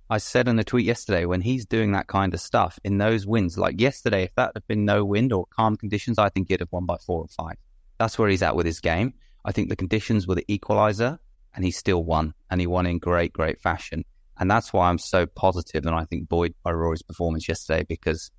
I 0.09 0.19
said 0.19 0.47
in 0.47 0.59
a 0.59 0.65
tweet 0.65 0.87
yesterday, 0.87 1.25
when 1.25 1.41
he's 1.41 1.67
doing 1.67 1.93
that 1.93 2.07
kind 2.07 2.33
of 2.33 2.41
stuff 2.41 2.79
in 2.85 2.99
those 2.99 3.27
winds, 3.27 3.59
like 3.59 3.81
yesterday, 3.81 4.23
if 4.23 4.35
that 4.37 4.53
had 4.55 4.67
been 4.69 4.85
no 4.85 5.05
wind 5.05 5.33
or 5.33 5.47
calm 5.47 5.77
conditions, 5.77 6.19
I 6.19 6.29
think 6.29 6.49
he'd 6.49 6.61
have 6.61 6.71
won 6.71 6.87
by 6.87 6.97
four 7.05 7.23
or 7.23 7.29
five. 7.29 7.57
That's 7.99 8.19
where 8.19 8.29
he's 8.29 8.43
at 8.43 8.55
with 8.55 8.67
his 8.67 8.81
game. 8.81 9.15
I 9.45 9.53
think 9.53 9.69
the 9.69 9.77
conditions 9.77 10.27
were 10.27 10.37
the 10.37 10.45
equalizer 10.49 11.19
and 11.55 11.65
he 11.65 11.71
still 11.73 12.05
won 12.05 12.35
and 12.51 12.61
he 12.61 12.67
won 12.67 12.87
in 12.87 12.99
great, 12.99 13.33
great 13.33 13.61
fashion. 13.61 14.05
And 14.39 14.51
that's 14.51 14.73
why 14.73 14.89
I'm 14.89 14.99
so 14.99 15.27
positive 15.27 15.87
and 15.87 15.95
I 15.95 16.05
think 16.05 16.29
buoyed 16.29 16.55
by 16.63 16.71
Rory's 16.71 17.03
performance 17.03 17.49
yesterday 17.49 17.85
because 17.89 18.31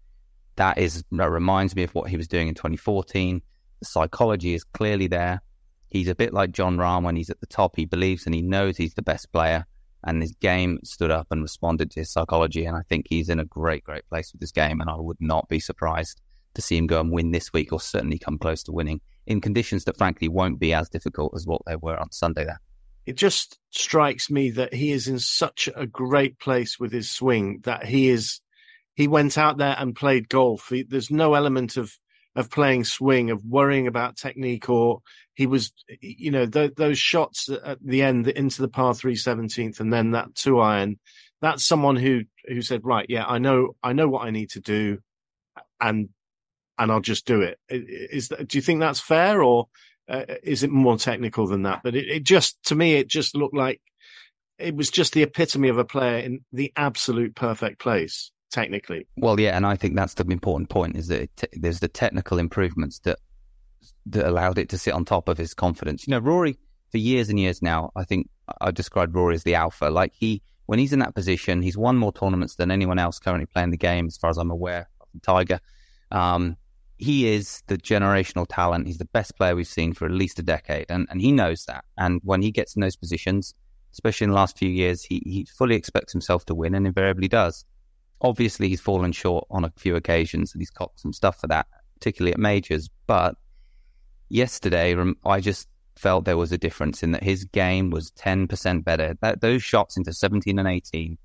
that 0.55 0.77
is, 0.77 1.03
that 1.12 1.29
reminds 1.29 1.75
me 1.75 1.83
of 1.83 1.93
what 1.93 2.10
he 2.10 2.17
was 2.17 2.27
doing 2.27 2.47
in 2.47 2.53
2014. 2.53 3.41
The 3.79 3.86
psychology 3.86 4.53
is 4.53 4.63
clearly 4.63 5.07
there. 5.07 5.41
He's 5.89 6.08
a 6.08 6.15
bit 6.15 6.34
like 6.34 6.52
Jon 6.52 6.78
Rahm 6.78 7.04
when 7.04 7.15
he's 7.15 7.30
at 7.30 7.39
the 7.39 7.47
top. 7.47 7.76
He 7.76 7.86
believes 7.86 8.26
and 8.26 8.36
he 8.36 8.41
knows 8.41 8.78
he's 8.78 8.95
the 8.95 9.02
best 9.02 9.32
player 9.32 9.65
and 10.04 10.21
his 10.21 10.36
game 10.36 10.80
stood 10.84 11.12
up 11.12 11.28
and 11.32 11.41
responded 11.41 11.91
to 11.91 12.02
his 12.02 12.12
psychology. 12.12 12.65
And 12.65 12.76
I 12.76 12.82
think 12.88 13.08
he's 13.10 13.30
in 13.30 13.39
a 13.39 13.45
great, 13.45 13.84
great 13.84 14.08
place 14.10 14.32
with 14.32 14.41
his 14.41 14.52
game. 14.52 14.82
And 14.82 14.89
I 14.89 14.95
would 14.95 15.17
not 15.19 15.50
be 15.50 15.60
surprised 15.60 16.21
to 16.54 16.62
see 16.62 16.78
him 16.78 16.88
go 16.88 17.00
and 17.00 17.12
win 17.12 17.32
this 17.32 17.54
week 17.54 17.71
or 17.71 17.80
certainly 17.80 18.17
come 18.17 18.38
close 18.38 18.63
to 18.63 18.71
winning 18.71 19.02
in 19.26 19.41
conditions 19.41 19.84
that 19.86 19.97
frankly 19.97 20.28
won't 20.28 20.60
be 20.60 20.73
as 20.73 20.89
difficult 20.89 21.34
as 21.36 21.45
what 21.45 21.62
they 21.65 21.76
were 21.76 22.00
on 22.00 22.12
Sunday 22.12 22.45
there. 22.45 22.62
It 23.06 23.15
just 23.15 23.58
strikes 23.69 24.30
me 24.30 24.52
that 24.52 24.73
he 24.73 24.91
is 24.91 25.08
in 25.08 25.19
such 25.19 25.69
a 25.76 25.86
great 25.86 26.39
place 26.39 26.78
with 26.80 26.91
his 26.91 27.10
swing 27.10 27.62
that 27.63 27.86
he 27.86 28.10
is, 28.10 28.41
he 28.95 29.08
went 29.08 29.38
out 29.38 29.58
there 29.58 29.76
and 29.78 29.95
played 29.95 30.28
golf. 30.28 30.67
He, 30.69 30.84
there's 30.84 31.12
no 31.12 31.34
element 31.34 31.78
of, 31.78 31.97
of 32.38 32.50
playing 32.50 32.86
swing, 32.86 33.32
of 33.32 33.43
worrying 33.43 33.88
about 33.88 34.15
technique, 34.15 34.69
or 34.69 35.02
he 35.34 35.45
was, 35.45 35.73
you 36.00 36.32
know, 36.32 36.45
th- 36.45 36.76
those 36.76 36.97
shots 36.97 37.50
at 37.50 37.80
the 37.84 38.02
end 38.02 38.30
into 38.30 38.62
the 38.62 38.69
par 38.69 38.93
three 38.93 39.15
17th 39.15 39.82
and 39.82 39.91
then 39.91 40.12
that 40.12 40.34
two 40.36 40.62
iron 40.62 40.97
that's 41.41 41.65
someone 41.65 41.95
who 41.95 42.23
who 42.47 42.62
said, 42.62 42.82
right, 42.84 43.06
yeah, 43.10 43.26
I 43.26 43.38
know, 43.38 43.76
I 43.84 43.93
know 43.93 44.08
what 44.08 44.26
I 44.26 44.32
need 44.32 44.52
to 44.52 44.60
do, 44.60 45.00
and 45.80 46.10
and 46.78 46.91
I'll 46.91 47.02
just 47.02 47.26
do 47.26 47.41
it. 47.41 47.60
Is 47.69 48.30
that, 48.30 48.47
do 48.47 48.58
you 48.58 48.62
think 48.62 48.80
that's 48.80 49.00
fair, 49.00 49.41
or 49.43 49.67
uh, 50.10 50.26
is 50.43 50.63
it 50.63 50.71
more 50.71 50.97
technical 50.97 51.47
than 51.47 51.63
that? 51.63 51.82
But 51.84 51.95
it, 51.95 52.08
it 52.08 52.23
just 52.23 52.62
to 52.65 52.76
me, 52.76 52.95
it 52.95 53.08
just 53.08 53.36
looked 53.36 53.56
like 53.56 53.82
it 54.58 54.76
was 54.76 54.89
just 54.89 55.13
the 55.13 55.23
epitome 55.23 55.69
of 55.69 55.78
a 55.78 55.86
player 55.86 56.19
in 56.19 56.43
the 56.52 56.73
absolute 56.76 57.36
perfect 57.36 57.80
place 57.80 58.32
technically. 58.51 59.07
Well, 59.17 59.39
yeah, 59.39 59.55
and 59.55 59.65
I 59.65 59.75
think 59.75 59.95
that's 59.95 60.13
the 60.15 60.25
important 60.31 60.69
point 60.69 60.95
is 60.95 61.07
that 61.07 61.21
it, 61.21 61.49
there's 61.53 61.79
the 61.79 61.88
technical 61.88 62.39
improvements 62.39 62.99
that 62.99 63.19
that 64.07 64.27
allowed 64.27 64.57
it 64.57 64.69
to 64.69 64.77
sit 64.77 64.93
on 64.93 65.05
top 65.05 65.29
of 65.29 65.38
his 65.38 65.53
confidence. 65.53 66.07
You 66.07 66.12
know, 66.12 66.19
Rory 66.19 66.57
for 66.91 66.97
years 66.97 67.29
and 67.29 67.39
years 67.39 67.62
now, 67.62 67.91
I 67.95 68.03
think 68.03 68.29
I 68.62 68.71
described 68.71 69.15
Rory 69.15 69.36
as 69.36 69.43
the 69.43 69.55
alpha. 69.55 69.86
Like 69.86 70.13
he, 70.13 70.41
when 70.65 70.79
he's 70.79 70.93
in 70.93 70.99
that 70.99 71.15
position, 71.15 71.62
he's 71.62 71.77
won 71.77 71.97
more 71.97 72.13
tournaments 72.13 72.55
than 72.55 72.71
anyone 72.71 72.99
else 72.99 73.19
currently 73.19 73.45
playing 73.45 73.71
the 73.71 73.77
game, 73.77 74.07
as 74.07 74.17
far 74.17 74.29
as 74.29 74.38
I'm 74.38 74.51
aware. 74.51 74.89
Tiger, 75.21 75.60
um, 76.12 76.57
he 76.97 77.27
is 77.33 77.63
the 77.67 77.77
generational 77.77 78.45
talent. 78.47 78.88
He's 78.88 78.97
the 78.97 79.05
best 79.05 79.36
player 79.36 79.55
we've 79.55 79.67
seen 79.67 79.93
for 79.93 80.05
at 80.05 80.12
least 80.12 80.39
a 80.39 80.43
decade, 80.43 80.86
and 80.89 81.07
and 81.10 81.21
he 81.21 81.31
knows 81.31 81.65
that. 81.65 81.86
And 81.97 82.21
when 82.23 82.41
he 82.41 82.51
gets 82.51 82.75
in 82.75 82.81
those 82.81 82.95
positions, 82.95 83.53
especially 83.93 84.25
in 84.25 84.31
the 84.31 84.36
last 84.36 84.57
few 84.57 84.69
years, 84.69 85.03
he 85.03 85.21
he 85.25 85.45
fully 85.45 85.75
expects 85.75 86.12
himself 86.12 86.45
to 86.45 86.55
win, 86.55 86.75
and 86.75 86.88
invariably 86.88 87.27
does. 87.27 87.65
Obviously, 88.21 88.69
he's 88.69 88.82
fallen 88.82 89.12
short 89.12 89.45
on 89.49 89.63
a 89.63 89.73
few 89.77 89.95
occasions, 89.95 90.53
and 90.53 90.62
he's 90.62 90.71
copped 90.71 90.99
some 90.99 91.13
stuff 91.13 91.39
for 91.39 91.47
that, 91.47 91.67
particularly 91.95 92.34
at 92.34 92.39
majors. 92.39 92.89
But 93.06 93.36
yesterday, 94.30 94.95
I 95.25 95.39
just 95.39 95.67
felt 95.95 96.25
there 96.25 96.38
was 96.38 96.51
a 96.51 96.58
difference 96.58 97.03
in 97.03 97.12
that 97.12 97.23
his 97.23 97.45
game 97.45 97.89
was 97.89 98.12
10% 98.12 98.84
better. 98.84 99.17
That, 99.21 99.41
those 99.41 99.63
shots 99.63 99.97
into 99.97 100.13
17 100.13 100.58
and 100.58 100.67
18, 100.67 101.17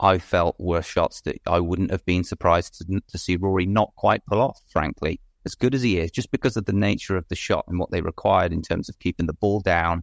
I 0.00 0.18
felt 0.18 0.56
were 0.58 0.82
shots 0.82 1.20
that 1.22 1.40
I 1.46 1.60
wouldn't 1.60 1.90
have 1.90 2.04
been 2.04 2.24
surprised 2.24 2.78
to, 2.78 3.00
to 3.06 3.18
see 3.18 3.36
Rory 3.36 3.66
not 3.66 3.94
quite 3.96 4.26
pull 4.26 4.40
off, 4.40 4.60
frankly. 4.68 5.20
As 5.44 5.54
good 5.54 5.74
as 5.74 5.82
he 5.82 5.98
is, 5.98 6.10
just 6.10 6.30
because 6.30 6.56
of 6.56 6.64
the 6.64 6.72
nature 6.72 7.16
of 7.16 7.28
the 7.28 7.36
shot 7.36 7.66
and 7.68 7.78
what 7.78 7.90
they 7.90 8.00
required 8.00 8.52
in 8.52 8.62
terms 8.62 8.88
of 8.88 8.98
keeping 8.98 9.26
the 9.26 9.34
ball 9.34 9.60
down, 9.60 10.02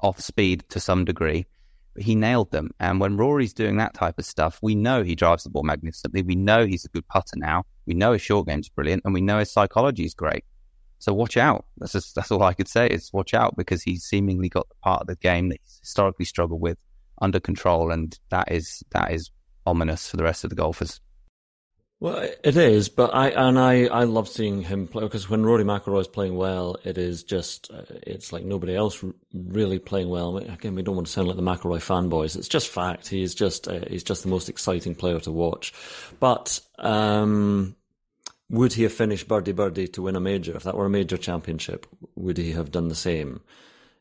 off 0.00 0.20
speed 0.20 0.64
to 0.68 0.78
some 0.78 1.04
degree, 1.04 1.46
he 1.98 2.14
nailed 2.14 2.50
them. 2.50 2.70
And 2.80 3.00
when 3.00 3.16
Rory's 3.16 3.54
doing 3.54 3.76
that 3.78 3.94
type 3.94 4.18
of 4.18 4.24
stuff, 4.24 4.58
we 4.62 4.74
know 4.74 5.02
he 5.02 5.14
drives 5.14 5.44
the 5.44 5.50
ball 5.50 5.62
magnificently. 5.62 6.22
We 6.22 6.36
know 6.36 6.66
he's 6.66 6.84
a 6.84 6.88
good 6.88 7.06
putter 7.08 7.36
now. 7.36 7.64
We 7.86 7.94
know 7.94 8.12
his 8.12 8.22
short 8.22 8.46
game's 8.46 8.68
brilliant, 8.68 9.02
and 9.04 9.14
we 9.14 9.20
know 9.20 9.38
his 9.38 9.52
psychology 9.52 10.04
is 10.04 10.14
great. 10.14 10.44
So 10.98 11.12
watch 11.12 11.36
out. 11.36 11.66
That's 11.78 11.92
just, 11.92 12.14
that's 12.14 12.30
all 12.30 12.42
I 12.42 12.54
could 12.54 12.68
say 12.68 12.88
is 12.88 13.12
watch 13.12 13.34
out 13.34 13.56
because 13.56 13.82
he's 13.82 14.04
seemingly 14.04 14.48
got 14.48 14.68
the 14.68 14.74
part 14.82 15.02
of 15.02 15.06
the 15.06 15.16
game 15.16 15.50
that 15.50 15.58
he's 15.62 15.78
historically 15.82 16.24
struggled 16.24 16.60
with 16.60 16.78
under 17.20 17.40
control, 17.40 17.90
and 17.90 18.18
that 18.30 18.50
is 18.50 18.82
that 18.90 19.12
is 19.12 19.30
ominous 19.66 20.08
for 20.08 20.16
the 20.16 20.24
rest 20.24 20.44
of 20.44 20.50
the 20.50 20.56
golfers. 20.56 21.00
Well, 21.98 22.28
it 22.44 22.56
is, 22.58 22.90
but 22.90 23.14
I 23.14 23.30
and 23.30 23.58
I 23.58 23.86
I 23.86 24.04
love 24.04 24.28
seeing 24.28 24.62
him 24.62 24.86
play 24.86 25.04
because 25.04 25.30
when 25.30 25.46
Rory 25.46 25.64
McIlroy 25.64 26.02
is 26.02 26.08
playing 26.08 26.36
well, 26.36 26.76
it 26.84 26.98
is 26.98 27.22
just 27.22 27.70
uh, 27.72 27.84
it's 28.02 28.34
like 28.34 28.44
nobody 28.44 28.76
else 28.76 29.02
really 29.32 29.78
playing 29.78 30.10
well. 30.10 30.36
Again, 30.36 30.74
we 30.74 30.82
don't 30.82 30.94
want 30.94 31.06
to 31.06 31.12
sound 31.12 31.28
like 31.28 31.38
the 31.38 31.42
McIlroy 31.42 31.78
fanboys. 31.78 32.36
It's 32.36 32.48
just 32.48 32.68
fact. 32.68 33.08
He's 33.08 33.34
just 33.34 33.66
uh, 33.66 33.80
he's 33.88 34.04
just 34.04 34.24
the 34.24 34.28
most 34.28 34.50
exciting 34.50 34.94
player 34.94 35.20
to 35.20 35.32
watch. 35.32 35.72
But 36.20 36.60
um, 36.78 37.76
would 38.50 38.74
he 38.74 38.82
have 38.82 38.92
finished 38.92 39.26
birdie 39.26 39.52
birdie 39.52 39.88
to 39.88 40.02
win 40.02 40.16
a 40.16 40.20
major? 40.20 40.54
If 40.54 40.64
that 40.64 40.76
were 40.76 40.84
a 40.84 40.90
major 40.90 41.16
championship, 41.16 41.86
would 42.14 42.36
he 42.36 42.52
have 42.52 42.70
done 42.70 42.88
the 42.88 42.94
same? 42.94 43.40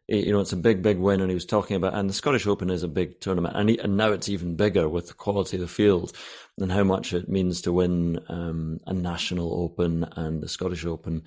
You 0.07 0.31
know, 0.33 0.39
it's 0.39 0.53
a 0.53 0.57
big, 0.57 0.83
big 0.83 0.99
win, 0.99 1.19
and 1.19 1.31
he 1.31 1.35
was 1.35 1.45
talking 1.45 1.75
about, 1.75 1.95
and 1.95 2.07
the 2.07 2.13
Scottish 2.13 2.45
Open 2.45 2.69
is 2.69 2.83
a 2.83 2.87
big 2.87 3.19
tournament, 3.19 3.55
and, 3.55 3.69
he, 3.69 3.79
and 3.79 3.97
now 3.97 4.11
it's 4.11 4.29
even 4.29 4.55
bigger 4.55 4.87
with 4.87 5.07
the 5.07 5.15
quality 5.15 5.57
of 5.57 5.61
the 5.61 5.67
field 5.67 6.13
and 6.59 6.71
how 6.71 6.83
much 6.83 7.11
it 7.11 7.27
means 7.27 7.61
to 7.61 7.73
win 7.73 8.19
um, 8.29 8.79
a 8.85 8.93
national 8.93 9.51
Open 9.63 10.03
and 10.15 10.41
the 10.41 10.47
Scottish 10.47 10.85
Open. 10.85 11.23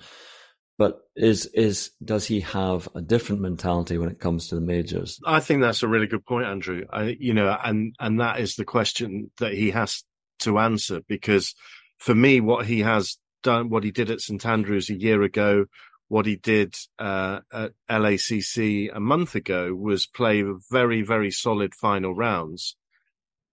But 0.77 1.01
is 1.13 1.45
is 1.47 1.91
does 2.01 2.25
he 2.25 2.39
have 2.39 2.87
a 2.95 3.01
different 3.01 3.41
mentality 3.41 3.97
when 3.97 4.07
it 4.07 4.21
comes 4.21 4.47
to 4.47 4.55
the 4.55 4.61
majors? 4.61 5.19
I 5.25 5.41
think 5.41 5.61
that's 5.61 5.83
a 5.83 5.89
really 5.89 6.07
good 6.07 6.25
point, 6.25 6.47
Andrew. 6.47 6.85
I, 6.89 7.17
you 7.19 7.33
know, 7.33 7.53
and 7.61 7.93
and 7.99 8.21
that 8.21 8.39
is 8.39 8.55
the 8.55 8.63
question 8.63 9.29
that 9.39 9.53
he 9.53 9.71
has 9.71 10.05
to 10.39 10.57
answer 10.57 11.01
because 11.05 11.53
for 11.97 12.15
me, 12.15 12.39
what 12.39 12.65
he 12.65 12.79
has 12.79 13.17
done, 13.43 13.69
what 13.69 13.83
he 13.83 13.91
did 13.91 14.09
at 14.09 14.21
St 14.21 14.45
Andrews 14.45 14.89
a 14.89 14.99
year 14.99 15.21
ago, 15.21 15.65
what 16.09 16.25
he 16.25 16.35
did 16.35 16.75
uh, 16.97 17.39
at 17.53 17.71
LACC 17.89 18.89
a 18.93 18.99
month 18.99 19.35
ago 19.35 19.73
was 19.73 20.07
play 20.07 20.43
very, 20.69 21.03
very 21.03 21.31
solid 21.31 21.73
final 21.75 22.13
rounds, 22.13 22.75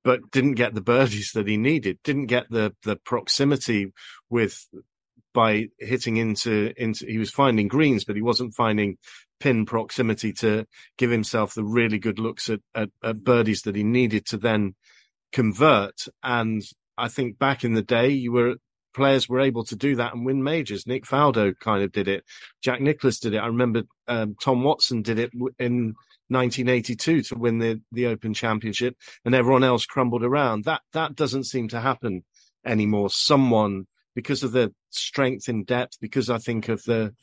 but 0.02 0.30
didn't 0.30 0.54
get 0.54 0.74
the 0.74 0.80
birdies 0.80 1.30
that 1.34 1.46
he 1.46 1.58
needed. 1.58 1.98
Didn't 2.02 2.26
get 2.26 2.50
the 2.50 2.74
the 2.82 2.96
proximity 2.96 3.92
with 4.30 4.66
by 5.34 5.66
hitting 5.78 6.16
into 6.16 6.72
into. 6.76 7.06
He 7.06 7.18
was 7.18 7.30
finding 7.30 7.68
greens, 7.68 8.04
but 8.04 8.16
he 8.16 8.22
wasn't 8.22 8.54
finding 8.54 8.96
pin 9.38 9.66
proximity 9.66 10.32
to 10.32 10.66
give 10.96 11.10
himself 11.10 11.54
the 11.54 11.64
really 11.64 11.98
good 11.98 12.18
looks 12.18 12.48
at, 12.48 12.60
at, 12.74 12.88
at 13.02 13.22
birdies 13.22 13.62
that 13.62 13.76
he 13.76 13.84
needed 13.84 14.24
to 14.26 14.38
then 14.38 14.74
convert. 15.30 16.08
And 16.22 16.62
I 16.96 17.08
think 17.08 17.38
back 17.38 17.64
in 17.64 17.74
the 17.74 17.82
day, 17.82 18.08
you 18.08 18.32
were 18.32 18.56
players 18.96 19.28
were 19.28 19.40
able 19.40 19.62
to 19.62 19.76
do 19.76 19.94
that 19.96 20.14
and 20.14 20.24
win 20.24 20.42
majors. 20.42 20.86
Nick 20.86 21.04
Faldo 21.04 21.56
kind 21.60 21.84
of 21.84 21.92
did 21.92 22.08
it. 22.08 22.24
Jack 22.62 22.80
Nicklaus 22.80 23.20
did 23.20 23.34
it. 23.34 23.38
I 23.38 23.46
remember 23.46 23.82
um, 24.08 24.34
Tom 24.42 24.64
Watson 24.64 25.02
did 25.02 25.18
it 25.18 25.30
in 25.58 25.94
1982 26.28 27.22
to 27.22 27.34
win 27.36 27.58
the 27.58 27.80
the 27.92 28.06
Open 28.06 28.32
Championship, 28.34 28.96
and 29.24 29.34
everyone 29.34 29.62
else 29.62 29.84
crumbled 29.84 30.24
around. 30.24 30.64
That 30.64 30.80
that 30.94 31.14
doesn't 31.14 31.44
seem 31.44 31.68
to 31.68 31.80
happen 31.80 32.24
anymore. 32.64 33.10
Someone 33.10 33.86
because 34.14 34.42
of 34.42 34.52
the 34.52 34.72
strength 34.90 35.48
in 35.48 35.64
depth, 35.64 36.00
because 36.00 36.30
I 36.30 36.38
think 36.38 36.70
of 36.70 36.82
the 36.84 37.14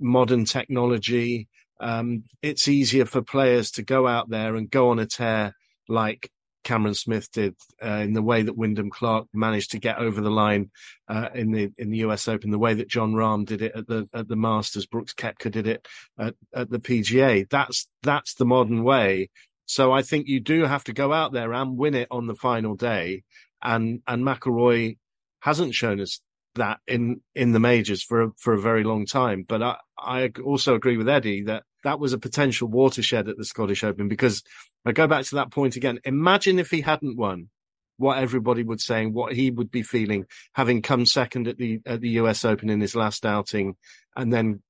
modern 0.00 0.46
technology, 0.46 1.48
um, 1.80 2.24
it's 2.40 2.66
easier 2.66 3.04
for 3.04 3.20
players 3.20 3.72
to 3.72 3.82
go 3.82 4.08
out 4.08 4.30
there 4.30 4.56
and 4.56 4.70
go 4.70 4.88
on 4.88 4.98
a 4.98 5.06
tear 5.06 5.52
like 5.86 6.30
Cameron 6.64 6.94
Smith 6.94 7.30
did 7.32 7.54
uh, 7.84 7.88
in 7.88 8.12
the 8.12 8.22
way 8.22 8.42
that 8.42 8.56
Wyndham 8.56 8.90
Clark 8.90 9.26
managed 9.32 9.70
to 9.72 9.78
get 9.78 9.98
over 9.98 10.20
the 10.20 10.30
line 10.30 10.70
uh, 11.08 11.28
in 11.34 11.52
the 11.52 11.70
in 11.78 11.90
the 11.90 11.98
U.S. 11.98 12.28
Open, 12.28 12.50
the 12.50 12.58
way 12.58 12.74
that 12.74 12.88
Jon 12.88 13.12
Rahm 13.12 13.46
did 13.46 13.62
it 13.62 13.72
at 13.74 13.86
the 13.86 14.08
at 14.12 14.28
the 14.28 14.36
Masters, 14.36 14.86
Brooks 14.86 15.14
Koepka 15.14 15.50
did 15.50 15.66
it 15.66 15.86
at, 16.18 16.34
at 16.54 16.70
the 16.70 16.78
PGA. 16.78 17.48
That's 17.48 17.88
that's 18.02 18.34
the 18.34 18.46
modern 18.46 18.84
way. 18.84 19.30
So 19.66 19.92
I 19.92 20.02
think 20.02 20.26
you 20.26 20.40
do 20.40 20.64
have 20.64 20.84
to 20.84 20.92
go 20.92 21.12
out 21.12 21.32
there 21.32 21.52
and 21.52 21.78
win 21.78 21.94
it 21.94 22.08
on 22.10 22.26
the 22.26 22.34
final 22.34 22.74
day, 22.74 23.22
and 23.62 24.02
and 24.06 24.24
McIlroy 24.24 24.98
hasn't 25.40 25.74
shown 25.74 26.00
us 26.00 26.20
that 26.56 26.78
in 26.86 27.20
in 27.34 27.52
the 27.52 27.60
majors 27.60 28.02
for 28.02 28.22
a, 28.22 28.30
for 28.36 28.52
a 28.52 28.60
very 28.60 28.84
long 28.84 29.06
time. 29.06 29.44
But 29.46 29.62
I 29.62 29.76
I 29.98 30.32
also 30.44 30.74
agree 30.74 30.96
with 30.96 31.08
Eddie 31.08 31.44
that 31.44 31.64
that 31.84 31.98
was 31.98 32.12
a 32.12 32.18
potential 32.18 32.68
watershed 32.68 33.28
at 33.28 33.36
the 33.36 33.44
Scottish 33.44 33.84
Open 33.84 34.08
because 34.08 34.42
I 34.84 34.92
go 34.92 35.06
back 35.06 35.24
to 35.26 35.36
that 35.36 35.50
point 35.50 35.76
again. 35.76 36.00
Imagine 36.04 36.58
if 36.58 36.70
he 36.70 36.80
hadn't 36.80 37.16
won, 37.16 37.48
what 37.96 38.18
everybody 38.18 38.62
would 38.62 38.80
say, 38.80 39.04
and 39.04 39.14
what 39.14 39.32
he 39.32 39.50
would 39.50 39.70
be 39.70 39.82
feeling, 39.82 40.26
having 40.54 40.82
come 40.82 41.06
second 41.06 41.48
at 41.48 41.58
the 41.58 41.80
at 41.86 42.00
the 42.00 42.10
US 42.10 42.44
Open 42.44 42.70
in 42.70 42.80
his 42.80 42.94
last 42.94 43.26
outing, 43.26 43.76
and 44.16 44.32
then 44.32 44.62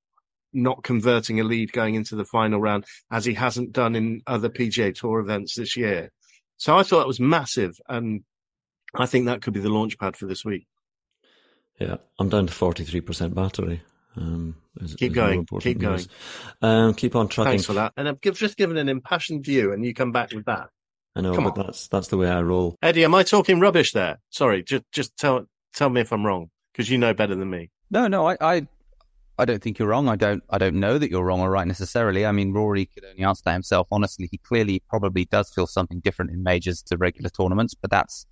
not 0.52 0.82
converting 0.82 1.38
a 1.38 1.44
lead 1.44 1.72
going 1.72 1.94
into 1.94 2.16
the 2.16 2.24
final 2.24 2.60
round 2.60 2.84
as 3.10 3.24
he 3.24 3.34
hasn't 3.34 3.72
done 3.72 3.94
in 3.94 4.20
other 4.26 4.48
PGA 4.48 4.94
Tour 4.94 5.20
events 5.20 5.54
this 5.54 5.76
year. 5.76 6.10
So 6.56 6.76
I 6.76 6.82
thought 6.82 7.02
it 7.02 7.06
was 7.06 7.20
massive, 7.20 7.78
and 7.88 8.22
I 8.94 9.06
think 9.06 9.26
that 9.26 9.42
could 9.42 9.54
be 9.54 9.60
the 9.60 9.68
launch 9.68 9.98
pad 9.98 10.16
for 10.16 10.26
this 10.26 10.44
week. 10.44 10.66
Yeah, 11.78 11.96
I'm 12.18 12.28
down 12.28 12.46
to 12.46 12.52
43% 12.52 13.34
battery. 13.34 13.80
Um, 14.16 14.56
is, 14.80 14.94
keep 14.94 15.12
is 15.12 15.14
going, 15.14 15.46
keep 15.60 15.78
going. 15.78 16.04
Um, 16.62 16.94
keep 16.94 17.14
on 17.14 17.28
trucking. 17.28 17.50
Thanks 17.50 17.64
for 17.66 17.74
that. 17.74 17.92
And 17.96 18.08
I've 18.08 18.20
just 18.20 18.56
given 18.56 18.76
an 18.76 18.88
impassioned 18.88 19.44
view, 19.44 19.72
and 19.72 19.84
you 19.84 19.94
come 19.94 20.12
back 20.12 20.32
with 20.32 20.46
that. 20.46 20.68
I 21.16 21.20
know, 21.22 21.34
come 21.34 21.44
but 21.44 21.58
on. 21.58 21.66
that's 21.66 21.88
that's 21.88 22.08
the 22.08 22.16
way 22.16 22.28
I 22.28 22.40
roll. 22.42 22.76
Eddie, 22.82 23.04
am 23.04 23.14
I 23.14 23.22
talking 23.22 23.60
rubbish 23.60 23.92
there? 23.92 24.18
Sorry, 24.30 24.62
just 24.62 24.84
just 24.92 25.16
tell 25.16 25.46
tell 25.74 25.90
me 25.90 26.00
if 26.00 26.12
I'm 26.12 26.24
wrong 26.24 26.50
because 26.72 26.90
you 26.90 26.98
know 26.98 27.14
better 27.14 27.34
than 27.34 27.50
me. 27.50 27.70
No, 27.90 28.06
no, 28.06 28.28
I, 28.28 28.36
I 28.40 28.66
I 29.38 29.44
don't 29.44 29.62
think 29.62 29.78
you're 29.78 29.88
wrong. 29.88 30.08
I 30.08 30.16
don't 30.16 30.42
I 30.50 30.58
don't 30.58 30.76
know 30.76 30.98
that 30.98 31.10
you're 31.10 31.24
wrong 31.24 31.40
or 31.40 31.50
right 31.50 31.66
necessarily. 31.66 32.26
I 32.26 32.32
mean, 32.32 32.52
Rory 32.52 32.86
could 32.86 33.04
only 33.04 33.24
answer 33.24 33.42
that 33.46 33.54
himself. 33.54 33.88
Honestly, 33.90 34.28
he 34.30 34.38
clearly 34.38 34.82
probably 34.88 35.24
does 35.24 35.50
feel 35.50 35.66
something 35.66 36.00
different 36.00 36.30
in 36.30 36.42
majors 36.42 36.82
to 36.82 36.96
regular 36.96 37.30
tournaments, 37.30 37.74
but 37.74 37.90
that's 37.90 38.26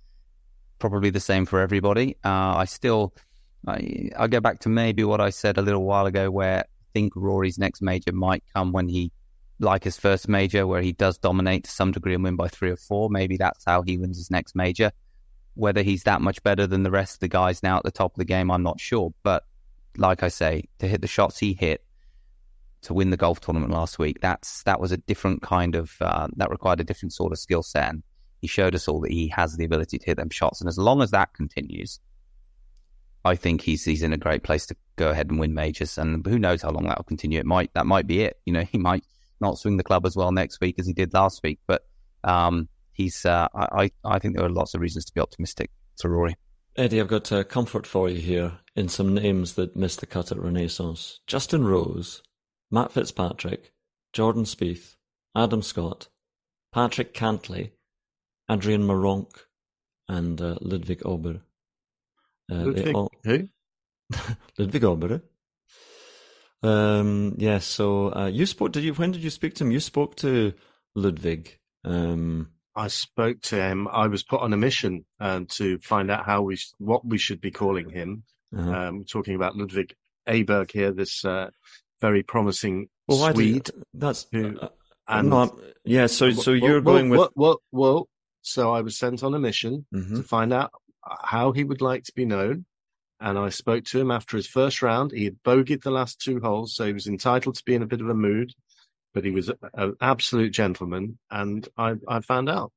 probably 0.77 1.09
the 1.09 1.19
same 1.19 1.45
for 1.45 1.59
everybody. 1.59 2.15
Uh, 2.23 2.55
I 2.55 2.65
still 2.65 3.13
I, 3.67 4.09
I'll 4.17 4.27
go 4.27 4.39
back 4.39 4.59
to 4.59 4.69
maybe 4.69 5.03
what 5.03 5.21
I 5.21 5.29
said 5.29 5.57
a 5.57 5.61
little 5.61 5.83
while 5.83 6.05
ago, 6.05 6.31
where 6.31 6.59
I 6.59 6.63
think 6.93 7.13
Rory's 7.15 7.57
next 7.57 7.81
major 7.81 8.11
might 8.11 8.43
come 8.53 8.71
when 8.71 8.87
he, 8.87 9.11
like 9.59 9.83
his 9.83 9.97
first 9.97 10.29
major, 10.29 10.65
where 10.65 10.81
he 10.81 10.93
does 10.93 11.17
dominate 11.17 11.65
to 11.65 11.71
some 11.71 11.91
degree 11.91 12.13
and 12.13 12.23
win 12.23 12.35
by 12.35 12.47
three 12.47 12.71
or 12.71 12.77
four. 12.77 13.09
Maybe 13.09 13.37
that's 13.37 13.63
how 13.65 13.81
he 13.81 13.97
wins 13.97 14.17
his 14.17 14.31
next 14.31 14.55
major. 14.55 14.91
Whether 15.55 15.81
he's 15.83 16.03
that 16.03 16.21
much 16.21 16.41
better 16.43 16.65
than 16.67 16.83
the 16.83 16.91
rest 16.91 17.15
of 17.15 17.19
the 17.19 17.27
guys 17.27 17.61
now 17.61 17.77
at 17.77 17.83
the 17.83 17.91
top 17.91 18.13
of 18.13 18.17
the 18.17 18.25
game, 18.25 18.49
I'm 18.49 18.63
not 18.63 18.79
sure. 18.79 19.13
But 19.23 19.43
like 19.97 20.23
I 20.23 20.29
say, 20.29 20.63
to 20.79 20.87
hit 20.87 21.01
the 21.01 21.07
shots 21.07 21.37
he 21.37 21.53
hit 21.53 21.83
to 22.83 22.93
win 22.93 23.09
the 23.09 23.17
golf 23.17 23.41
tournament 23.41 23.73
last 23.73 23.99
week, 23.99 24.21
that's 24.21 24.63
that 24.63 24.79
was 24.79 24.93
a 24.93 24.97
different 24.97 25.41
kind 25.41 25.75
of 25.75 25.95
uh, 25.99 26.27
that 26.37 26.49
required 26.49 26.79
a 26.79 26.85
different 26.85 27.13
sort 27.13 27.33
of 27.33 27.39
skill 27.39 27.63
set. 27.63 27.89
And 27.89 28.03
he 28.39 28.47
showed 28.47 28.73
us 28.73 28.87
all 28.87 29.01
that 29.01 29.11
he 29.11 29.27
has 29.29 29.57
the 29.57 29.65
ability 29.65 29.97
to 29.97 30.05
hit 30.05 30.17
them 30.17 30.29
shots. 30.29 30.61
And 30.61 30.69
as 30.69 30.77
long 30.77 31.01
as 31.01 31.11
that 31.11 31.33
continues, 31.33 31.99
I 33.25 33.35
think 33.35 33.61
he's 33.61 33.83
he's 33.83 34.03
in 34.03 34.13
a 34.13 34.17
great 34.17 34.43
place 34.43 34.65
to 34.67 34.75
go 34.95 35.09
ahead 35.09 35.29
and 35.29 35.39
win 35.39 35.53
majors. 35.53 35.97
And 35.97 36.25
who 36.25 36.39
knows 36.39 36.61
how 36.61 36.71
long 36.71 36.85
that 36.85 36.97
will 36.97 37.03
continue? 37.03 37.39
It 37.39 37.45
might 37.45 37.73
that 37.73 37.85
might 37.85 38.07
be 38.07 38.21
it. 38.21 38.37
You 38.45 38.53
know, 38.53 38.63
he 38.71 38.77
might 38.77 39.03
not 39.41 39.57
swing 39.57 39.77
the 39.77 39.83
club 39.83 40.05
as 40.05 40.15
well 40.15 40.31
next 40.31 40.59
week 40.61 40.75
as 40.79 40.87
he 40.87 40.93
did 40.93 41.13
last 41.13 41.41
week. 41.43 41.59
But 41.67 41.83
um, 42.23 42.69
he's 42.93 43.25
uh, 43.25 43.47
I 43.53 43.91
I 44.03 44.19
think 44.19 44.35
there 44.35 44.45
are 44.45 44.49
lots 44.49 44.73
of 44.73 44.81
reasons 44.81 45.05
to 45.05 45.13
be 45.13 45.21
optimistic 45.21 45.71
for 45.99 46.09
Rory. 46.09 46.35
Eddie, 46.75 47.01
I've 47.01 47.07
got 47.07 47.49
comfort 47.49 47.85
for 47.85 48.09
you 48.09 48.21
here 48.21 48.59
in 48.75 48.87
some 48.87 49.13
names 49.13 49.55
that 49.55 49.75
missed 49.75 49.99
the 49.99 50.05
cut 50.05 50.31
at 50.31 50.39
Renaissance: 50.39 51.19
Justin 51.27 51.65
Rose, 51.65 52.21
Matt 52.71 52.91
Fitzpatrick, 52.91 53.73
Jordan 54.13 54.43
Spieth, 54.43 54.95
Adam 55.35 55.61
Scott, 55.61 56.07
Patrick 56.71 57.13
Cantlay, 57.13 57.71
Adrian 58.49 58.83
Meronk, 58.83 59.45
and 60.07 60.41
uh, 60.41 60.57
Ludwig 60.61 61.01
Ober. 61.05 61.41
Uh, 62.49 62.55
Ludwig, 62.55 62.95
all... 62.95 63.11
who? 63.23 63.47
Ludwig 64.57 64.83
Ober. 64.83 65.21
Um, 66.61 67.35
yeah, 67.37 67.59
so 67.59 68.13
uh, 68.13 68.27
you 68.27 68.45
spoke. 68.45 68.71
Did 68.71 68.83
you? 68.83 68.93
When 68.93 69.11
did 69.11 69.23
you 69.23 69.29
speak 69.29 69.55
to 69.55 69.63
him? 69.63 69.71
You 69.71 69.79
spoke 69.79 70.15
to 70.17 70.53
Ludwig. 70.95 71.57
Um, 71.85 72.49
I 72.75 72.87
spoke 72.87 73.41
to 73.43 73.55
him. 73.55 73.87
I 73.87 74.07
was 74.07 74.23
put 74.23 74.41
on 74.41 74.53
a 74.53 74.57
mission 74.57 75.05
um, 75.19 75.47
to 75.57 75.79
find 75.79 76.09
out 76.09 76.25
how 76.25 76.43
we, 76.43 76.57
what 76.77 77.05
we 77.05 77.17
should 77.17 77.41
be 77.41 77.51
calling 77.51 77.89
him. 77.89 78.23
Uh-huh. 78.55 78.71
Um, 78.71 79.05
talking 79.05 79.35
about 79.35 79.55
Ludwig 79.55 79.93
Aberg 80.27 80.71
here, 80.71 80.91
this 80.91 81.23
uh, 81.25 81.49
very 82.01 82.23
promising 82.23 82.87
well, 83.07 83.33
Swede. 83.33 83.69
You, 83.75 83.83
that's 83.93 84.27
who, 84.31 84.57
uh, 84.57 84.69
and 85.07 85.29
not, 85.29 85.59
yeah. 85.83 86.07
So, 86.07 86.31
so 86.31 86.51
you're 86.53 86.81
well, 86.81 86.95
going 86.95 87.09
with 87.09 87.19
well, 87.19 87.31
well, 87.35 87.61
well, 87.71 88.09
So 88.41 88.73
I 88.73 88.81
was 88.81 88.97
sent 88.97 89.23
on 89.23 89.33
a 89.33 89.39
mission 89.39 89.85
mm-hmm. 89.93 90.15
to 90.15 90.23
find 90.23 90.53
out 90.53 90.71
how 91.23 91.51
he 91.51 91.63
would 91.63 91.81
like 91.81 92.03
to 92.05 92.13
be 92.13 92.25
known. 92.25 92.65
And 93.19 93.37
I 93.37 93.49
spoke 93.49 93.83
to 93.85 93.99
him 93.99 94.11
after 94.11 94.37
his 94.37 94.47
first 94.47 94.81
round. 94.81 95.11
He 95.11 95.25
had 95.25 95.43
bogeyed 95.43 95.83
the 95.83 95.91
last 95.91 96.21
two 96.21 96.39
holes, 96.39 96.73
so 96.73 96.85
he 96.85 96.93
was 96.93 97.07
entitled 97.07 97.55
to 97.55 97.65
be 97.65 97.75
in 97.75 97.81
a 97.81 97.87
bit 97.87 98.01
of 98.01 98.09
a 98.09 98.13
mood. 98.13 98.53
But 99.13 99.25
he 99.25 99.31
was 99.31 99.51
an 99.73 99.95
absolute 99.99 100.51
gentleman, 100.51 101.17
and 101.31 101.67
I, 101.77 101.95
I 102.07 102.21
found 102.21 102.49
out. 102.49 102.71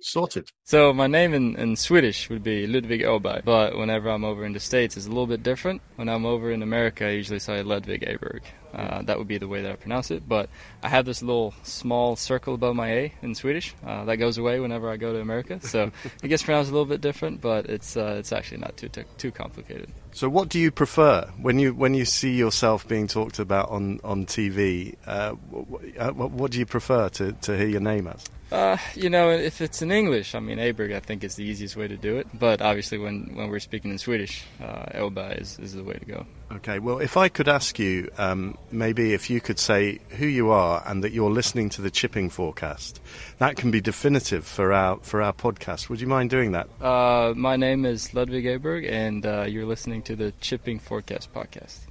Sorted. 0.00 0.50
So 0.64 0.92
my 0.92 1.06
name 1.06 1.34
in, 1.34 1.56
in 1.56 1.76
Swedish 1.76 2.28
would 2.30 2.42
be 2.42 2.66
Ludwig 2.66 3.02
Oberg, 3.02 3.44
but 3.44 3.76
whenever 3.76 4.08
I'm 4.10 4.24
over 4.24 4.44
in 4.44 4.52
the 4.52 4.60
States, 4.60 4.96
it's 4.96 5.06
a 5.06 5.08
little 5.08 5.26
bit 5.26 5.42
different. 5.42 5.82
When 5.96 6.08
I'm 6.08 6.24
over 6.24 6.52
in 6.52 6.62
America, 6.62 7.06
I 7.06 7.10
usually 7.10 7.40
say 7.40 7.62
Ludwig 7.62 8.02
Aberg. 8.02 8.42
Uh, 8.72 9.02
that 9.02 9.18
would 9.18 9.26
be 9.26 9.38
the 9.38 9.48
way 9.48 9.62
that 9.62 9.72
I 9.72 9.76
pronounce 9.76 10.10
it. 10.10 10.28
But 10.28 10.50
I 10.82 10.88
have 10.88 11.04
this 11.04 11.22
little 11.22 11.54
small 11.62 12.16
circle 12.16 12.54
above 12.54 12.76
my 12.76 12.90
A 12.90 13.14
in 13.22 13.34
Swedish. 13.34 13.74
Uh, 13.84 14.04
that 14.04 14.16
goes 14.16 14.38
away 14.38 14.60
whenever 14.60 14.90
I 14.90 14.96
go 14.96 15.12
to 15.12 15.20
America, 15.20 15.58
so 15.60 15.90
it 16.22 16.28
gets 16.28 16.42
pronounced 16.42 16.70
a 16.70 16.72
little 16.74 16.86
bit 16.86 17.00
different, 17.00 17.40
but 17.40 17.66
it's 17.66 17.96
uh, 17.96 18.16
it's 18.18 18.32
actually 18.32 18.58
not 18.58 18.76
too 18.76 18.90
too 19.16 19.30
complicated. 19.30 19.90
So, 20.12 20.28
what 20.28 20.48
do 20.48 20.58
you 20.58 20.70
prefer 20.70 21.30
when 21.40 21.58
you 21.58 21.74
when 21.74 21.94
you 21.94 22.04
see 22.04 22.36
yourself 22.36 22.86
being 22.86 23.06
talked 23.06 23.38
about 23.38 23.70
on 23.70 24.00
on 24.04 24.26
TV? 24.26 24.96
Uh, 25.06 25.32
what, 25.32 25.82
uh, 25.98 26.12
what 26.12 26.50
do 26.50 26.58
you 26.58 26.66
prefer 26.66 27.08
to, 27.10 27.32
to 27.32 27.56
hear 27.56 27.68
your 27.68 27.80
name 27.80 28.06
as? 28.06 28.24
Uh, 28.50 28.78
you 28.94 29.10
know, 29.10 29.30
if 29.30 29.60
it's 29.60 29.82
in 29.82 29.90
English, 29.90 30.34
I 30.34 30.40
mean, 30.40 30.58
Aberg, 30.58 30.94
I 30.94 31.00
think 31.00 31.22
is 31.22 31.34
the 31.34 31.44
easiest 31.44 31.76
way 31.76 31.86
to 31.86 31.96
do 31.96 32.16
it. 32.16 32.26
But 32.32 32.62
obviously, 32.62 32.96
when, 32.98 33.34
when 33.34 33.50
we're 33.50 33.58
speaking 33.60 33.90
in 33.90 33.98
Swedish, 33.98 34.44
uh, 34.62 34.86
Elba 34.92 35.38
is, 35.38 35.58
is 35.58 35.74
the 35.74 35.84
way 35.84 35.94
to 35.94 36.04
go. 36.04 36.26
Okay, 36.50 36.78
well, 36.78 36.98
if 36.98 37.18
I 37.18 37.28
could 37.28 37.46
ask 37.46 37.78
you, 37.78 38.10
um, 38.16 38.56
maybe 38.70 39.12
if 39.12 39.28
you 39.28 39.40
could 39.40 39.58
say 39.58 39.98
who 40.10 40.26
you 40.26 40.50
are 40.50 40.82
and 40.86 41.04
that 41.04 41.12
you're 41.12 41.30
listening 41.30 41.68
to 41.70 41.82
the 41.82 41.90
chipping 41.90 42.30
forecast, 42.30 43.00
that 43.36 43.56
can 43.56 43.70
be 43.70 43.82
definitive 43.82 44.46
for 44.46 44.72
our 44.72 44.96
for 45.02 45.20
our 45.20 45.34
podcast. 45.34 45.90
Would 45.90 46.00
you 46.00 46.06
mind 46.06 46.30
doing 46.30 46.52
that? 46.52 46.68
Uh, 46.80 47.34
my 47.36 47.56
name 47.56 47.84
is 47.84 48.14
Ludwig 48.14 48.46
Aberg, 48.46 48.90
and 48.90 49.26
uh, 49.26 49.42
you're 49.42 49.66
listening 49.66 50.02
to 50.02 50.16
the 50.16 50.32
Chipping 50.40 50.78
Forecast 50.78 51.34
podcast 51.34 51.87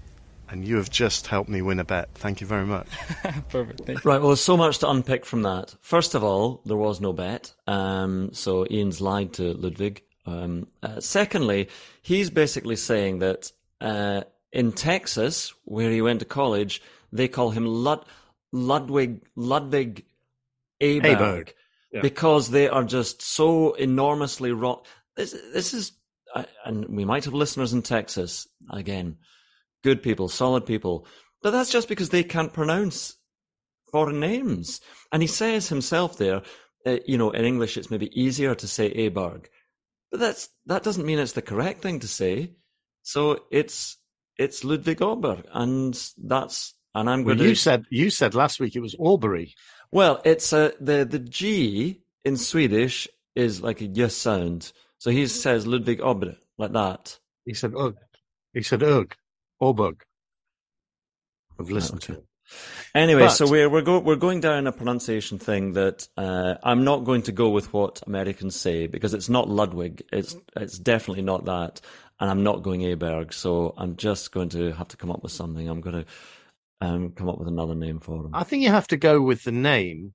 and 0.50 0.66
you 0.66 0.78
have 0.78 0.90
just 0.90 1.28
helped 1.28 1.50
me 1.50 1.62
win 1.62 1.80
a 1.80 1.84
bet. 1.84 2.10
Thank 2.16 2.42
you 2.42 2.48
very 2.48 2.66
much. 2.66 2.88
Perfect. 3.50 3.82
Thank 3.86 4.04
you. 4.04 4.10
Right. 4.10 4.20
Well, 4.20 4.30
there's 4.30 4.42
so 4.42 4.58
much 4.58 4.80
to 4.80 4.90
unpick 4.90 5.26
from 5.26 5.42
that. 5.44 5.76
First 5.82 6.16
of 6.16 6.24
all, 6.24 6.62
there 6.66 6.78
was 6.78 7.02
no 7.02 7.14
bet. 7.14 7.54
Um, 7.68 8.34
so 8.34 8.66
Iain's 8.66 9.02
lied 9.02 9.34
to 9.34 9.54
Ludwig. 9.54 10.04
Um, 10.26 10.68
uh, 10.84 11.00
secondly, 11.00 11.70
he's 12.02 12.30
basically 12.30 12.76
saying 12.76 13.20
that 13.20 13.52
uh, 13.82 14.22
in 14.52 14.72
Texas, 14.72 15.54
where 15.66 15.92
he 15.92 16.02
went 16.02 16.20
to 16.20 16.26
college, 16.26 16.82
they 17.12 17.28
call 17.28 17.52
him 17.52 17.66
Lud- 17.66 18.06
Ludwig 18.52 19.22
Ludwig 19.36 20.06
Aberg, 20.82 21.02
Aberg. 21.18 21.50
Yeah. 21.92 22.02
because 22.02 22.50
they 22.50 22.68
are 22.68 22.84
just 22.84 23.22
so 23.22 23.74
enormously 23.74 24.52
wrong. 24.52 24.82
This, 25.16 25.32
this 25.54 25.74
is, 25.74 25.94
uh, 26.36 26.44
and 26.66 26.88
we 26.90 27.06
might 27.06 27.26
have 27.26 27.34
listeners 27.34 27.74
in 27.74 27.82
Texas 27.82 28.48
again 28.70 29.18
good 29.84 30.02
people, 30.02 30.28
solid 30.28 30.66
people. 30.66 31.06
But 31.42 31.52
that's 31.52 31.72
just 31.72 31.88
because 31.88 32.10
they 32.10 32.24
can't 32.24 32.54
pronounce 32.54 33.16
foreign 33.92 34.20
names. 34.20 34.82
And 35.12 35.22
he 35.22 35.28
says 35.28 35.70
himself 35.70 36.18
there, 36.18 36.42
uh, 36.86 36.98
you 37.06 37.18
know, 37.18 37.32
in 37.32 37.46
English 37.46 37.78
it's 37.78 37.92
maybe 37.92 38.20
easier 38.20 38.56
to 38.56 38.68
say 38.68 38.94
Aberg, 38.94 39.48
but 40.12 40.20
that's 40.20 40.50
that 40.66 40.84
doesn't 40.84 41.06
mean 41.06 41.20
it's 41.20 41.34
the 41.34 41.42
correct 41.42 41.82
thing 41.82 42.00
to 42.00 42.08
say. 42.08 42.54
So 43.04 43.46
it's 43.52 43.98
it's 44.38 44.64
Ludwig 44.64 45.02
Oberg, 45.02 45.46
and 45.54 46.00
that's 46.18 46.74
and 46.96 47.10
I'm 47.10 47.24
going 47.24 47.38
well, 47.38 47.46
to. 47.46 47.50
You 47.50 47.56
said 47.56 47.86
you 47.90 48.10
said 48.10 48.36
last 48.36 48.60
week 48.60 48.76
it 48.76 48.82
was 48.82 48.96
Albury. 49.00 49.56
Well, 49.92 50.22
it's 50.26 50.54
uh, 50.54 50.72
the 50.80 51.06
the 51.06 51.20
G 51.20 52.02
in 52.24 52.38
Swedish 52.38 53.08
is 53.36 53.62
like 53.62 53.82
a 53.82 53.86
yes 53.86 54.16
sound, 54.16 54.72
so 54.98 55.12
he 55.12 55.28
says 55.28 55.68
Ludwig 55.68 56.02
Oberg 56.02 56.38
like 56.58 56.74
that. 56.74 57.20
He 57.46 57.54
said 57.54 57.74
ugh. 57.78 57.98
He 58.54 58.64
said 58.64 58.84
ugh. 58.84 59.14
Oberg. 59.60 60.04
I've 61.60 61.70
listened 61.70 62.04
okay. 62.04 62.14
to. 62.16 62.24
Anyway, 62.96 63.24
but, 63.24 63.30
so 63.30 63.50
we're 63.50 63.70
we're, 63.70 63.82
go, 63.82 64.00
we're 64.00 64.16
going 64.16 64.40
down 64.40 64.68
a 64.68 64.72
pronunciation 64.72 65.38
thing 65.38 65.74
that 65.74 66.08
uh, 66.16 66.56
I'm 66.64 66.84
not 66.84 67.04
going 67.04 67.24
to 67.24 67.32
go 67.32 67.50
with 67.50 67.74
what 67.74 68.02
Americans 68.08 68.56
say 68.56 68.88
because 68.88 69.14
it's 69.14 69.28
not 69.28 69.50
Ludwig. 69.50 70.04
It's 70.14 70.36
it's 70.56 70.80
definitely 70.80 71.24
not 71.24 71.46
that, 71.46 71.82
and 72.20 72.30
I'm 72.30 72.44
not 72.44 72.64
going 72.64 72.82
Aberg. 72.82 73.34
So 73.34 73.74
I'm 73.78 73.98
just 73.98 74.32
going 74.32 74.50
to 74.50 74.72
have 74.74 74.88
to 74.90 74.98
come 74.98 75.12
up 75.12 75.24
with 75.24 75.34
something. 75.34 75.68
I'm 75.68 75.82
going 75.82 76.06
to 76.06 76.06
um, 76.80 77.12
come 77.12 77.28
up 77.28 77.38
with 77.38 77.50
another 77.50 77.76
name 77.76 78.00
for 78.00 78.26
him. 78.26 78.32
I 78.34 78.44
think 78.44 78.64
you 78.64 78.70
have 78.70 78.88
to 78.88 78.98
go 78.98 79.22
with 79.22 79.44
the 79.44 79.52
name 79.52 80.14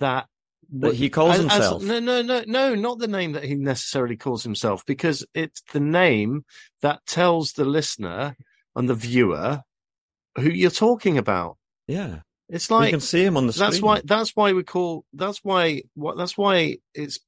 that 0.00 0.26
that 0.70 0.94
he 0.94 1.08
calls 1.08 1.34
as, 1.34 1.40
himself. 1.40 1.82
As, 1.82 1.88
no, 1.88 2.00
no, 2.00 2.22
no, 2.22 2.42
no, 2.46 2.74
not 2.74 2.98
the 2.98 3.08
name 3.08 3.32
that 3.32 3.44
he 3.44 3.54
necessarily 3.54 4.16
calls 4.16 4.42
himself, 4.42 4.84
because 4.84 5.24
it's 5.32 5.62
the 5.72 5.80
name 5.80 6.44
that 6.82 7.06
tells 7.06 7.52
the 7.52 7.64
listener 7.64 8.36
and 8.78 8.88
the 8.88 8.94
viewer 8.94 9.62
who 10.36 10.48
you're 10.48 10.70
talking 10.70 11.18
about. 11.18 11.58
Yeah. 11.88 12.20
It's 12.48 12.70
like 12.70 12.86
you 12.86 12.92
can 12.92 13.00
see 13.00 13.24
him 13.24 13.36
on 13.36 13.46
the 13.46 13.52
screen. 13.52 13.70
That's 13.70 13.82
why. 13.82 14.00
That's 14.04 14.34
why 14.34 14.52
we 14.54 14.62
call. 14.62 15.04
That's 15.12 15.44
why. 15.44 15.82
What? 15.94 16.16
That's 16.16 16.38
why 16.38 16.78
it's 16.94 17.18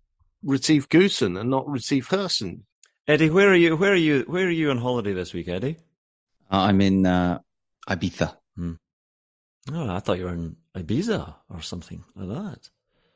Retief 0.43 0.89
Goosen 0.89 1.39
and 1.39 1.51
not 1.51 1.69
Retief 1.69 2.09
Herson. 2.09 2.63
Eddie, 3.07 3.29
where 3.29 3.51
are 3.51 3.57
you? 3.57 3.77
Where 3.77 3.93
are 3.93 3.97
you? 3.97 4.25
Where 4.27 4.47
are 4.47 4.51
you 4.51 4.71
on 4.71 4.79
holiday 4.79 5.13
this 5.13 5.35
week, 5.35 5.49
Eddie? 5.49 5.77
Uh, 6.51 6.61
I'm 6.61 6.81
in 6.81 7.05
uh, 7.05 7.41
Ibiza. 7.87 8.35
Hmm. 8.57 8.75
Oh, 9.75 9.91
I 9.91 9.99
thought 9.99 10.19
you 10.19 10.25
were 10.25 10.33
in 10.33 10.57
Ibiza 10.75 11.35
or 11.51 11.61
something 11.61 12.03
like 12.17 12.29
that. 12.29 12.71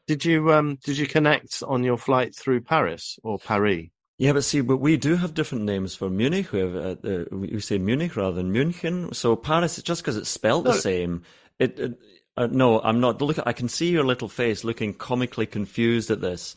Did 0.07 0.27
you 0.27 0.53
um? 0.53 0.79
Did 0.85 0.99
you 0.99 1.07
connect 1.07 1.63
on 1.67 1.85
your 1.85 1.97
flight 1.97 2.35
through 2.35 2.63
Paris 2.63 3.19
or 3.23 3.39
Paris? 3.39 3.87
Yeah, 4.17 4.33
but 4.33 4.45
see, 4.45 4.61
but 4.61 4.77
we 4.77 4.97
do 4.97 5.17
have 5.17 5.35
different 5.35 5.65
names 5.65 5.95
for 5.95 6.09
Munich. 6.09 6.53
We 6.53 6.61
have 6.61 6.77
uh, 6.77 6.97
uh, 7.05 7.25
we 7.33 7.61
say 7.61 7.79
Munich 7.79 8.17
rather 8.17 8.37
than 8.37 8.53
München. 8.53 9.15
So 9.15 9.35
Paris, 9.35 9.83
just 9.83 10.03
because 10.03 10.17
it's 10.17 10.31
spelled 10.31 10.65
no. 10.65 10.73
the 10.73 10.79
same, 10.79 11.23
it. 11.59 11.79
it 11.79 11.99
uh, 12.37 12.49
no, 12.51 12.81
I'm 12.81 12.99
not. 12.99 13.23
Look, 13.23 13.39
I 13.47 13.53
can 13.53 13.69
see 13.69 13.91
your 13.91 14.03
little 14.03 14.29
face 14.29 14.65
looking 14.65 14.93
comically 14.93 15.47
confused 15.47 16.11
at 16.11 16.21
this, 16.21 16.57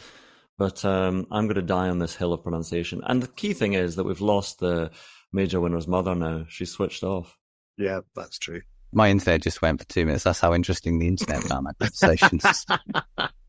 but 0.58 0.84
um, 0.84 1.28
I'm 1.30 1.46
going 1.46 1.56
to 1.56 1.62
die 1.62 1.90
on 1.90 2.00
this 2.00 2.16
hill 2.16 2.34
of 2.34 2.42
pronunciation. 2.42 3.02
And 3.06 3.22
the 3.22 3.28
key 3.28 3.54
thing 3.54 3.74
is 3.74 3.96
that 3.96 4.04
we've 4.04 4.22
lost 4.22 4.60
the 4.60 4.90
major 5.32 5.62
winner's 5.62 5.88
mother 5.88 6.16
now. 6.16 6.46
She's 6.50 6.72
switched 6.72 7.04
off. 7.04 7.38
Yeah, 7.78 8.00
that's 8.16 8.40
true. 8.40 8.62
My 8.92 9.10
internet 9.12 9.44
just 9.44 9.62
went 9.62 9.80
for 9.80 9.88
two 9.88 10.06
minutes. 10.06 10.24
That's 10.24 10.40
how 10.40 10.54
interesting 10.54 10.98
the 10.98 11.08
internet 11.08 11.44
found 11.44 11.66
my 11.66 11.74
conversations. 11.80 12.66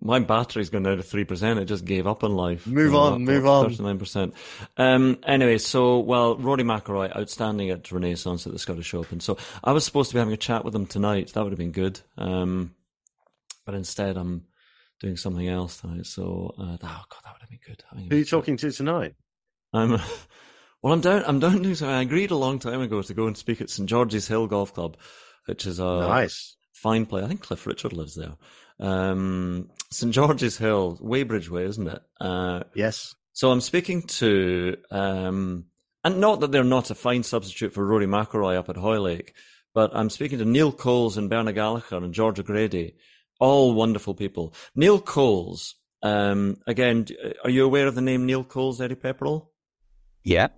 my 0.00 0.18
battery's 0.18 0.70
gone 0.70 0.84
down 0.84 0.96
to 0.96 1.02
three 1.02 1.24
percent. 1.24 1.58
It 1.58 1.66
just 1.66 1.84
gave 1.84 2.06
up 2.06 2.24
on 2.24 2.34
life. 2.34 2.66
Move 2.66 2.94
on, 2.94 3.24
move 3.24 3.46
on. 3.46 3.70
Thirty-nine 3.70 3.98
percent. 3.98 4.34
Um, 4.76 5.18
anyway, 5.26 5.58
so 5.58 5.98
well, 5.98 6.36
Rory 6.36 6.62
McIlroy 6.62 7.14
outstanding 7.14 7.70
at 7.70 7.90
Renaissance 7.92 8.46
at 8.46 8.52
the 8.52 8.58
Scottish 8.58 8.94
Open. 8.94 9.20
So 9.20 9.36
I 9.62 9.72
was 9.72 9.84
supposed 9.84 10.10
to 10.10 10.14
be 10.14 10.18
having 10.18 10.34
a 10.34 10.38
chat 10.38 10.64
with 10.64 10.74
him 10.74 10.86
tonight. 10.86 11.32
That 11.34 11.42
would 11.42 11.52
have 11.52 11.58
been 11.58 11.72
good. 11.72 12.00
Um, 12.16 12.74
but 13.66 13.74
instead, 13.74 14.16
I'm 14.16 14.46
doing 15.00 15.16
something 15.16 15.48
else 15.48 15.80
tonight. 15.80 16.06
So 16.06 16.54
uh, 16.58 16.62
oh 16.62 16.78
god, 16.80 17.20
that 17.24 17.34
would 17.34 17.42
have 17.42 17.50
been 17.50 17.60
good. 17.66 17.82
Who 18.08 18.16
are 18.16 18.18
you 18.18 18.24
talking 18.24 18.56
to 18.58 18.70
tonight? 18.70 19.14
I'm. 19.72 19.98
Well, 20.82 20.94
I'm 20.94 21.02
down. 21.02 21.24
I'm 21.26 21.40
down 21.40 21.60
doing 21.60 21.74
something. 21.74 21.94
I 21.94 22.00
agreed 22.00 22.30
a 22.30 22.36
long 22.36 22.58
time 22.58 22.80
ago 22.80 23.02
to 23.02 23.12
go 23.12 23.26
and 23.26 23.36
speak 23.36 23.60
at 23.60 23.68
St 23.68 23.86
George's 23.86 24.28
Hill 24.28 24.46
Golf 24.46 24.72
Club, 24.72 24.96
which 25.44 25.66
is 25.66 25.78
a 25.78 25.84
nice, 25.84 26.56
fine 26.72 27.04
place. 27.04 27.24
I 27.24 27.28
think 27.28 27.42
Cliff 27.42 27.66
Richard 27.66 27.92
lives 27.92 28.14
there. 28.14 28.32
Um, 28.80 29.70
St 29.90 30.12
George's 30.12 30.56
Hill, 30.56 30.98
Weybridge 31.00 31.50
Way, 31.50 31.64
isn't 31.64 31.88
it? 31.88 32.02
Uh, 32.20 32.62
Yes. 32.74 33.14
so 33.32 33.50
I'm 33.50 33.60
speaking 33.60 34.02
to, 34.02 34.76
um, 34.90 35.66
and 36.04 36.20
not 36.20 36.40
that 36.40 36.52
they're 36.52 36.64
not 36.64 36.90
a 36.90 36.94
fine 36.94 37.22
substitute 37.22 37.72
for 37.74 37.84
Rory 37.84 38.06
McIlroy 38.06 38.56
up 38.56 38.68
at 38.68 38.76
Hoylake, 38.76 39.34
but 39.74 39.90
I'm 39.94 40.10
speaking 40.10 40.38
to 40.38 40.44
Neil 40.44 40.72
Coles 40.72 41.16
and 41.16 41.28
Bernard 41.28 41.56
Gallacher 41.56 42.02
and 42.02 42.14
George 42.14 42.40
O'Grady, 42.40 42.96
all 43.38 43.74
wonderful 43.74 44.14
people. 44.14 44.54
Neil 44.74 45.00
Coles, 45.00 45.74
um, 46.02 46.56
again, 46.66 47.06
are 47.44 47.50
you 47.50 47.64
aware 47.64 47.86
of 47.86 47.94
the 47.94 48.00
name 48.00 48.24
Neil 48.26 48.44
Coles, 48.44 48.80
Eddie 48.80 48.94
Pepperell? 48.94 49.48
Yeah. 50.24 50.48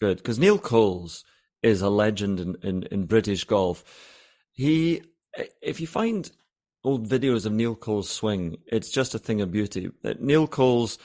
Good, 0.00 0.18
because 0.18 0.38
Neil 0.38 0.58
Coles 0.58 1.24
is 1.62 1.82
a 1.82 1.90
legend 1.90 2.38
in, 2.40 2.56
in, 2.62 2.82
in 2.84 3.04
British 3.06 3.44
golf. 3.44 3.84
He, 4.52 5.02
if 5.60 5.80
you 5.80 5.86
find 5.86 6.30
old 6.84 7.08
videos 7.08 7.46
of 7.46 7.52
Neil 7.52 7.74
Coles' 7.74 8.10
swing, 8.10 8.58
it's 8.66 8.90
just 8.90 9.14
a 9.14 9.18
thing 9.18 9.40
of 9.40 9.52
beauty. 9.52 9.90
Uh, 10.04 10.14
Neil 10.20 10.46
Coles 10.46 10.98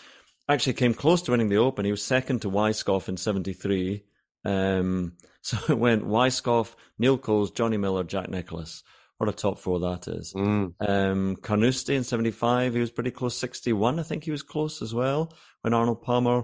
actually 0.48 0.74
came 0.74 0.94
close 0.94 1.22
to 1.24 1.32
winning 1.32 1.50
the 1.50 1.58
Open. 1.58 1.86
He 1.86 1.92
was 1.92 2.04
second 2.04 2.42
to 2.42 2.52
Weiskopf 2.52 3.10
in 3.10 3.18
'73. 3.18 4.04
Um, 4.46 5.14
so 5.42 5.58
it 5.70 5.78
went 5.78 6.06
Weiskopf, 6.06 6.76
Neil 6.98 7.18
Coles, 7.18 7.52
Johnny 7.52 7.78
Miller, 7.78 8.04
Jack 8.04 8.30
Nicklaus. 8.30 8.84
What 9.18 9.30
a 9.30 9.34
top 9.34 9.60
four 9.60 9.80
that 9.80 10.08
is. 10.08 10.34
Mm. 10.34 10.74
Um, 10.80 11.36
Carnoustie 11.38 11.96
in 11.96 12.04
75, 12.04 12.74
he 12.74 12.80
was 12.80 12.92
pretty 12.92 13.12
close. 13.12 13.38
61, 13.38 14.00
I 14.00 14.04
think 14.04 14.24
he 14.24 14.32
was 14.32 14.44
close 14.44 14.82
as 14.82 14.94
well 14.94 15.32
when 15.62 15.74
Arnold 15.74 16.02
Palmer 16.02 16.44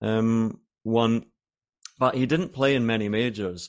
um, 0.00 0.60
won. 0.84 1.26
But 1.98 2.14
he 2.14 2.26
didn't 2.26 2.52
play 2.52 2.74
in 2.74 2.86
many 2.86 3.08
majors. 3.08 3.68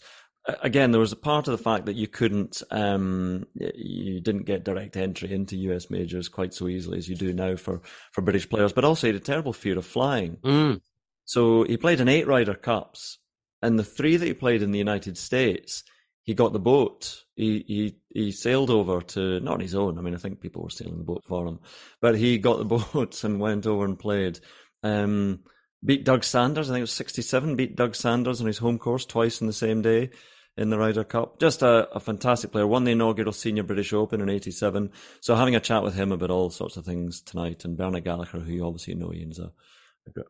Again, 0.62 0.91
there 0.91 0.99
was 0.99 1.12
a 1.12 1.17
part 1.17 1.47
of 1.47 1.51
the 1.53 1.63
fact 1.63 1.88
that 1.88 1.95
you 1.95 2.08
couldn't, 2.08 2.62
um, 2.69 3.47
you 3.55 4.21
didn't 4.21 4.45
get 4.45 4.63
direct 4.63 4.95
entry 4.95 5.34
into 5.34 5.58
US 5.58 5.89
majors 5.89 6.29
quite 6.29 6.53
so 6.53 6.67
easily 6.67 6.99
as 6.99 7.10
you 7.10 7.15
do 7.15 7.34
now 7.34 7.55
for, 7.55 7.81
for 8.12 8.21
British 8.21 8.47
players, 8.47 8.71
but 8.71 8.86
also 8.86 9.08
he 9.08 9.13
had 9.13 9.21
a 9.21 9.25
terrible 9.25 9.53
fear 9.53 9.77
of 9.77 9.86
flying. 9.86 10.38
Mm. 10.43 10.81
So 11.25 11.63
he 11.63 11.77
played 11.77 11.99
in 11.99 12.08
eight 12.08 12.27
Ryder 12.27 12.53
Cups, 12.53 13.17
and 13.62 13.79
the 13.79 13.84
three 13.84 14.17
that 14.17 14.25
he 14.25 14.34
played 14.34 14.62
in 14.62 14.71
the 14.71 14.77
United 14.77 15.17
States, 15.17 15.84
he 16.21 16.36
got 16.36 16.53
the 16.53 16.60
boat. 16.60 17.23
He 17.36 17.63
he 17.67 17.97
he 18.13 18.31
sailed 18.31 18.69
over 18.69 19.01
to 19.01 19.39
not 19.39 19.55
on 19.55 19.60
his 19.60 19.73
own. 19.73 19.97
I 19.97 20.01
mean, 20.01 20.13
I 20.13 20.17
think 20.17 20.39
people 20.39 20.62
were 20.62 20.69
sailing 20.69 20.99
the 20.99 21.03
boat 21.03 21.23
for 21.25 21.47
him, 21.47 21.60
but 22.01 22.15
he 22.15 22.38
got 22.38 22.60
the 22.60 22.65
boat 22.93 23.23
and 23.23 23.39
went 23.39 23.65
over 23.65 23.86
and 23.86 23.97
played. 23.97 24.39
Um, 24.84 25.39
beat 25.84 26.05
Doug 26.05 26.23
Sanders. 26.23 26.69
I 26.69 26.73
think 26.73 26.81
it 26.81 26.84
was 26.84 26.91
sixty-seven. 26.91 27.55
Beat 27.55 27.75
Doug 27.75 27.95
Sanders 27.95 28.41
on 28.41 28.47
his 28.47 28.60
home 28.60 28.77
course 28.77 29.05
twice 29.05 29.41
in 29.41 29.47
the 29.47 29.53
same 29.53 29.81
day 29.81 30.12
in 30.57 30.69
the 30.69 30.77
Ryder 30.77 31.03
Cup. 31.03 31.39
Just 31.39 31.61
a, 31.61 31.89
a 31.93 31.99
fantastic 31.99 32.51
player. 32.51 32.65
Won 32.67 32.83
the 32.83 32.91
inaugural 32.91 33.33
Senior 33.33 33.63
British 33.63 33.93
Open 33.93 34.21
in 34.21 34.29
'87. 34.29 34.91
So 35.21 35.35
having 35.35 35.55
a 35.55 35.59
chat 35.59 35.83
with 35.83 35.95
him 35.95 36.11
about 36.11 36.29
all 36.31 36.49
sorts 36.49 36.77
of 36.77 36.85
things 36.85 37.21
tonight, 37.21 37.65
and 37.65 37.77
Bernard 37.77 38.05
Gallacher, 38.05 38.41
who 38.41 38.51
you 38.53 38.65
obviously 38.65 38.95
know, 38.95 39.11
Iain's 39.11 39.39
a, 39.39 39.51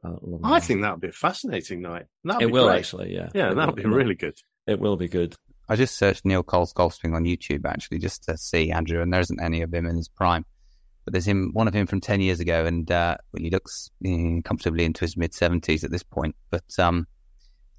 a, 0.03 0.09
a 0.09 0.09
lovely 0.21 0.39
I 0.43 0.59
think 0.59 0.81
that 0.81 0.91
would 0.93 1.01
be 1.01 1.09
a 1.09 1.11
fascinating 1.13 1.81
night. 1.81 2.05
That'd 2.23 2.41
it 2.43 2.47
be 2.47 2.51
will 2.53 2.67
great. 2.67 2.79
actually, 2.79 3.13
yeah. 3.13 3.29
Yeah, 3.33 3.51
It 3.51 3.55
that 3.55 3.67
will- 3.67 3.73
would 3.75 3.83
be 3.83 3.85
really 3.89 4.15
good. 4.15 4.37
It 4.67 4.79
will 4.79 4.97
be 4.97 5.07
good. 5.07 5.35
I 5.67 5.75
just 5.75 5.97
searched 5.97 6.25
Neil 6.25 6.43
Coles' 6.43 6.73
golf 6.73 6.93
swing 6.93 7.15
on 7.15 7.23
YouTube 7.23 7.65
actually 7.65 7.97
just 7.99 8.23
to 8.25 8.37
see 8.37 8.71
Andrew, 8.71 9.01
and 9.01 9.11
there 9.11 9.21
isn't 9.21 9.41
any 9.41 9.61
of 9.61 9.73
him 9.73 9.85
in 9.87 9.95
his 9.95 10.07
prime. 10.07 10.45
But 11.03 11.11
there's 11.13 11.27
him, 11.27 11.51
one 11.53 11.67
of 11.67 11.73
him 11.75 11.85
from 11.87 12.01
ten 12.01 12.19
years 12.21 12.39
ago, 12.39 12.65
and 12.65 12.89
uh, 12.91 13.17
well, 13.31 13.41
he 13.43 13.49
looks 13.51 13.91
eh, 14.03 14.41
comfortably 14.43 14.85
into 14.85 15.01
his 15.01 15.15
mid 15.17 15.33
seventies 15.35 15.83
at 15.83 15.91
this 15.91 16.01
point. 16.03 16.35
But 16.49 16.63
um, 16.79 17.05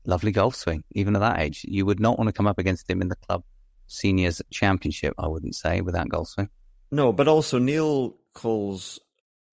lovely 0.07 0.33
golf 0.33 0.55
swing, 0.55 0.85
even 0.93 1.17
at 1.17 1.21
that 1.21 1.41
age. 1.41 1.65
You 1.69 1.87
would 1.87 2.01
not 2.01 2.19
want 2.19 2.29
to 2.29 2.33
come 2.33 2.47
up 2.47 2.59
against 2.59 2.89
him 2.89 3.03
in 3.03 3.09
the 3.09 3.17
club 3.17 3.43
seniors 3.87 4.43
championship. 4.51 5.15
I 5.19 5.29
wouldn't 5.29 5.55
say 5.55 5.81
with 5.81 5.95
that 5.95 6.09
golf 6.09 6.29
swing. 6.29 6.49
No, 6.91 7.13
but 7.13 7.29
also 7.29 7.59
Neil 7.59 8.17
Coles 8.33 9.01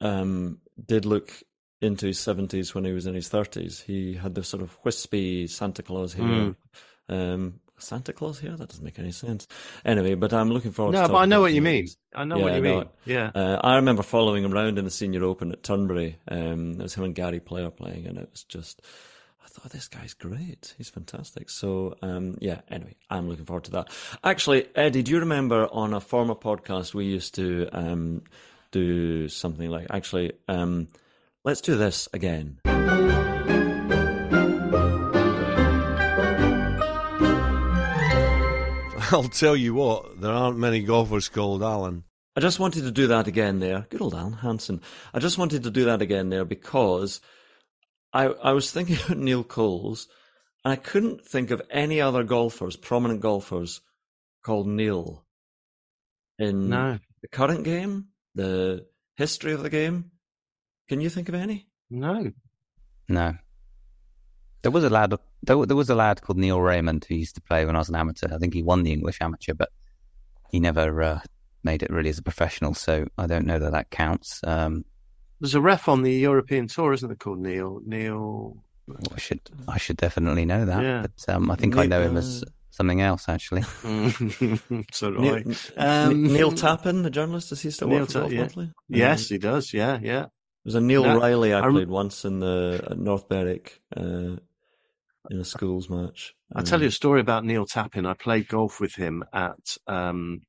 um, 0.01 0.59
did 0.85 1.05
look 1.05 1.31
into 1.81 2.07
his 2.07 2.19
seventies 2.19 2.73
when 2.73 2.85
he 2.85 2.91
was 2.91 3.05
in 3.05 3.15
his 3.15 3.29
thirties. 3.29 3.81
He 3.81 4.13
had 4.13 4.35
this 4.35 4.47
sort 4.47 4.63
of 4.63 4.77
wispy 4.83 5.47
Santa 5.47 5.83
Claus 5.83 6.13
hair. 6.13 6.25
Mm. 6.25 6.55
Um, 7.09 7.59
Santa 7.79 8.13
Claus 8.13 8.39
here? 8.39 8.55
That 8.55 8.69
doesn't 8.69 8.83
make 8.83 8.99
any 8.99 9.11
sense. 9.11 9.47
Anyway, 9.83 10.15
but 10.15 10.31
I'm 10.31 10.49
looking 10.49 10.71
forward. 10.71 10.93
No, 10.93 11.01
to 11.01 11.07
but 11.13 11.17
I 11.17 11.25
know 11.25 11.41
what 11.41 11.51
you 11.51 11.57
him. 11.57 11.65
mean. 11.65 11.87
I 12.15 12.23
know 12.23 12.37
what 12.37 12.53
you 12.53 12.61
no, 12.61 12.75
mean. 12.77 12.89
Yeah. 13.05 13.31
Uh, 13.35 13.59
I 13.61 13.75
remember 13.75 14.03
following 14.03 14.43
him 14.43 14.53
around 14.53 14.77
in 14.77 14.85
the 14.85 14.91
Senior 14.91 15.23
Open 15.25 15.51
at 15.51 15.63
Turnberry. 15.63 16.17
Um, 16.29 16.73
it 16.73 16.83
was 16.83 16.93
him 16.93 17.03
and 17.03 17.15
Gary 17.15 17.41
Player 17.41 17.69
playing, 17.71 18.07
and 18.07 18.17
it 18.17 18.29
was 18.31 18.43
just, 18.43 18.81
I 19.43 19.47
thought 19.49 19.71
this 19.71 19.87
guy's 19.89 20.13
great. 20.13 20.73
He's 20.77 20.89
fantastic. 20.89 21.49
So, 21.49 21.95
um, 22.01 22.37
yeah. 22.39 22.61
Anyway, 22.69 22.95
I'm 23.09 23.27
looking 23.27 23.45
forward 23.45 23.65
to 23.65 23.71
that. 23.71 23.89
Actually, 24.23 24.67
Eddie, 24.75 25.03
do 25.03 25.11
you 25.11 25.19
remember 25.19 25.67
on 25.71 25.93
a 25.93 25.99
former 25.99 26.35
podcast 26.35 26.93
we 26.93 27.05
used 27.05 27.35
to 27.35 27.67
um, 27.73 28.23
do 28.71 29.27
something 29.27 29.69
like? 29.69 29.87
Actually, 29.89 30.31
um, 30.47 30.87
let's 31.43 31.59
do 31.61 31.75
this 31.75 32.07
again. 32.13 32.59
I'll 39.11 39.23
tell 39.23 39.55
you 39.55 39.73
what, 39.73 40.21
there 40.21 40.31
aren't 40.31 40.57
many 40.57 40.81
golfers 40.81 41.27
called 41.29 41.61
Alan. 41.61 42.05
I 42.35 42.39
just 42.39 42.59
wanted 42.59 42.83
to 42.83 42.91
do 42.91 43.07
that 43.07 43.27
again 43.27 43.59
there. 43.59 43.85
Good 43.89 44.01
old 44.01 44.15
Alan 44.15 44.33
Hansen. 44.33 44.81
I 45.13 45.19
just 45.19 45.37
wanted 45.37 45.63
to 45.63 45.69
do 45.69 45.85
that 45.85 46.01
again 46.01 46.29
there 46.29 46.45
because 46.45 47.21
I 48.13 48.25
I 48.25 48.51
was 48.53 48.71
thinking 48.71 48.97
about 49.05 49.17
Neil 49.17 49.43
Coles 49.43 50.07
and 50.63 50.71
I 50.71 50.75
couldn't 50.75 51.25
think 51.25 51.51
of 51.51 51.61
any 51.69 51.99
other 51.99 52.23
golfers, 52.23 52.75
prominent 52.77 53.21
golfers, 53.21 53.81
called 54.43 54.67
Neil 54.67 55.25
in 56.39 56.69
No. 56.69 56.99
the 57.21 57.27
current 57.27 57.63
game, 57.63 58.07
the 58.35 58.85
history 59.15 59.53
of 59.53 59.63
the 59.63 59.69
game. 59.69 60.11
Can 60.89 61.01
you 61.01 61.09
think 61.09 61.29
of 61.29 61.35
any? 61.35 61.67
No. 61.89 62.31
No. 63.07 63.35
There 64.61 64.71
was 64.71 64.83
a 64.83 64.89
lad. 64.89 65.13
There, 65.43 65.65
there 65.65 65.75
was 65.75 65.89
a 65.89 65.95
lad 65.95 66.21
called 66.21 66.37
Neil 66.37 66.61
Raymond 66.61 67.05
who 67.07 67.15
used 67.15 67.35
to 67.35 67.41
play 67.41 67.65
when 67.65 67.75
I 67.75 67.79
was 67.79 67.89
an 67.89 67.95
amateur. 67.95 68.33
I 68.33 68.37
think 68.37 68.53
he 68.53 68.63
won 68.63 68.83
the 68.83 68.93
English 68.93 69.17
amateur, 69.21 69.53
but 69.53 69.69
he 70.49 70.59
never 70.59 71.01
uh, 71.01 71.19
made 71.63 71.83
it 71.83 71.89
really 71.89 72.09
as 72.09 72.17
a 72.19 72.23
professional. 72.23 72.73
So 72.73 73.05
I 73.17 73.27
don't 73.27 73.45
know 73.45 73.59
that 73.59 73.71
that 73.73 73.89
counts. 73.89 74.39
Um, 74.45 74.85
There's 75.43 75.55
a 75.55 75.61
ref 75.61 75.89
on 75.89 76.03
the 76.03 76.13
European 76.13 76.67
tour, 76.67 76.93
isn't 76.93 77.05
there, 77.05 77.17
called 77.17 77.39
Neil? 77.39 77.81
Neil. 77.85 78.63
I 79.13 79.19
should 79.19 79.41
I 79.67 79.77
should 79.77 79.97
definitely 79.97 80.45
know 80.45 80.63
that. 80.63 80.81
Yeah. 80.81 81.01
But 81.01 81.35
um, 81.35 81.51
I 81.51 81.55
think 81.55 81.75
I 81.75 81.85
know 81.85 82.01
him 82.01 82.15
as 82.15 82.45
something 82.71 83.01
else 83.01 83.27
actually. 83.27 83.61
so 84.93 85.11
do 85.11 85.19
Neil, 85.19 85.43
I. 85.77 86.03
Um, 86.05 86.23
Neil 86.23 86.53
Tappin, 86.53 87.03
the 87.03 87.09
journalist, 87.09 87.49
does 87.49 87.61
he 87.61 87.71
still 87.71 87.89
Neil 87.89 87.99
work 87.99 88.09
for 88.11 88.21
Ta- 88.21 88.27
yeah. 88.27 88.39
Monthly? 88.39 88.71
Yes, 88.87 89.27
he 89.27 89.37
does. 89.37 89.73
Yeah, 89.73 89.99
yeah. 90.01 90.27
There's 90.63 90.75
a 90.75 90.81
Neil 90.81 91.03
No, 91.03 91.19
Riley 91.19 91.51
I, 91.53 91.59
I 91.59 91.65
rem- 91.65 91.73
played 91.73 91.89
once 91.89 92.23
in 92.23 92.39
the 92.39 92.81
at 92.91 92.97
North 92.97 93.27
Berwick 93.27 93.81
uh, 93.97 94.37
in 95.29 95.39
a 95.41 95.43
schools 95.43 95.89
match. 95.89 96.33
I'll 96.55 96.63
tell 96.63 96.79
you 96.79 96.85
a 96.85 96.87
Um, 96.87 96.91
story 96.91 97.19
about 97.19 97.43
Neil 97.43 97.65
Tappin. 97.65 98.05
I 98.05 98.13
played 98.13 98.47
golf 98.47 98.79
with 98.79 98.95
him 98.95 99.25
at 99.33 99.75
um, 99.87 100.39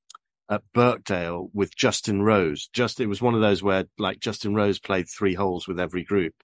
at 0.48 0.62
Birkdale 0.74 1.50
with 1.52 1.74
Justin 1.76 2.22
Rose. 2.22 2.68
Just 2.72 3.00
it 3.00 3.06
was 3.06 3.22
one 3.22 3.34
of 3.34 3.40
those 3.40 3.62
where 3.62 3.84
like 3.98 4.20
Justin 4.20 4.54
Rose 4.54 4.78
played 4.78 5.06
three 5.08 5.34
holes 5.34 5.66
with 5.66 5.80
every 5.80 6.04
group, 6.04 6.34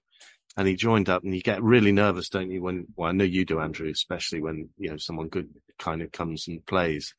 and 0.57 0.67
he 0.67 0.75
joined 0.75 1.09
up. 1.09 1.23
And 1.23 1.35
you 1.35 1.41
get 1.41 1.63
really 1.63 1.91
nervous, 1.91 2.29
don't 2.29 2.51
you? 2.51 2.61
When 2.61 2.87
well, 2.95 3.09
I 3.09 3.13
know 3.13 3.23
you 3.23 3.45
do, 3.45 3.59
Andrew, 3.59 3.89
especially 3.89 4.41
when 4.41 4.69
you 4.77 4.89
know 4.89 4.97
someone 4.97 5.27
good 5.27 5.49
kind 5.79 6.01
of 6.01 6.11
comes 6.11 6.47
and 6.47 6.65
plays. 6.65 7.13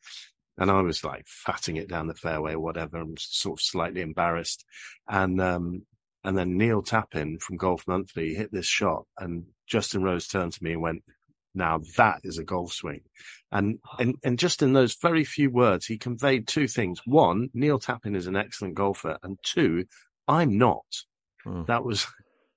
And 0.59 0.71
I 0.71 0.83
was 0.83 1.03
like 1.03 1.27
fatting 1.27 1.77
it 1.77 1.89
down 1.89 2.09
the 2.09 2.15
fairway 2.15 2.53
or 2.53 2.61
whatever. 2.61 2.99
I'm 2.99 3.15
sort 3.19 3.59
of 3.59 3.65
slightly 3.65 4.03
embarrassed, 4.03 4.65
and 5.09 5.41
um, 5.41 5.87
and 6.25 6.37
then 6.37 6.57
Neil 6.57 6.83
Tappin 6.83 7.39
from 7.39 7.57
Golf 7.57 7.85
Monthly 7.87 8.35
hit 8.35 8.53
this 8.53 8.67
shot, 8.67 9.07
and 9.19 9.45
Justin 9.67 10.03
Rose 10.03 10.29
turned 10.29 10.53
to 10.53 10.63
me 10.63 10.73
and 10.73 10.83
went, 10.83 11.03
"Now 11.55 11.81
that 11.97 12.21
is 12.25 12.39
a 12.39 12.45
golf 12.45 12.73
swing." 12.73 13.03
And 13.51 13.79
and 13.99 14.17
and 14.25 14.39
just 14.39 14.63
in 14.63 14.73
those 14.73 14.95
very 14.95 15.25
few 15.25 15.51
words, 15.51 15.87
he 15.87 15.99
conveyed 15.99 16.47
two 16.47 16.69
things: 16.69 17.01
one, 17.05 17.49
Neil 17.55 17.79
Tappin 17.79 18.17
is 18.17 18.27
an 18.27 18.37
excellent 18.37 18.75
golfer, 18.75 19.19
and 19.23 19.39
two, 19.43 19.85
I'm 20.29 20.59
not. 20.59 20.85
Oh. 21.47 21.65
That 21.65 21.85
was 21.85 22.07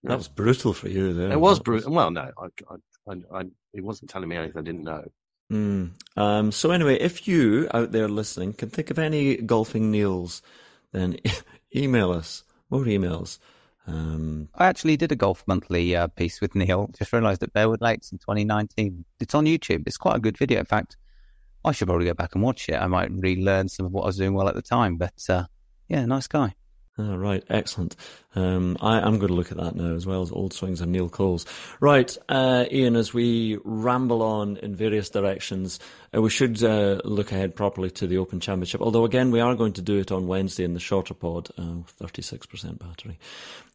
That 0.05 0.17
was 0.17 0.27
brutal 0.27 0.73
for 0.73 0.87
you. 0.87 1.13
There, 1.13 1.31
it 1.31 1.39
was 1.39 1.59
brutal. 1.59 1.91
Well, 1.91 2.11
no, 2.11 2.31
I, 2.37 2.45
I, 2.69 3.11
I, 3.11 3.39
I, 3.39 3.43
he 3.73 3.81
wasn't 3.81 4.09
telling 4.11 4.29
me 4.29 4.35
anything 4.35 4.59
I 4.59 4.63
didn't 4.63 4.83
know. 4.83 5.03
Mm. 5.51 5.91
Um, 6.15 6.51
so 6.51 6.71
anyway, 6.71 6.99
if 6.99 7.27
you 7.27 7.67
out 7.73 7.91
there 7.91 8.07
listening 8.07 8.53
can 8.53 8.69
think 8.69 8.91
of 8.91 8.99
any 8.99 9.37
golfing 9.37 9.91
Neils, 9.91 10.41
then 10.91 11.17
email 11.75 12.11
us. 12.11 12.43
More 12.69 12.85
emails. 12.85 13.39
Um, 13.87 14.49
I 14.55 14.65
actually 14.65 14.97
did 14.97 15.11
a 15.11 15.15
Golf 15.15 15.43
Monthly 15.47 15.95
uh, 15.95 16.07
piece 16.07 16.41
with 16.41 16.55
Neil. 16.55 16.89
Just 16.97 17.13
realised 17.13 17.43
at 17.43 17.53
Bearwood 17.53 17.81
Lakes 17.81 18.11
in 18.11 18.17
2019. 18.17 19.05
It's 19.19 19.35
on 19.35 19.45
YouTube. 19.45 19.83
It's 19.85 19.97
quite 19.97 20.15
a 20.15 20.19
good 20.19 20.37
video. 20.37 20.59
In 20.59 20.65
fact, 20.65 20.97
I 21.63 21.71
should 21.71 21.87
probably 21.87 22.05
go 22.05 22.13
back 22.13 22.35
and 22.35 22.43
watch 22.43 22.69
it. 22.69 22.75
I 22.75 22.87
might 22.87 23.11
relearn 23.11 23.69
some 23.69 23.85
of 23.85 23.91
what 23.91 24.03
I 24.03 24.07
was 24.07 24.17
doing 24.17 24.33
well 24.33 24.47
at 24.47 24.55
the 24.55 24.61
time. 24.61 24.97
But 24.97 25.23
uh, 25.29 25.45
yeah, 25.87 26.05
nice 26.05 26.27
guy. 26.27 26.53
Oh, 26.97 27.17
right, 27.17 27.43
excellent. 27.49 27.93
Um, 28.35 28.77
I 28.79 29.05
am 29.05 29.17
going 29.17 29.27
to 29.27 29.33
look 29.33 29.51
at 29.51 29.57
that 29.57 29.75
now 29.75 29.93
as 29.95 30.05
well 30.05 30.21
as 30.21 30.31
Old 30.31 30.53
Swings 30.53 30.79
and 30.79 30.93
Neil 30.93 31.09
Coles. 31.09 31.45
Right, 31.81 32.17
uh, 32.29 32.65
Iain, 32.71 32.95
as 32.95 33.13
we 33.13 33.59
ramble 33.65 34.21
on 34.21 34.55
in 34.57 34.75
various 34.75 35.09
directions, 35.09 35.77
uh, 36.15 36.21
we 36.21 36.29
should 36.29 36.63
uh, 36.63 37.01
look 37.03 37.33
ahead 37.33 37.53
properly 37.53 37.91
to 37.91 38.07
the 38.07 38.17
Open 38.17 38.39
Championship. 38.39 38.81
Although, 38.81 39.03
again, 39.03 39.29
we 39.29 39.41
are 39.41 39.55
going 39.55 39.73
to 39.73 39.81
do 39.81 39.97
it 39.97 40.09
on 40.09 40.27
Wednesday 40.27 40.63
in 40.63 40.73
the 40.73 40.79
shorter 40.79 41.13
pod, 41.13 41.49
uh, 41.57 41.83
36% 42.01 42.79
battery. 42.79 43.19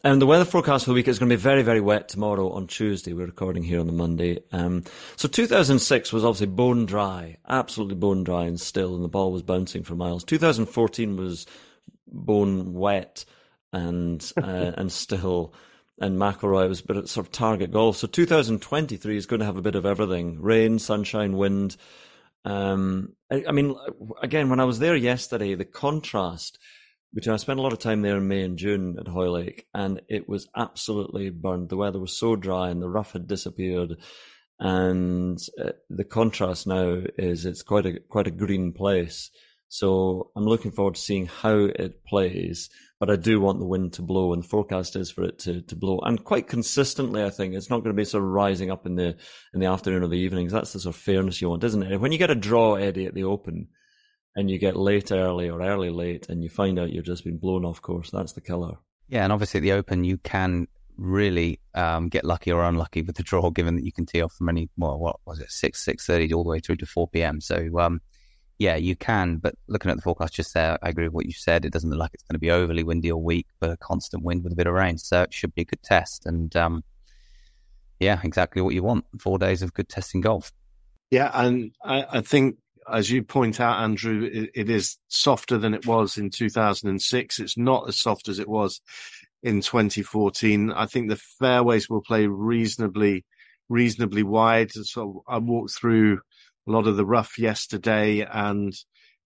And 0.03 0.23
the 0.23 0.27
weather 0.27 0.47
forecast 0.47 0.87
for 0.87 0.93
the 0.93 0.95
week 0.95 1.09
is 1.09 1.19
going 1.19 1.29
to 1.29 1.37
be 1.37 1.43
very, 1.43 1.63
very 1.63 1.83
wet 1.83 2.09
tomorrow 2.09 2.51
on 2.53 2.69
Tuesday. 2.69 3.13
We're 3.13 3.27
recording 3.27 3.65
here 3.65 3.81
on 3.81 3.87
the 3.87 3.93
Monday. 3.93 4.39
Um, 4.51 4.85
so 5.17 5.29
2006 5.29 6.11
was 6.11 6.25
obviously 6.25 6.47
bone 6.47 6.87
dry, 6.87 7.37
absolutely 7.47 7.97
bone 7.97 8.25
dry 8.25 8.45
and 8.45 8.59
still, 8.59 8.95
and 8.95 9.05
the 9.05 9.09
ball 9.09 9.31
was 9.31 9.43
bouncing 9.43 9.83
for 9.83 9.95
miles. 9.95 10.25
2014 10.25 11.19
was 11.19 11.47
bone 12.13 12.75
wet 12.75 13.25
and 13.73 14.33
uh, 14.37 14.73
and 14.77 14.91
still. 14.93 15.55
And 16.03 16.19
McIlroy 16.19 16.67
was 16.67 16.81
at 16.81 17.09
sort 17.09 17.27
of 17.27 17.31
target 17.31 17.73
golf. 17.73 17.99
So 17.99 18.07
2023 18.07 19.19
is 19.19 19.27
going 19.27 19.41
to 19.41 19.47
have 19.47 19.59
a 19.59 19.63
bit 19.63 19.75
of 19.75 19.85
everything: 19.85 20.41
rain, 20.41 20.79
sunshine, 20.79 21.37
wind. 21.37 21.77
Um, 22.45 23.17
I, 23.31 23.45
I 23.49 23.53
mean, 23.53 23.77
again, 24.23 24.49
when 24.49 24.61
I 24.61 24.65
was 24.65 24.79
there 24.79 24.97
yesterday, 24.97 25.55
the 25.55 25.67
contrast 25.67 26.59
between 27.13 27.35
I 27.35 27.39
spent 27.39 27.59
a 27.59 27.63
lot 27.63 27.73
of 27.73 27.79
time 27.79 28.03
there 28.03 28.17
in 28.17 28.29
May 28.29 28.43
and 28.43 28.57
June 28.57 28.97
at 28.99 29.09
Hoylake, 29.09 29.67
and 29.75 30.01
it 30.09 30.29
was 30.29 30.49
absolutely 30.57 31.31
burned. 31.31 31.69
The 31.69 31.77
weather 31.77 31.99
was 31.99 32.17
so 32.17 32.37
dry, 32.37 32.71
and 32.71 32.81
the 32.81 32.89
rough 32.89 33.13
had 33.13 33.27
disappeared. 33.27 33.97
And 34.59 35.39
uh, 35.63 35.73
the 35.89 36.05
contrast 36.05 36.67
now 36.67 37.03
is 37.17 37.47
it's 37.47 37.63
quite 37.63 37.87
a 37.87 37.99
quite 38.01 38.27
a 38.27 38.33
green 38.33 38.73
place. 38.73 39.31
So 39.73 40.33
I'm 40.35 40.45
looking 40.45 40.73
forward 40.73 40.97
to 40.97 41.01
seeing 41.01 41.27
how 41.27 41.55
it 41.55 42.05
plays. 42.05 42.69
But 42.99 43.09
I 43.09 43.17
do 43.17 43.41
want 43.41 43.61
the 43.61 43.67
wind 43.67 43.95
to 43.95 44.03
blow, 44.03 44.35
and 44.35 44.43
the 44.43 44.49
forecast 44.49 44.95
is 44.95 45.11
for 45.11 45.25
it 45.25 45.39
to, 45.39 45.63
to 45.63 45.77
blow, 45.77 46.01
and 46.01 46.23
quite 46.23 46.49
consistently. 46.49 47.25
I 47.25 47.31
think 47.31 47.55
it's 47.55 47.71
not 47.71 47.79
going 47.79 47.97
to 47.97 47.99
be 47.99 48.05
sort 48.05 48.25
of 48.25 48.29
rising 48.29 48.71
up 48.71 48.85
in 48.85 48.97
the 48.97 49.17
in 49.55 49.61
the 49.61 49.69
afternoon 49.69 50.03
or 50.03 50.09
the 50.09 50.19
evenings. 50.19 50.53
That's 50.53 50.75
the 50.75 50.81
sort 50.81 50.95
of 50.95 51.01
fairness 51.01 51.41
you 51.41 51.49
want, 51.49 51.65
isn't 51.65 51.83
it? 51.83 51.99
When 51.99 52.13
you 52.13 52.19
get 52.19 52.29
a 52.29 52.35
draw, 52.35 52.75
Eddie, 52.75 53.07
at 53.07 53.15
the 53.15 53.25
Open, 53.25 53.69
and 54.37 54.51
you 54.51 54.59
get 54.59 54.77
late 54.77 55.13
early 55.13 55.49
or 55.49 55.63
early 55.63 55.89
late, 55.89 56.29
and 56.29 56.43
you 56.43 56.51
find 56.51 56.79
out 56.79 56.93
you've 56.93 57.07
just 57.07 57.25
been 57.25 57.39
blown 57.39 57.65
off 57.65 57.81
course, 57.81 58.11
that's 58.11 58.35
the 58.35 58.43
killer. 58.43 58.77
Yeah, 59.09 59.25
and 59.25 59.33
obviously 59.33 59.59
at 59.59 59.63
the 59.63 59.73
Open, 59.73 60.05
you 60.05 60.19
can 60.19 60.69
really 60.99 61.59
um, 61.75 62.11
get 62.11 62.27
lucky 62.27 62.53
or 62.53 62.63
unlucky 62.65 63.01
with 63.01 63.17
the 63.17 63.23
draw, 63.23 63.49
given 63.49 63.77
that 63.77 63.85
you 63.85 63.93
can 63.93 64.05
tee 64.05 64.21
off 64.21 64.35
from 64.35 64.51
any 64.51 64.69
well, 64.77 64.99
what 64.99 65.17
was 65.25 65.41
it, 65.41 65.51
six 65.51 65.83
six 65.83 66.05
thirty 66.05 66.35
all 66.35 66.45
the 66.45 66.51
way 66.51 66.61
through 66.61 66.77
to 66.77 66.87
four 66.87 67.09
p.m. 67.09 67.41
So 67.41 67.79
um, 67.79 68.03
yeah, 68.61 68.77
you 68.77 68.95
can. 68.95 69.39
But 69.39 69.55
looking 69.69 69.91
at 69.91 69.97
the 69.97 70.03
forecast 70.03 70.35
just 70.35 70.53
there, 70.53 70.79
I 70.83 70.91
agree 70.91 71.05
with 71.05 71.15
what 71.15 71.25
you 71.25 71.33
said. 71.33 71.65
It 71.65 71.73
doesn't 71.73 71.89
look 71.89 71.99
like 71.99 72.11
it's 72.13 72.23
going 72.25 72.35
to 72.35 72.39
be 72.39 72.51
overly 72.51 72.85
windy 72.85 73.11
or 73.11 73.21
weak, 73.21 73.47
but 73.59 73.71
a 73.71 73.77
constant 73.79 74.23
wind 74.23 74.45
with 74.45 74.53
a 74.53 74.57
bit 74.57 74.67
of 74.67 74.75
rain. 74.75 74.99
So 74.99 75.23
it 75.23 75.33
should 75.33 75.55
be 75.55 75.63
a 75.63 75.65
good 75.65 75.83
test. 75.83 76.27
And 76.27 76.55
um, 76.55 76.85
yeah, 77.99 78.21
exactly 78.23 78.61
what 78.61 78.75
you 78.75 78.83
want. 78.83 79.07
Four 79.19 79.39
days 79.39 79.63
of 79.63 79.73
good 79.73 79.89
testing 79.89 80.21
golf. 80.21 80.53
Yeah, 81.11 81.31
and 81.33 81.73
I, 81.83 82.05
I 82.11 82.21
think 82.21 82.59
as 82.87 83.11
you 83.11 83.23
point 83.23 83.61
out, 83.61 83.83
Andrew, 83.83 84.29
it, 84.31 84.51
it 84.55 84.69
is 84.69 84.99
softer 85.09 85.57
than 85.57 85.73
it 85.73 85.87
was 85.87 86.19
in 86.19 86.29
2006. 86.29 87.39
It's 87.39 87.57
not 87.57 87.89
as 87.89 87.99
soft 87.99 88.29
as 88.29 88.39
it 88.39 88.49
was 88.49 88.83
in 89.43 89.63
2014. 89.63 90.71
I 90.71 90.85
think 90.85 91.09
the 91.09 91.17
fairways 91.17 91.89
will 91.89 92.03
play 92.03 92.27
reasonably, 92.27 93.25
reasonably 93.71 94.23
wide. 94.23 94.71
So 94.73 95.25
I 95.27 95.39
walked 95.39 95.73
through 95.73 96.21
a 96.71 96.77
lot 96.77 96.87
of 96.87 96.97
the 96.97 97.05
rough 97.05 97.39
yesterday 97.39 98.27
and 98.31 98.73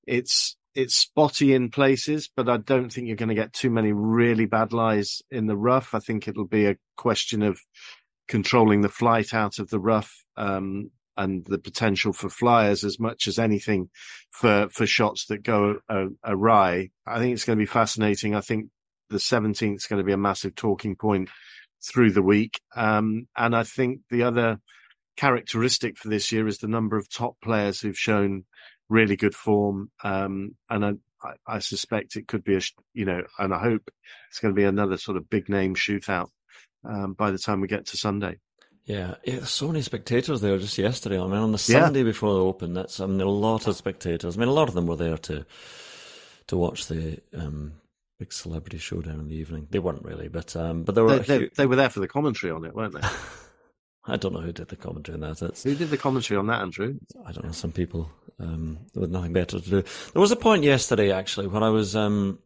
it's, 0.06 0.56
it's 0.74 0.96
spotty 0.96 1.54
in 1.54 1.70
places, 1.70 2.28
but 2.34 2.48
I 2.48 2.56
don't 2.56 2.92
think 2.92 3.06
you're 3.06 3.16
going 3.16 3.28
to 3.28 3.34
get 3.34 3.52
too 3.52 3.70
many 3.70 3.92
really 3.92 4.46
bad 4.46 4.72
lies 4.72 5.22
in 5.30 5.46
the 5.46 5.56
rough. 5.56 5.94
I 5.94 6.00
think 6.00 6.26
it'll 6.26 6.46
be 6.46 6.66
a 6.66 6.76
question 6.96 7.42
of 7.42 7.60
controlling 8.26 8.80
the 8.80 8.88
flight 8.88 9.34
out 9.34 9.58
of 9.58 9.68
the 9.70 9.78
rough, 9.78 10.12
um, 10.36 10.90
and 11.16 11.44
the 11.46 11.58
potential 11.58 12.12
for 12.12 12.28
flyers 12.28 12.84
as 12.84 12.98
much 12.98 13.28
as 13.28 13.38
anything 13.38 13.88
for, 14.30 14.68
for 14.70 14.86
shots 14.86 15.26
that 15.26 15.42
go 15.42 15.76
uh, 15.88 16.06
awry. 16.24 16.90
I 17.06 17.18
think 17.18 17.34
it's 17.34 17.44
going 17.44 17.58
to 17.58 17.62
be 17.62 17.66
fascinating. 17.66 18.34
I 18.34 18.40
think 18.40 18.70
the 19.10 19.18
17th 19.18 19.76
is 19.76 19.86
going 19.86 20.00
to 20.00 20.06
be 20.06 20.12
a 20.12 20.18
massive 20.18 20.54
talking 20.54 20.96
point 20.96 21.28
through 21.86 22.12
the 22.12 22.22
week. 22.22 22.60
Um, 22.74 23.28
and 23.36 23.54
I 23.54 23.62
think 23.62 24.00
the 24.10 24.24
other 24.24 24.58
characteristic 25.16 25.98
for 25.98 26.08
this 26.08 26.32
year 26.32 26.46
is 26.46 26.58
the 26.58 26.68
number 26.68 26.96
of 26.96 27.08
top 27.08 27.36
players 27.42 27.80
who've 27.80 27.98
shown 27.98 28.44
really 28.88 29.16
good 29.16 29.34
form. 29.34 29.90
Um, 30.02 30.56
and 30.68 30.84
I, 30.84 30.92
I, 31.46 31.58
suspect 31.60 32.16
it 32.16 32.28
could 32.28 32.44
be 32.44 32.56
a, 32.56 32.60
you 32.92 33.04
know, 33.04 33.22
and 33.38 33.54
I 33.54 33.58
hope 33.58 33.90
it's 34.28 34.40
going 34.40 34.54
to 34.54 34.58
be 34.58 34.64
another 34.64 34.96
sort 34.96 35.16
of 35.16 35.30
big 35.30 35.48
name 35.48 35.74
shootout 35.74 36.28
um, 36.84 37.14
by 37.14 37.30
the 37.30 37.38
time 37.38 37.60
we 37.60 37.68
get 37.68 37.86
to 37.86 37.96
Sunday. 37.96 38.38
Yeah, 38.84 39.14
yeah, 39.24 39.44
so 39.44 39.68
many 39.68 39.80
spectators 39.80 40.42
there 40.42 40.58
just 40.58 40.76
yesterday. 40.76 41.18
I 41.18 41.24
mean, 41.24 41.36
on 41.36 41.52
the 41.52 41.58
Sunday 41.58 42.00
yeah. 42.00 42.04
before 42.04 42.34
the 42.34 42.44
Open, 42.44 42.74
that's 42.74 43.00
I 43.00 43.06
mean, 43.06 43.22
a 43.22 43.24
lot 43.24 43.66
of 43.66 43.76
spectators. 43.76 44.36
I 44.36 44.40
mean, 44.40 44.48
a 44.48 44.52
lot 44.52 44.68
of 44.68 44.74
them 44.74 44.86
were 44.86 44.96
there 44.96 45.16
to 45.16 45.46
to 46.48 46.56
watch 46.58 46.86
the 46.88 47.18
um, 47.34 47.72
big 48.18 48.30
celebrity 48.30 48.76
showdown 48.76 49.20
in 49.20 49.28
the 49.28 49.36
evening. 49.36 49.68
They 49.70 49.78
weren't 49.78 50.04
really, 50.04 50.28
but 50.28 50.54
um, 50.54 50.82
but 50.82 50.94
there 50.94 51.04
were 51.04 51.20
they, 51.20 51.38
they, 51.38 51.50
they, 51.56 51.66
were 51.66 51.76
there 51.76 51.88
for 51.88 52.00
the 52.00 52.08
commentary 52.08 52.52
on 52.52 52.66
it, 52.66 52.74
weren't 52.74 52.92
they? 52.92 53.08
I 54.06 54.16
don't 54.16 54.34
know 54.34 54.40
who 54.40 54.52
did 54.52 54.68
the 54.68 54.76
commentary 54.76 55.14
on 55.14 55.20
that. 55.20 55.40
It's, 55.42 55.62
who 55.62 55.74
did 55.74 55.90
the 55.90 55.96
commentary 55.96 56.38
on 56.38 56.46
that, 56.48 56.60
Andrew? 56.60 56.98
I 57.26 57.32
don't 57.32 57.46
know. 57.46 57.52
Some 57.52 57.72
people 57.72 58.10
um, 58.38 58.78
with 58.94 59.10
nothing 59.10 59.32
better 59.32 59.60
to 59.60 59.70
do. 59.70 59.82
There 60.12 60.20
was 60.20 60.32
a 60.32 60.36
point 60.36 60.64
yesterday, 60.64 61.10
actually, 61.10 61.46
when 61.46 61.62
I 61.62 61.70
was. 61.70 61.96
Um, 61.96 62.38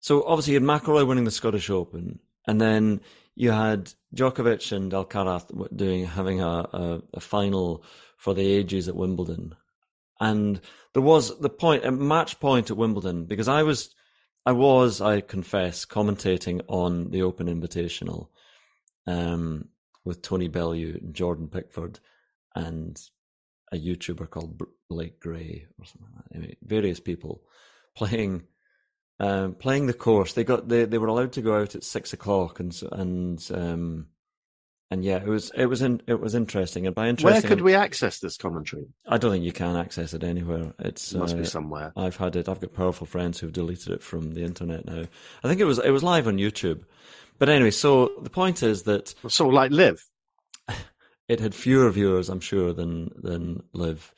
so 0.00 0.24
obviously, 0.24 0.54
you 0.54 0.60
had 0.60 0.68
McIlroy 0.68 1.06
winning 1.06 1.24
the 1.24 1.30
Scottish 1.30 1.70
Open, 1.70 2.18
and 2.46 2.60
then 2.60 3.00
you 3.34 3.50
had 3.50 3.92
Djokovic 4.14 4.72
and 4.72 4.92
Alcaraz 4.92 5.74
doing 5.74 6.04
having 6.04 6.40
a, 6.40 6.46
a, 6.72 7.02
a, 7.14 7.20
final 7.20 7.84
for 8.16 8.34
the 8.34 8.46
ages 8.46 8.88
at 8.88 8.96
Wimbledon, 8.96 9.54
and 10.20 10.60
there 10.92 11.02
was 11.02 11.38
the 11.38 11.48
point 11.48 11.84
a 11.84 11.90
match 11.90 12.40
point 12.40 12.70
at 12.70 12.76
Wimbledon 12.76 13.24
because 13.24 13.48
I 13.48 13.62
was 13.62 13.94
I 14.44 14.52
was 14.52 15.00
I 15.00 15.20
confess 15.20 15.86
commentating 15.86 16.60
on 16.68 17.10
the 17.10 17.22
Open 17.22 17.46
Invitational, 17.46 18.28
um, 19.06 19.68
with 20.04 20.22
Tony 20.22 20.48
Bellew 20.48 20.98
and 21.00 21.14
Jordan 21.14 21.48
Pickford 21.48 22.00
and 22.54 23.00
a 23.72 23.76
YouTuber 23.76 24.28
called 24.28 24.60
Blake 24.88 25.20
Gray 25.20 25.66
or 25.78 25.84
something 25.84 26.08
like 26.14 26.24
that. 26.24 26.36
Anyway, 26.36 26.56
various 26.62 27.00
people 27.00 27.42
playing 27.94 28.44
um, 29.20 29.54
playing 29.54 29.86
the 29.86 29.94
course. 29.94 30.32
They 30.32 30.44
got 30.44 30.68
they, 30.68 30.84
they 30.84 30.98
were 30.98 31.06
allowed 31.06 31.32
to 31.32 31.42
go 31.42 31.60
out 31.60 31.74
at 31.74 31.84
six 31.84 32.12
o'clock 32.12 32.60
and 32.60 32.78
and 32.92 33.50
um, 33.54 34.06
and 34.90 35.02
yeah, 35.02 35.16
it 35.16 35.26
was 35.26 35.50
it 35.56 35.66
was 35.66 35.80
in, 35.80 36.02
it 36.06 36.20
was 36.20 36.34
interesting. 36.34 36.86
And 36.86 36.94
by 36.94 37.08
interesting, 37.08 37.40
where 37.42 37.48
could 37.48 37.62
we 37.62 37.74
access 37.74 38.18
this 38.18 38.36
commentary? 38.36 38.88
I 39.06 39.16
don't 39.16 39.30
think 39.30 39.44
you 39.44 39.52
can 39.52 39.74
access 39.74 40.12
it 40.12 40.22
anywhere. 40.22 40.74
It's 40.80 41.12
it 41.12 41.18
must 41.18 41.34
uh, 41.34 41.38
be 41.38 41.44
somewhere. 41.44 41.92
I've 41.96 42.16
had 42.16 42.36
it. 42.36 42.46
I've 42.46 42.60
got 42.60 42.74
powerful 42.74 43.06
friends 43.06 43.40
who've 43.40 43.52
deleted 43.52 43.92
it 43.92 44.02
from 44.02 44.34
the 44.34 44.44
internet 44.44 44.84
now. 44.84 45.04
I 45.42 45.48
think 45.48 45.60
it 45.60 45.64
was 45.64 45.78
it 45.78 45.90
was 45.90 46.02
live 46.02 46.28
on 46.28 46.36
YouTube. 46.36 46.82
But 47.42 47.48
anyway, 47.48 47.72
so 47.72 48.12
the 48.22 48.30
point 48.30 48.62
is 48.62 48.84
that 48.84 49.16
so 49.26 49.48
like 49.48 49.72
live. 49.72 50.08
It 51.28 51.40
had 51.40 51.56
fewer 51.56 51.90
viewers, 51.90 52.28
I'm 52.28 52.38
sure, 52.38 52.72
than 52.72 53.10
than 53.16 53.64
live 53.72 54.14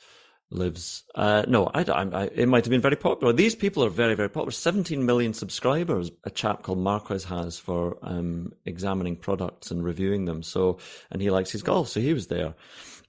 lives. 0.51 1.05
Uh, 1.15 1.43
no, 1.47 1.71
I, 1.73 1.81
I, 1.81 2.03
I, 2.03 2.23
it 2.25 2.47
might 2.47 2.65
have 2.65 2.69
been 2.69 2.81
very 2.81 2.95
popular. 2.95 3.33
These 3.33 3.55
people 3.55 3.83
are 3.83 3.89
very, 3.89 4.13
very 4.13 4.29
popular. 4.29 4.51
17 4.51 5.03
million 5.03 5.33
subscribers. 5.33 6.11
A 6.23 6.29
chap 6.29 6.61
called 6.61 6.77
Marques 6.77 7.23
has 7.23 7.57
for 7.57 7.97
um, 8.03 8.53
examining 8.63 9.15
products 9.15 9.71
and 9.71 9.83
reviewing 9.83 10.25
them. 10.25 10.43
So, 10.43 10.77
and 11.09 11.19
he 11.19 11.31
likes 11.31 11.51
his 11.51 11.63
golf, 11.63 11.87
so 11.87 11.99
he 12.01 12.13
was 12.13 12.27
there. 12.27 12.53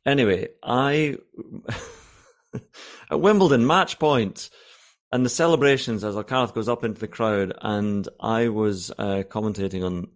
Anyway, 0.06 0.48
I 0.62 1.18
at 3.10 3.20
Wimbledon 3.20 3.66
match 3.66 3.98
point 3.98 4.48
and 5.16 5.24
the 5.24 5.30
celebrations 5.30 6.04
as 6.04 6.14
Alcaraz 6.14 6.52
goes 6.52 6.68
up 6.68 6.84
into 6.84 7.00
the 7.00 7.08
crowd, 7.08 7.54
and 7.62 8.06
I 8.20 8.48
was 8.48 8.90
uh, 8.98 9.22
commentating 9.26 9.82
on 9.82 10.08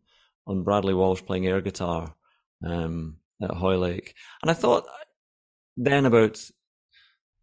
on 0.47 0.63
Bradley 0.63 0.93
Walsh 0.93 1.23
playing 1.25 1.47
air 1.47 1.63
guitar 1.63 2.15
um, 2.63 3.17
at 3.41 3.51
Hoylake, 3.51 4.15
and 4.43 4.51
I 4.51 4.55
thought 4.55 4.85
then 5.79 6.05
about 6.05 6.39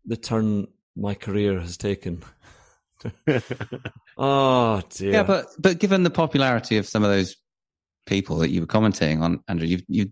the 0.05 0.17
turn 0.17 0.67
my 0.95 1.15
career 1.15 1.59
has 1.59 1.77
taken. 1.77 2.21
oh 4.19 4.83
dear. 4.89 5.13
Yeah, 5.13 5.23
but 5.23 5.47
but 5.57 5.79
given 5.79 6.03
the 6.03 6.11
popularity 6.11 6.77
of 6.77 6.87
some 6.87 7.03
of 7.03 7.09
those 7.09 7.35
people 8.05 8.37
that 8.37 8.51
you 8.51 8.61
were 8.61 8.67
commenting 8.67 9.23
on, 9.23 9.43
Andrew, 9.47 9.65
you've 9.65 9.83
you've 9.87 10.11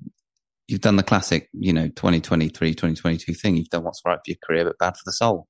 you've 0.67 0.81
done 0.81 0.95
the 0.95 1.03
classic, 1.03 1.47
you 1.53 1.73
know, 1.73 1.89
2023, 1.89 2.71
2022 2.71 3.35
thing. 3.35 3.55
You've 3.55 3.69
done 3.69 3.83
what's 3.83 4.01
right 4.03 4.17
for 4.17 4.31
your 4.31 4.37
career, 4.43 4.65
but 4.65 4.79
bad 4.79 4.97
for 4.97 5.03
the 5.05 5.11
soul. 5.11 5.47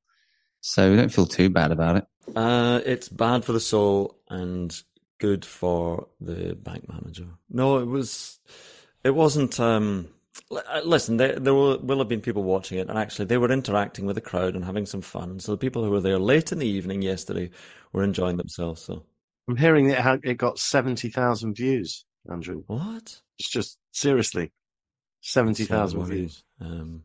So 0.68 0.90
we 0.90 0.98
don't 0.98 1.14
feel 1.14 1.28
too 1.28 1.52
bad 1.52 1.72
about 1.72 1.98
it. 1.98 2.08
Uh, 2.36 2.82
it's 2.84 3.08
bad 3.08 3.46
for 3.46 3.54
the 3.54 3.60
soul 3.60 4.18
and 4.30 4.76
good 5.20 5.46
for 5.46 6.08
the 6.20 6.56
bank 6.56 6.90
manager. 6.90 7.28
No, 7.52 7.78
it 7.78 7.86
was. 7.86 8.40
It 9.04 9.12
wasn't. 9.12 9.60
Um, 9.60 10.08
uh, 10.50 10.82
listen, 10.84 11.18
there, 11.18 11.38
there 11.38 11.54
will, 11.54 11.78
will, 11.78 12.00
have 12.00 12.08
been 12.08 12.20
people 12.20 12.42
watching 12.42 12.80
it, 12.80 12.90
and 12.90 12.98
actually, 12.98 13.26
they 13.26 13.38
were 13.38 13.52
interacting 13.52 14.08
with 14.08 14.16
the 14.16 14.22
crowd 14.22 14.56
and 14.56 14.66
having 14.66 14.88
some 14.88 15.02
fun. 15.02 15.40
So 15.40 15.52
the 15.52 15.60
people 15.60 15.84
who 15.84 15.92
were 15.92 16.02
there 16.02 16.18
late 16.18 16.52
in 16.52 16.58
the 16.58 16.68
evening 16.68 17.04
yesterday 17.04 17.52
were 17.94 18.04
enjoying 18.04 18.38
themselves. 18.38 18.82
So 18.82 19.06
I'm 19.48 19.58
hearing 19.58 19.92
it 19.92 20.00
had, 20.00 20.22
it 20.24 20.40
got 20.40 20.58
seventy 20.58 21.10
thousand 21.10 21.54
views. 21.58 22.06
Andrew, 22.28 22.64
What? 22.66 23.22
it's 23.38 23.52
just 23.52 23.78
seriously 23.92 24.52
seventy 25.22 25.66
thousand 25.66 26.06
views. 26.06 26.44
Um, 26.60 27.04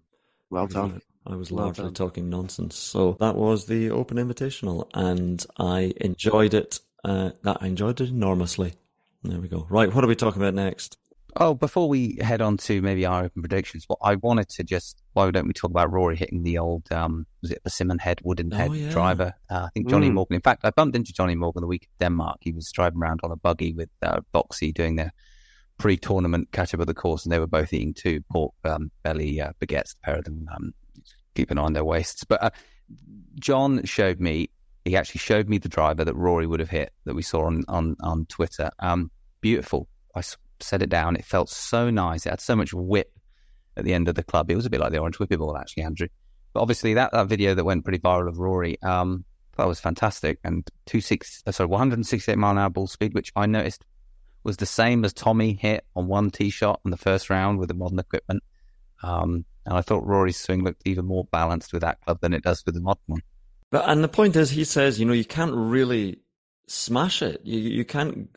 Well 0.49 0.67
because 0.67 0.93
done. 0.93 1.03
I, 1.27 1.37
was 1.37 1.51
Well 1.53 1.65
largely 1.67 1.85
done. 1.85 1.95
talking 1.95 2.31
nonsense. 2.31 2.77
So 2.77 3.17
that 3.21 3.37
was 3.37 3.67
the 3.67 3.91
Open 3.91 4.17
Invitational, 4.17 4.89
and 4.95 5.45
I 5.59 5.93
enjoyed 6.01 6.55
it. 6.55 6.81
Uh, 7.05 7.31
that 7.43 7.59
I 7.61 7.67
enjoyed 7.67 8.01
it 8.01 8.11
enormously. 8.11 8.75
There 9.23 9.41
we 9.41 9.49
go. 9.49 9.67
Right, 9.71 9.93
what 9.95 10.05
are 10.05 10.07
we 10.09 10.15
talking 10.17 10.41
about 10.43 10.55
next? 10.55 10.97
Oh, 11.37 11.55
before 11.55 11.89
we 11.89 12.19
head 12.21 12.41
on 12.41 12.57
to 12.59 12.83
maybe 12.83 13.07
our 13.07 13.25
open 13.25 13.43
predictions, 13.43 13.87
well, 13.89 13.99
I 14.03 14.17
wanted 14.17 14.49
to 14.51 14.65
just 14.65 15.01
why 15.13 15.31
don't 15.31 15.47
we 15.47 15.53
talk 15.53 15.71
about 15.71 15.93
Rory 15.93 16.17
hitting 16.17 16.43
the 16.43 16.59
old 16.59 16.91
um 16.91 17.25
was 17.41 17.53
it 17.53 17.63
persimmon 17.63 17.99
head 17.99 18.19
wooden 18.25 18.53
Oh, 18.53 18.57
head 18.57 18.73
yeah. 18.75 18.91
driver? 18.91 19.33
Uh, 19.49 19.67
I 19.67 19.69
think 19.73 19.89
Johnny 19.89 20.11
Mm. 20.11 20.15
Morgan. 20.15 20.35
In 20.35 20.41
fact, 20.43 20.65
I 20.65 20.71
bumped 20.71 20.97
into 20.97 21.13
Johnny 21.13 21.37
Morgan 21.37 21.61
the 21.61 21.69
week 21.69 21.85
of 21.85 21.99
Denmark. 22.01 22.39
He 22.41 22.53
was 22.53 22.73
driving 22.73 23.01
around 23.01 23.21
on 23.23 23.31
a 23.31 23.37
buggy 23.37 23.73
with 23.73 23.91
uh, 24.03 24.21
Boxy 24.35 24.75
doing 24.75 24.97
their 24.97 25.13
pre-tournament 25.79 26.49
catch 26.53 26.75
up 26.75 26.81
of 26.81 26.87
the 26.87 26.95
course, 26.95 27.25
and 27.25 27.33
they 27.33 27.39
were 27.39 27.47
both 27.47 27.73
eating 27.73 27.95
two 27.95 28.21
pork 28.31 28.53
um, 28.65 28.91
belly 29.03 29.41
uh, 29.41 29.53
baguettes. 29.61 29.95
The 29.95 30.01
pair 30.03 30.17
of 30.19 30.25
them 30.25 30.49
um, 30.55 30.75
keeping 31.41 31.59
on 31.59 31.73
their 31.73 31.85
waists. 31.85 32.25
But 32.25 32.43
uh, 32.43 32.51
John 33.39 33.85
showed 33.85 34.21
me. 34.21 34.51
He 34.85 34.97
actually 34.97 35.21
showed 35.21 35.49
me 35.49 35.59
the 35.59 35.69
driver 35.69 36.05
that 36.05 36.15
Rory 36.15 36.47
would 36.47 36.61
have 36.61 36.71
hit 36.71 36.93
that 37.05 37.15
we 37.15 37.23
saw 37.23 37.47
on 37.47 37.65
on 37.69 37.97
on 38.01 38.27
Twitter. 38.27 38.71
Um, 38.79 39.11
beautiful. 39.41 39.89
I 40.15 40.23
set 40.61 40.83
it 40.83 40.91
down. 40.91 41.17
It 41.17 41.25
felt 41.25 41.49
so 41.49 41.91
nice. 41.91 42.27
It 42.27 42.31
had 42.31 42.41
so 42.41 42.57
much 42.57 42.75
whip 42.75 43.13
at 43.77 43.85
the 43.85 43.95
end 43.95 44.09
of 44.09 44.15
the 44.15 44.23
club. 44.23 44.51
It 44.51 44.57
was 44.57 44.67
a 44.67 44.71
bit 44.71 44.81
like 44.81 44.93
the 44.93 44.99
orange 44.99 45.19
whippy 45.19 45.39
ball, 45.39 45.57
actually, 45.57 45.85
Andrew. 45.85 46.09
But 46.53 46.61
obviously, 46.61 46.95
that, 46.95 47.13
that 47.13 47.29
video 47.29 47.55
that 47.55 47.65
went 47.65 47.85
pretty 47.85 47.99
viral 47.99 48.29
of 48.29 48.39
Rory, 48.39 48.77
um, 48.83 49.25
that 49.57 49.69
was 49.69 49.81
fantastic. 49.81 50.39
And 50.43 50.69
two 50.87 51.01
six, 51.01 51.43
uh, 51.47 51.53
sorry, 51.53 51.69
168 51.69 52.37
mile 52.37 52.53
an 52.53 52.59
hour 52.59 52.71
ball 52.71 52.87
speed, 52.87 53.15
which 53.15 53.33
I 53.37 53.47
noticed 53.47 53.85
was 54.43 54.57
the 54.57 54.67
same 54.67 55.05
as 55.05 55.13
Tommy 55.13 55.53
hit 55.53 55.85
on 55.95 56.09
one 56.09 56.31
tee 56.31 56.51
shot 56.51 56.81
in 56.85 56.91
the 56.91 56.97
first 56.97 57.31
round 57.31 57.59
with 57.59 57.69
the 57.69 57.75
modern 57.75 57.99
equipment. 57.99 58.43
Um, 59.03 59.45
and 59.67 59.77
I 59.77 59.81
thought 59.83 60.07
Rory's 60.07 60.39
swing 60.39 60.63
looked 60.65 60.83
even 60.87 61.05
more 61.07 61.25
balanced 61.31 61.73
with 61.73 61.83
that 61.83 62.01
club 62.03 62.19
than 62.21 62.33
it 62.35 62.43
does 62.43 62.63
with 62.65 62.75
the 62.75 62.81
modern 62.81 63.03
one. 63.07 63.23
But 63.71 63.89
and 63.89 64.03
the 64.03 64.09
point 64.09 64.37
is, 64.37 64.51
he 64.51 64.65
says, 64.65 64.99
you 64.99 65.07
know, 65.07 65.13
you 65.13 65.25
can't 65.25 65.55
really 65.55 66.19
smash 66.67 67.23
it. 67.23 67.41
You 67.45 67.59
you 67.61 67.85
can't. 67.85 68.31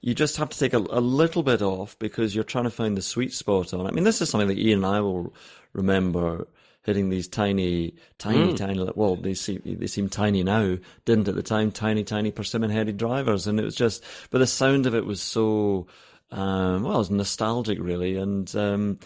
You 0.00 0.14
just 0.14 0.36
have 0.38 0.48
to 0.50 0.58
take 0.58 0.72
a, 0.72 0.78
a 0.78 1.00
little 1.00 1.42
bit 1.42 1.60
off 1.62 1.98
because 1.98 2.34
you're 2.34 2.42
trying 2.44 2.64
to 2.64 2.70
find 2.70 2.96
the 2.96 3.02
sweet 3.02 3.32
spot 3.34 3.74
on. 3.74 3.84
it. 3.84 3.88
I 3.88 3.92
mean, 3.92 4.04
this 4.04 4.20
is 4.22 4.30
something 4.30 4.48
that 4.48 4.58
Iain 4.58 4.78
and 4.78 4.86
I 4.86 5.00
will 5.00 5.34
remember 5.74 6.48
hitting 6.82 7.10
these 7.10 7.28
tiny, 7.28 7.94
tiny, 8.18 8.54
Mm. 8.54 8.56
tiny. 8.56 8.90
Well, 8.96 9.16
they 9.16 9.34
seem 9.34 9.60
they 9.64 9.86
seem 9.86 10.08
tiny 10.08 10.42
now. 10.42 10.78
Didn't 11.04 11.28
at 11.28 11.34
the 11.34 11.42
time. 11.42 11.70
Tiny, 11.70 12.02
tiny 12.02 12.30
persimmon-headed 12.30 12.96
drivers, 12.96 13.46
and 13.46 13.60
it 13.60 13.64
was 13.64 13.76
just. 13.76 14.02
But 14.30 14.38
the 14.38 14.46
sound 14.46 14.86
of 14.86 14.94
it 14.94 15.04
was 15.04 15.20
so. 15.20 15.86
Um, 16.32 16.84
well, 16.84 16.94
it 16.94 16.98
was 16.98 17.10
nostalgic, 17.10 17.78
really, 17.80 18.16
and. 18.16 18.52
Um, 18.56 18.98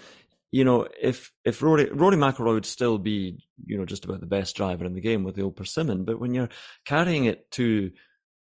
you 0.55 0.63
know, 0.63 0.87
if 1.03 1.33
if 1.45 1.63
Rory 1.63 1.91
Rory 1.91 2.17
McIlroy 2.17 2.55
would 2.55 2.65
still 2.65 2.97
be, 2.97 3.45
you 3.67 3.77
know, 3.77 3.85
just 3.85 4.05
about 4.05 4.21
the 4.21 4.27
best 4.27 4.55
driver 4.55 4.85
in 4.85 4.95
the 4.95 5.01
game 5.01 5.25
with 5.25 5.35
the 5.35 5.43
old 5.43 5.57
persimmon, 5.57 6.05
but 6.05 6.21
when 6.21 6.33
you're 6.33 6.49
carrying 6.85 7.25
it 7.25 7.51
to 7.53 7.91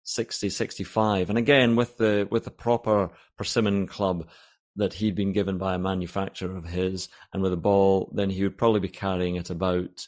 60, 0.04 0.48
65, 0.48 1.28
and 1.28 1.36
again 1.36 1.74
with 1.74 1.96
the 1.96 2.28
with 2.30 2.44
the 2.44 2.52
proper 2.52 3.10
persimmon 3.36 3.88
club 3.88 4.28
that 4.76 4.94
he'd 4.94 5.16
been 5.16 5.32
given 5.32 5.58
by 5.58 5.74
a 5.74 5.78
manufacturer 5.78 6.56
of 6.56 6.66
his, 6.66 7.08
and 7.32 7.42
with 7.42 7.52
a 7.52 7.56
ball, 7.56 8.12
then 8.14 8.30
he 8.30 8.44
would 8.44 8.58
probably 8.58 8.78
be 8.78 8.88
carrying 8.88 9.34
it 9.34 9.50
about 9.50 10.06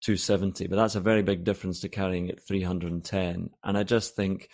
270. 0.00 0.68
But 0.68 0.76
that's 0.76 0.94
a 0.94 1.00
very 1.00 1.22
big 1.22 1.44
difference 1.44 1.80
to 1.80 1.90
carrying 1.90 2.28
it 2.28 2.42
310. 2.42 3.50
And 3.62 3.76
I 3.76 3.82
just 3.82 4.16
think 4.16 4.48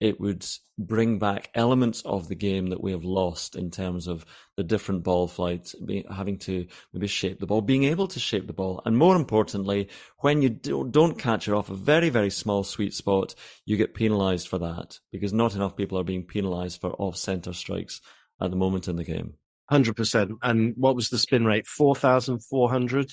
it 0.00 0.18
would 0.18 0.46
bring 0.78 1.18
back 1.18 1.50
elements 1.54 2.00
of 2.02 2.28
the 2.28 2.34
game 2.34 2.68
that 2.68 2.82
we 2.82 2.90
have 2.90 3.04
lost 3.04 3.54
in 3.54 3.70
terms 3.70 4.06
of 4.06 4.24
the 4.56 4.64
different 4.64 5.02
ball 5.02 5.28
flights, 5.28 5.74
be, 5.74 6.04
having 6.10 6.38
to 6.38 6.66
maybe 6.92 7.06
shape 7.06 7.38
the 7.38 7.46
ball, 7.46 7.60
being 7.60 7.84
able 7.84 8.08
to 8.08 8.18
shape 8.18 8.46
the 8.46 8.52
ball, 8.52 8.80
and 8.86 8.96
more 8.96 9.14
importantly, 9.14 9.88
when 10.20 10.40
you 10.40 10.48
do, 10.48 10.88
don't 10.90 11.18
catch 11.18 11.48
it 11.48 11.54
off 11.54 11.68
a 11.68 11.74
very, 11.74 12.08
very 12.08 12.30
small 12.30 12.64
sweet 12.64 12.94
spot, 12.94 13.34
you 13.66 13.76
get 13.76 13.94
penalised 13.94 14.48
for 14.48 14.58
that 14.58 14.98
because 15.12 15.32
not 15.32 15.54
enough 15.54 15.76
people 15.76 15.98
are 15.98 16.04
being 16.04 16.24
penalised 16.24 16.80
for 16.80 16.92
off 16.92 17.16
centre 17.16 17.52
strikes 17.52 18.00
at 18.40 18.50
the 18.50 18.56
moment 18.56 18.88
in 18.88 18.96
the 18.96 19.04
game. 19.04 19.34
Hundred 19.68 19.96
percent. 19.96 20.32
And 20.42 20.74
what 20.76 20.96
was 20.96 21.10
the 21.10 21.18
spin 21.18 21.44
rate? 21.44 21.66
Four 21.66 21.94
thousand 21.94 22.40
four 22.40 22.68
hundred. 22.70 23.12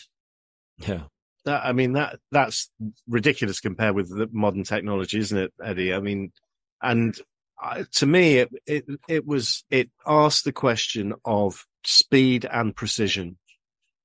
Yeah. 0.78 1.04
That 1.46 1.64
I 1.64 1.72
mean 1.72 1.94
that 1.94 2.18
that's 2.32 2.72
ridiculous 3.08 3.60
compared 3.60 3.94
with 3.94 4.10
the 4.10 4.28
modern 4.32 4.64
technology, 4.64 5.20
isn't 5.20 5.38
it, 5.38 5.54
Eddie? 5.64 5.94
I 5.94 6.00
mean, 6.00 6.32
and 6.82 7.20
uh, 7.62 7.84
to 7.94 8.06
me, 8.06 8.38
it 8.38 8.50
it 8.66 8.86
it 9.08 9.26
was 9.26 9.64
it 9.70 9.90
asked 10.06 10.46
the 10.46 10.52
question 10.52 11.14
of 11.26 11.66
speed 11.84 12.46
and 12.46 12.76
precision, 12.76 13.38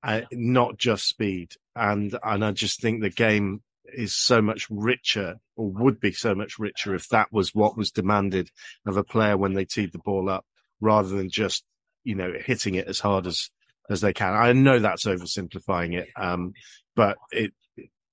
uh, 0.02 0.22
not 0.32 0.78
just 0.78 1.06
speed. 1.06 1.52
And 1.76 2.16
and 2.22 2.44
I 2.44 2.52
just 2.52 2.80
think 2.80 3.00
the 3.00 3.10
game 3.10 3.62
is 3.92 4.14
so 4.14 4.40
much 4.40 4.66
richer, 4.70 5.36
or 5.56 5.68
would 5.68 6.00
be 6.00 6.12
so 6.12 6.34
much 6.34 6.58
richer, 6.58 6.94
if 6.94 7.08
that 7.08 7.28
was 7.30 7.54
what 7.54 7.76
was 7.76 7.90
demanded 7.90 8.50
of 8.86 8.96
a 8.96 9.04
player 9.04 9.36
when 9.36 9.52
they 9.52 9.66
teed 9.66 9.92
the 9.92 9.98
ball 9.98 10.30
up, 10.30 10.46
rather 10.80 11.08
than 11.08 11.28
just 11.28 11.64
you 12.04 12.14
know 12.14 12.32
hitting 12.44 12.74
it 12.74 12.88
as 12.88 13.00
hard 13.00 13.26
as 13.26 13.50
as 13.90 14.00
they 14.00 14.14
can. 14.14 14.32
I 14.34 14.52
know 14.52 14.78
that's 14.78 15.04
oversimplifying 15.04 15.98
it, 15.98 16.08
um, 16.16 16.54
but 16.96 17.18
it, 17.30 17.52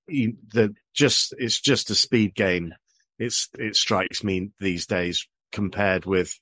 the 0.06 0.74
just 0.92 1.34
it's 1.38 1.60
just 1.60 1.90
a 1.90 1.94
speed 1.94 2.34
game. 2.34 2.74
It's 3.20 3.48
it 3.58 3.76
strikes 3.76 4.24
me 4.24 4.50
these 4.58 4.86
days 4.86 5.28
compared 5.52 6.06
with 6.06 6.32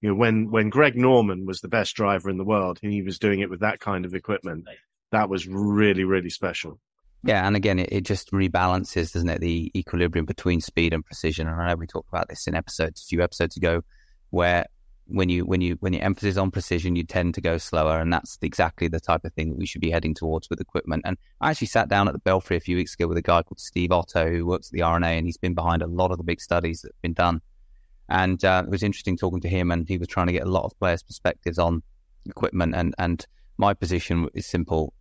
you 0.00 0.08
know 0.08 0.14
when 0.16 0.50
when 0.50 0.70
Greg 0.70 0.96
Norman 0.96 1.46
was 1.46 1.60
the 1.60 1.68
best 1.68 1.94
driver 1.94 2.28
in 2.30 2.38
the 2.38 2.44
world 2.44 2.80
and 2.82 2.92
he 2.92 3.02
was 3.02 3.20
doing 3.20 3.40
it 3.40 3.50
with 3.50 3.60
that 3.60 3.78
kind 3.78 4.04
of 4.04 4.14
equipment. 4.14 4.66
That 5.12 5.28
was 5.28 5.46
really 5.46 6.04
really 6.04 6.30
special. 6.30 6.80
Yeah, 7.24 7.46
and 7.46 7.54
again, 7.54 7.78
it, 7.78 7.90
it 7.92 8.00
just 8.00 8.32
rebalances, 8.32 9.12
doesn't 9.12 9.28
it, 9.28 9.40
the 9.40 9.70
equilibrium 9.76 10.26
between 10.26 10.60
speed 10.60 10.92
and 10.92 11.04
precision. 11.04 11.46
And 11.46 11.60
I 11.60 11.68
know 11.68 11.76
we 11.76 11.86
talked 11.86 12.08
about 12.08 12.28
this 12.28 12.48
in 12.48 12.56
episodes, 12.56 13.02
a 13.02 13.06
few 13.06 13.22
episodes 13.22 13.56
ago, 13.56 13.82
where 14.30 14.66
when 15.12 15.28
you 15.28 15.44
when 15.44 15.60
you 15.60 15.76
when 15.80 15.92
you 15.92 16.00
emphasis 16.00 16.36
on 16.36 16.50
precision, 16.50 16.96
you 16.96 17.04
tend 17.04 17.34
to 17.34 17.40
go 17.40 17.58
slower, 17.58 18.00
and 18.00 18.12
that's 18.12 18.38
exactly 18.40 18.88
the 18.88 19.00
type 19.00 19.24
of 19.24 19.32
thing 19.34 19.50
that 19.50 19.58
we 19.58 19.66
should 19.66 19.80
be 19.80 19.90
heading 19.90 20.14
towards 20.14 20.48
with 20.48 20.60
equipment. 20.60 21.02
And 21.04 21.18
I 21.40 21.50
actually 21.50 21.66
sat 21.68 21.88
down 21.88 22.08
at 22.08 22.14
the 22.14 22.20
Belfry 22.20 22.56
a 22.56 22.60
few 22.60 22.76
weeks 22.76 22.94
ago 22.94 23.06
with 23.06 23.18
a 23.18 23.22
guy 23.22 23.42
called 23.42 23.60
Steve 23.60 23.92
Otto, 23.92 24.30
who 24.30 24.46
works 24.46 24.68
at 24.68 24.72
the 24.72 24.82
R&A, 24.82 25.06
and 25.06 25.26
he's 25.26 25.36
been 25.36 25.54
behind 25.54 25.82
a 25.82 25.86
lot 25.86 26.10
of 26.10 26.18
the 26.18 26.24
big 26.24 26.40
studies 26.40 26.80
that 26.80 26.88
have 26.88 27.02
been 27.02 27.12
done. 27.12 27.40
And 28.08 28.42
uh, 28.44 28.62
it 28.66 28.70
was 28.70 28.82
interesting 28.82 29.16
talking 29.16 29.40
to 29.42 29.48
him, 29.48 29.70
and 29.70 29.86
he 29.86 29.98
was 29.98 30.08
trying 30.08 30.28
to 30.28 30.32
get 30.32 30.44
a 30.44 30.50
lot 30.50 30.64
of 30.64 30.78
players' 30.78 31.02
perspectives 31.02 31.58
on 31.58 31.82
equipment. 32.26 32.74
And 32.74 32.94
and 32.98 33.26
my 33.58 33.74
position 33.74 34.28
is 34.34 34.46
simple: 34.46 34.94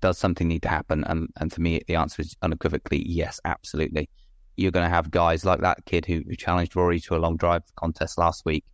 does 0.00 0.18
something 0.18 0.48
need 0.48 0.62
to 0.62 0.68
happen? 0.68 1.04
And 1.04 1.28
and 1.40 1.52
for 1.52 1.60
me, 1.60 1.80
the 1.86 1.96
answer 1.96 2.22
is 2.22 2.36
unequivocally 2.42 3.02
yes, 3.08 3.40
absolutely. 3.44 4.10
You're 4.56 4.72
going 4.72 4.84
to 4.84 4.94
have 4.94 5.10
guys 5.10 5.44
like 5.46 5.60
that 5.60 5.86
kid 5.86 6.04
who, 6.04 6.22
who 6.28 6.36
challenged 6.36 6.76
Rory 6.76 7.00
to 7.00 7.16
a 7.16 7.18
long 7.18 7.38
drive 7.38 7.62
contest 7.76 8.18
last 8.18 8.44
week. 8.44 8.64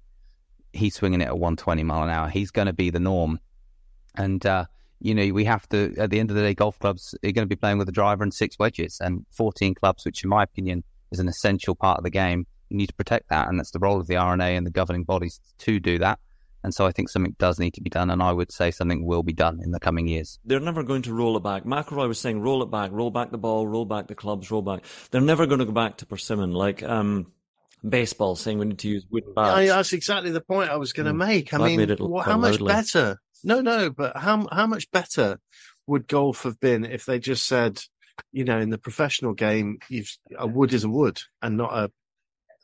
He's 0.77 0.95
swinging 0.95 1.21
it 1.21 1.27
at 1.27 1.39
120 1.39 1.83
mile 1.83 2.05
an 2.05 2.11
hour. 2.11 2.29
He's 2.29 2.51
going 2.51 2.67
to 2.67 2.73
be 2.73 2.91
the 2.91 3.01
norm. 3.01 3.41
And 4.15 4.45
uh, 4.45 4.67
you 5.01 5.15
know, 5.15 5.33
we 5.33 5.45
have 5.45 5.69
to. 5.71 5.95
At 5.99 6.11
the 6.11 6.21
end 6.21 6.31
of 6.31 6.37
the 6.37 6.43
day, 6.43 6.55
golf 6.55 6.79
clubs 6.79 7.15
are 7.15 7.33
going 7.33 7.47
to 7.47 7.47
be 7.47 7.57
playing 7.57 7.79
with 7.79 7.89
a 7.89 7.93
driver 7.93 8.23
and 8.23 8.33
six 8.33 8.59
wedges 8.59 8.99
and 9.01 9.27
14 9.31 9.75
clubs, 9.75 10.05
which, 10.05 10.25
in 10.25 10.31
my 10.31 10.43
opinion, 10.43 10.85
is 11.11 11.21
an 11.21 11.29
essential 11.29 11.75
part 11.75 11.99
of 11.99 12.05
the 12.05 12.11
game. 12.11 12.47
You 12.71 12.77
need 12.77 12.89
to 12.89 12.95
protect 12.95 13.29
that, 13.29 13.49
and 13.49 13.59
that's 13.59 13.71
the 13.71 13.79
role 13.79 14.01
of 14.01 14.07
the 14.07 14.17
R&A 14.17 14.57
and 14.57 14.67
the 14.67 14.71
governing 14.71 15.05
bodies 15.05 15.41
to 15.59 15.79
do 15.79 15.99
that. 15.99 16.19
And 16.65 16.75
so 16.75 16.85
I 16.85 16.91
think 16.91 17.09
something 17.09 17.37
does 17.39 17.61
need 17.61 17.75
to 17.75 17.81
be 17.81 17.91
done, 17.91 18.11
and 18.11 18.21
I 18.21 18.33
would 18.33 18.51
say 18.51 18.73
something 18.73 19.05
will 19.05 19.23
be 19.23 19.33
done 19.33 19.61
in 19.63 19.71
the 19.71 19.79
coming 19.79 20.09
years. 20.09 20.41
They're 20.45 20.59
never 20.59 20.83
going 20.83 21.03
to 21.03 21.15
roll 21.15 21.37
it 21.37 21.45
back. 21.45 21.63
McIlroy 21.63 22.09
was 22.09 22.19
saying, 22.19 22.41
roll 22.41 22.61
it 22.63 22.73
back, 22.73 22.91
roll 22.91 23.13
back 23.13 23.31
the 23.31 23.39
ball, 23.39 23.69
roll 23.69 23.85
back 23.85 24.09
the 24.09 24.17
clubs, 24.17 24.51
roll 24.51 24.63
back. 24.63 24.83
They're 25.13 25.21
never 25.21 25.47
going 25.47 25.61
to 25.61 25.65
go 25.65 25.71
back 25.71 25.99
to 25.99 26.07
persimmon, 26.07 26.51
like 26.51 26.83
um, 26.83 27.31
baseball 27.89 28.37
saying 28.37 28.59
we 28.59 28.67
need 28.67 28.79
to 28.81 28.89
use 28.89 29.07
wooden 29.11 29.33
bats. 29.35 29.67
Yeah, 29.67 29.77
that's 29.77 29.93
exactly 29.93 30.31
the 30.31 30.41
point 30.41 30.71
I 30.71 30.77
was 30.77 30.93
going 30.93 31.07
to 31.07 31.13
Mm. 31.13 31.19
make. 31.29 31.55
I 31.55 31.59
That 31.59 31.65
mean, 31.65 31.77
made 31.79 31.91
it 31.91 32.01
wha- 32.01 32.23
how 32.23 32.37
much 32.37 32.61
loudly. 32.61 32.73
better? 32.73 33.19
No, 33.45 33.61
no, 33.61 33.91
but 33.91 34.17
how 34.17 34.47
how 34.51 34.67
much 34.67 34.91
better 34.91 35.39
would 35.87 36.09
golf 36.09 36.43
have 36.43 36.59
been 36.59 36.85
if 36.85 37.05
they 37.07 37.19
just 37.19 37.45
said, 37.47 37.81
you 38.33 38.45
know, 38.45 38.59
in 38.59 38.71
the 38.71 38.79
professional 38.79 39.35
game, 39.35 39.79
you've, 39.89 40.11
a 40.37 40.47
wood 40.47 40.73
is 40.73 40.85
a 40.85 40.89
wood 40.89 41.21
and 41.43 41.57
not 41.57 41.73
a 41.73 41.91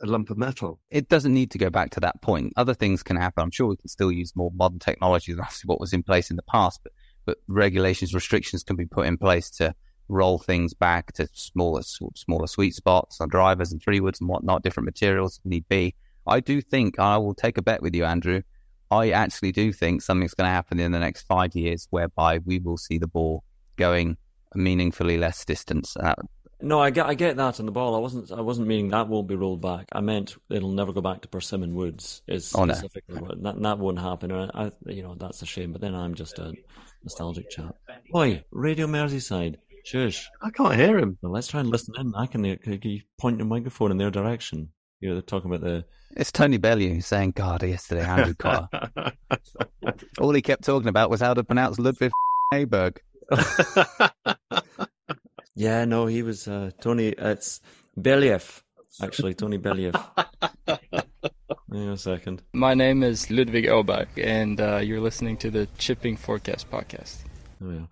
a 0.00 0.06
lump 0.06 0.30
of 0.30 0.36
metal. 0.36 0.80
it 0.90 1.08
doesn't 1.08 1.32
need 1.32 1.52
to 1.52 1.58
go 1.58 1.70
back 1.70 1.90
to 1.90 2.00
that 2.00 2.20
point. 2.22 2.52
Other 2.56 2.74
things 2.74 3.04
can 3.04 3.14
happen. 3.16 3.40
I'm 3.40 3.52
sure 3.52 3.68
we 3.68 3.76
can 3.76 3.86
still 3.86 4.10
use 4.10 4.32
more 4.34 4.50
modern 4.52 4.80
technology 4.80 5.32
than 5.32 5.40
obviously 5.42 5.68
what 5.68 5.78
was 5.78 5.92
in 5.92 6.02
place 6.02 6.28
in 6.28 6.34
the 6.34 6.42
past, 6.42 6.80
but, 6.82 6.92
but 7.24 7.38
regulations, 7.46 8.12
restrictions 8.12 8.64
can 8.64 8.74
be 8.74 8.84
put 8.86 9.06
in 9.06 9.16
place 9.16 9.48
to 9.58 9.72
roll 10.09 10.38
things 10.38 10.74
back 10.74 11.12
to 11.14 11.28
smaller, 11.32 11.82
smaller 11.82 12.46
sweet 12.46 12.74
spots 12.74 13.20
on 13.20 13.28
drivers 13.28 13.72
and 13.72 13.82
three 13.82 14.00
woods 14.00 14.20
and 14.20 14.28
whatnot, 14.28 14.62
different 14.62 14.84
materials 14.86 15.40
need 15.44 15.66
be. 15.68 15.94
I 16.26 16.40
do 16.40 16.61
think 16.61 16.98
I 16.98 17.16
will 17.18 17.34
take 17.34 17.59
a 17.59 17.62
bet 17.62 17.82
with 17.82 17.94
you, 17.94 18.05
Andrew. 18.05 18.42
I 18.90 19.11
actually 19.11 19.53
do 19.53 19.72
think 19.72 20.03
something's 20.03 20.34
going 20.34 20.46
to 20.48 20.53
happen 20.53 20.78
in 20.78 20.92
the 20.92 20.98
next 20.98 21.22
five 21.22 21.55
years 21.55 21.86
whereby 21.90 22.38
we 22.44 22.59
will 22.59 22.76
see 22.76 22.98
the 22.98 23.07
ball 23.07 23.42
going 23.76 24.16
meaningfully 24.55 25.16
less 25.16 25.44
distance. 25.46 25.96
Uh, 25.96 26.14
No, 26.61 26.78
I 26.78 26.90
get 26.90 27.07
I 27.07 27.14
get 27.14 27.36
that 27.38 27.59
on 27.59 27.64
the 27.66 27.72
ball. 27.72 27.94
I 27.94 27.98
wasn't 27.98 28.30
I 28.30 28.42
wasn't 28.42 28.68
meaning 28.68 28.90
that 28.90 29.09
won't 29.09 29.26
be 29.28 29.34
rolled 29.34 29.62
back. 29.62 29.86
I 29.92 30.00
meant 30.03 30.36
it'll 30.50 30.70
never 30.72 30.92
go 30.92 31.00
back 31.00 31.22
to 31.22 31.28
Persimmon 31.28 31.74
Woods. 31.74 32.22
Is 32.28 32.53
Oh, 32.55 32.64
no. 32.66 32.74
specifically 32.74 33.16
what 33.20 33.42
that 33.42 33.61
that 33.62 33.78
won't 33.78 33.98
happen. 33.98 34.30
And 34.30 34.50
I, 34.55 34.70
you 34.86 35.03
know 35.03 35.14
that's 35.18 35.40
a 35.42 35.46
shame. 35.46 35.72
But 35.72 35.80
then 35.80 35.94
I'm 35.94 36.14
just 36.14 36.38
a 36.38 36.53
nostalgic 37.03 37.48
chap. 37.50 37.74
Oi, 38.14 38.44
Radio 38.53 38.86
Merseyside, 38.86 39.57
shush. 39.84 40.28
I 40.40 40.50
can't 40.50 40.74
hear 40.74 40.98
him. 40.98 41.18
Well, 41.22 41.32
let's 41.32 41.48
try 41.48 41.60
and 41.60 41.68
listen 41.68 41.94
in. 41.98 42.14
I 42.14 42.26
can, 42.26 42.56
can 42.56 42.80
you 42.82 43.00
point 43.20 43.38
your 43.38 43.46
microphone 43.46 43.90
in 43.90 43.98
their 43.98 44.10
direction. 44.10 44.68
You 45.00 45.08
know, 45.08 45.14
they're 45.16 45.22
talking 45.22 45.50
about 45.50 45.62
the. 45.62 45.84
It's 46.16 46.30
Tony 46.30 46.58
Bellew 46.58 47.00
saying, 47.00 47.32
God, 47.32 47.62
yesterday, 47.62 48.04
Andrew 48.04 48.34
Cotter. 48.34 48.90
All 50.18 50.32
he 50.32 50.42
kept 50.42 50.64
talking 50.64 50.88
about 50.88 51.10
was 51.10 51.20
how 51.20 51.34
to 51.34 51.42
pronounce 51.42 51.78
Ludwig 51.78 52.12
Heiberg. 52.52 52.98
Yeah, 55.54 55.84
no, 55.84 56.06
he 56.06 56.22
was 56.22 56.48
uh, 56.48 56.70
Tony. 56.80 57.08
It's 57.08 57.60
Believ, 57.96 58.62
actually, 59.02 59.34
Tony 59.34 59.58
Believ. 59.58 59.94
Hang 60.66 60.78
on 61.70 61.88
a 61.88 61.96
second. 61.96 62.42
My 62.54 62.72
name 62.74 63.02
is 63.02 63.30
Ludvig 63.30 63.66
Åberg, 63.66 64.08
and 64.16 64.60
uh, 64.60 64.78
you're 64.78 65.00
listening 65.00 65.36
to 65.38 65.50
the 65.50 65.68
Chipping 65.76 66.16
Forecast 66.16 66.70
podcast. 66.70 67.18
There 67.62 67.70
we 67.70 67.86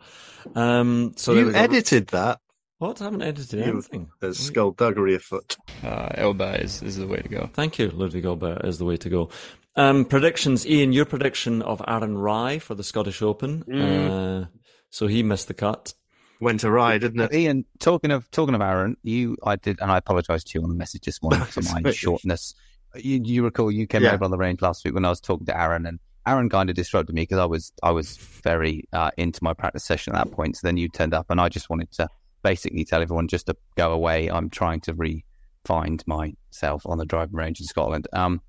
are. 0.56 0.78
Um, 0.80 1.12
so 1.16 1.32
you 1.34 1.46
we 1.46 1.52
go. 1.52 1.58
edited 1.58 2.08
that. 2.08 2.40
What? 2.78 3.00
I 3.00 3.04
haven't 3.04 3.22
edited 3.22 3.58
You- 3.60 3.72
anything. 3.72 4.08
There's 4.20 4.38
skullduggery 4.38 5.14
afoot. 5.14 5.56
Uh, 5.84 6.08
Elba 6.14 6.62
is, 6.62 6.82
is 6.82 6.96
the 6.96 7.06
way 7.06 7.20
to 7.20 7.28
go. 7.28 7.50
Thank 7.52 7.78
you, 7.78 7.90
Ludwig 7.90 8.24
Albert 8.24 8.64
is 8.64 8.78
the 8.78 8.84
way 8.84 8.96
to 8.96 9.08
go. 9.08 9.28
Um, 9.76 10.04
predictions, 10.04 10.66
Iain. 10.66 10.92
Your 10.92 11.04
prediction 11.04 11.62
of 11.62 11.82
Aaron 11.86 12.18
Rai 12.18 12.58
for 12.58 12.74
the 12.74 12.82
Scottish 12.82 13.22
Open. 13.22 13.64
Mm. 13.64 14.42
Uh, 14.42 14.46
so 14.88 15.06
he 15.06 15.22
missed 15.22 15.48
the 15.48 15.54
cut. 15.54 15.94
Went 16.40 16.64
awry, 16.64 16.96
didn't 16.98 17.20
it? 17.20 17.32
Iain, 17.34 17.66
talking 17.80 18.10
of 18.10 18.30
talking 18.30 18.54
of 18.54 18.62
Aaron, 18.62 18.96
you, 19.02 19.36
I 19.44 19.56
did, 19.56 19.78
and 19.82 19.92
I 19.92 19.98
apologise 19.98 20.42
to 20.44 20.58
you 20.58 20.62
on 20.64 20.70
the 20.70 20.74
message 20.74 21.02
this 21.02 21.22
morning 21.22 21.40
for 21.44 21.60
my 21.82 21.90
shortness. 21.92 22.54
You, 22.96 23.20
you 23.22 23.44
recall 23.44 23.70
you 23.70 23.86
came 23.86 24.02
Yeah. 24.02 24.14
over 24.14 24.24
on 24.24 24.30
the 24.30 24.38
range 24.38 24.62
last 24.62 24.84
week 24.84 24.94
when 24.94 25.04
I 25.04 25.10
was 25.10 25.20
talking 25.20 25.44
to 25.46 25.56
Aaron, 25.56 25.84
and 25.86 26.00
Aaron 26.26 26.48
kind 26.48 26.70
of 26.70 26.76
disrupted 26.76 27.14
me 27.14 27.22
because 27.22 27.38
I 27.38 27.46
was 27.46 27.72
I 27.82 27.90
was 27.90 28.16
very 28.16 28.84
uh, 28.92 29.10
into 29.16 29.42
my 29.42 29.54
practice 29.54 29.84
session 29.84 30.14
at 30.14 30.24
that 30.24 30.32
point. 30.32 30.56
So 30.56 30.66
then 30.66 30.76
you 30.76 30.88
turned 30.88 31.14
up, 31.14 31.26
and 31.30 31.40
I 31.40 31.48
just 31.48 31.70
wanted 31.70 31.90
to 31.92 32.08
basically 32.42 32.84
tell 32.84 33.02
everyone 33.02 33.28
just 33.28 33.46
to 33.46 33.56
go 33.76 33.92
away. 33.92 34.30
I'm 34.30 34.50
trying 34.50 34.80
to 34.82 34.94
re-find 34.94 36.02
myself 36.06 36.82
on 36.86 36.98
the 36.98 37.06
driving 37.06 37.34
range 37.34 37.60
in 37.60 37.66
Scotland. 37.66 38.08
Um, 38.12 38.40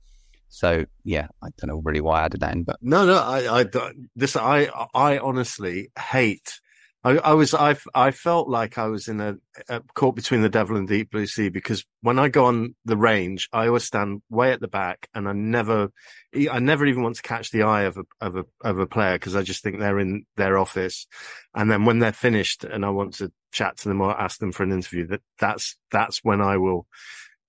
so 0.49 0.86
yeah, 1.03 1.28
I 1.41 1.47
don't 1.57 1.69
know 1.69 1.82
really 1.84 2.01
why 2.01 2.22
I 2.22 2.26
added 2.26 2.41
that 2.41 2.53
in, 2.53 2.63
but 2.63 2.78
No, 2.82 3.05
no, 3.05 3.15
I, 3.17 3.61
I, 3.61 3.65
this, 4.15 4.36
I, 4.36 4.69
I 4.93 5.17
honestly 5.17 5.91
hate. 5.97 6.59
I, 7.04 7.18
I 7.18 7.34
was, 7.34 7.54
I, 7.56 7.76
I 7.95 8.12
felt 8.12 8.47
like 8.47 8.78
I 8.78 8.88
was 8.88 9.08
in 9.08 9.20
a, 9.20 9.36
a 9.70 9.82
caught 9.95 10.16
between 10.16 10.41
the 10.41 10.49
devil 10.49 10.78
and 10.78 10.88
deep 10.88 11.10
blue 11.10 11.26
sea 11.26 11.49
because 11.49 11.84
when 12.02 12.20
I 12.20 12.30
go 12.30 12.45
on 12.45 12.76
the 12.86 12.95
range, 12.97 13.49
I 13.52 13.68
always 13.68 13.86
stand 13.86 14.22
way 14.30 14.52
at 14.52 14.62
the 14.62 14.68
back, 14.68 15.10
and 15.16 15.28
I 15.28 15.34
never, 15.34 15.91
I 16.52 16.60
never 16.60 16.86
even 16.86 17.02
want 17.02 17.16
to 17.16 17.24
catch 17.24 17.49
the 17.49 17.64
eye 17.64 17.84
of 17.84 17.97
a 17.97 18.04
of 18.20 18.36
a 18.36 18.45
of 18.64 18.78
a 18.78 18.86
player 18.86 19.16
because 19.16 19.36
I 19.36 19.41
just 19.41 19.64
think 19.64 19.80
they're 19.80 19.99
in 19.99 20.26
their 20.38 20.60
office, 20.60 21.08
and 21.56 21.72
then 21.72 21.86
when 21.86 21.99
they're 21.99 22.12
finished 22.12 22.64
and 22.64 22.86
I 22.86 22.89
want 22.91 23.16
to 23.16 23.32
chat 23.52 23.78
to 23.78 23.89
them 23.89 24.02
or 24.02 24.20
ask 24.20 24.39
them 24.39 24.52
for 24.52 24.62
an 24.64 24.72
interview, 24.72 25.08
that 25.08 25.22
that's 25.39 25.78
that's 25.91 26.24
when 26.24 26.39
I 26.39 26.58
will 26.58 26.86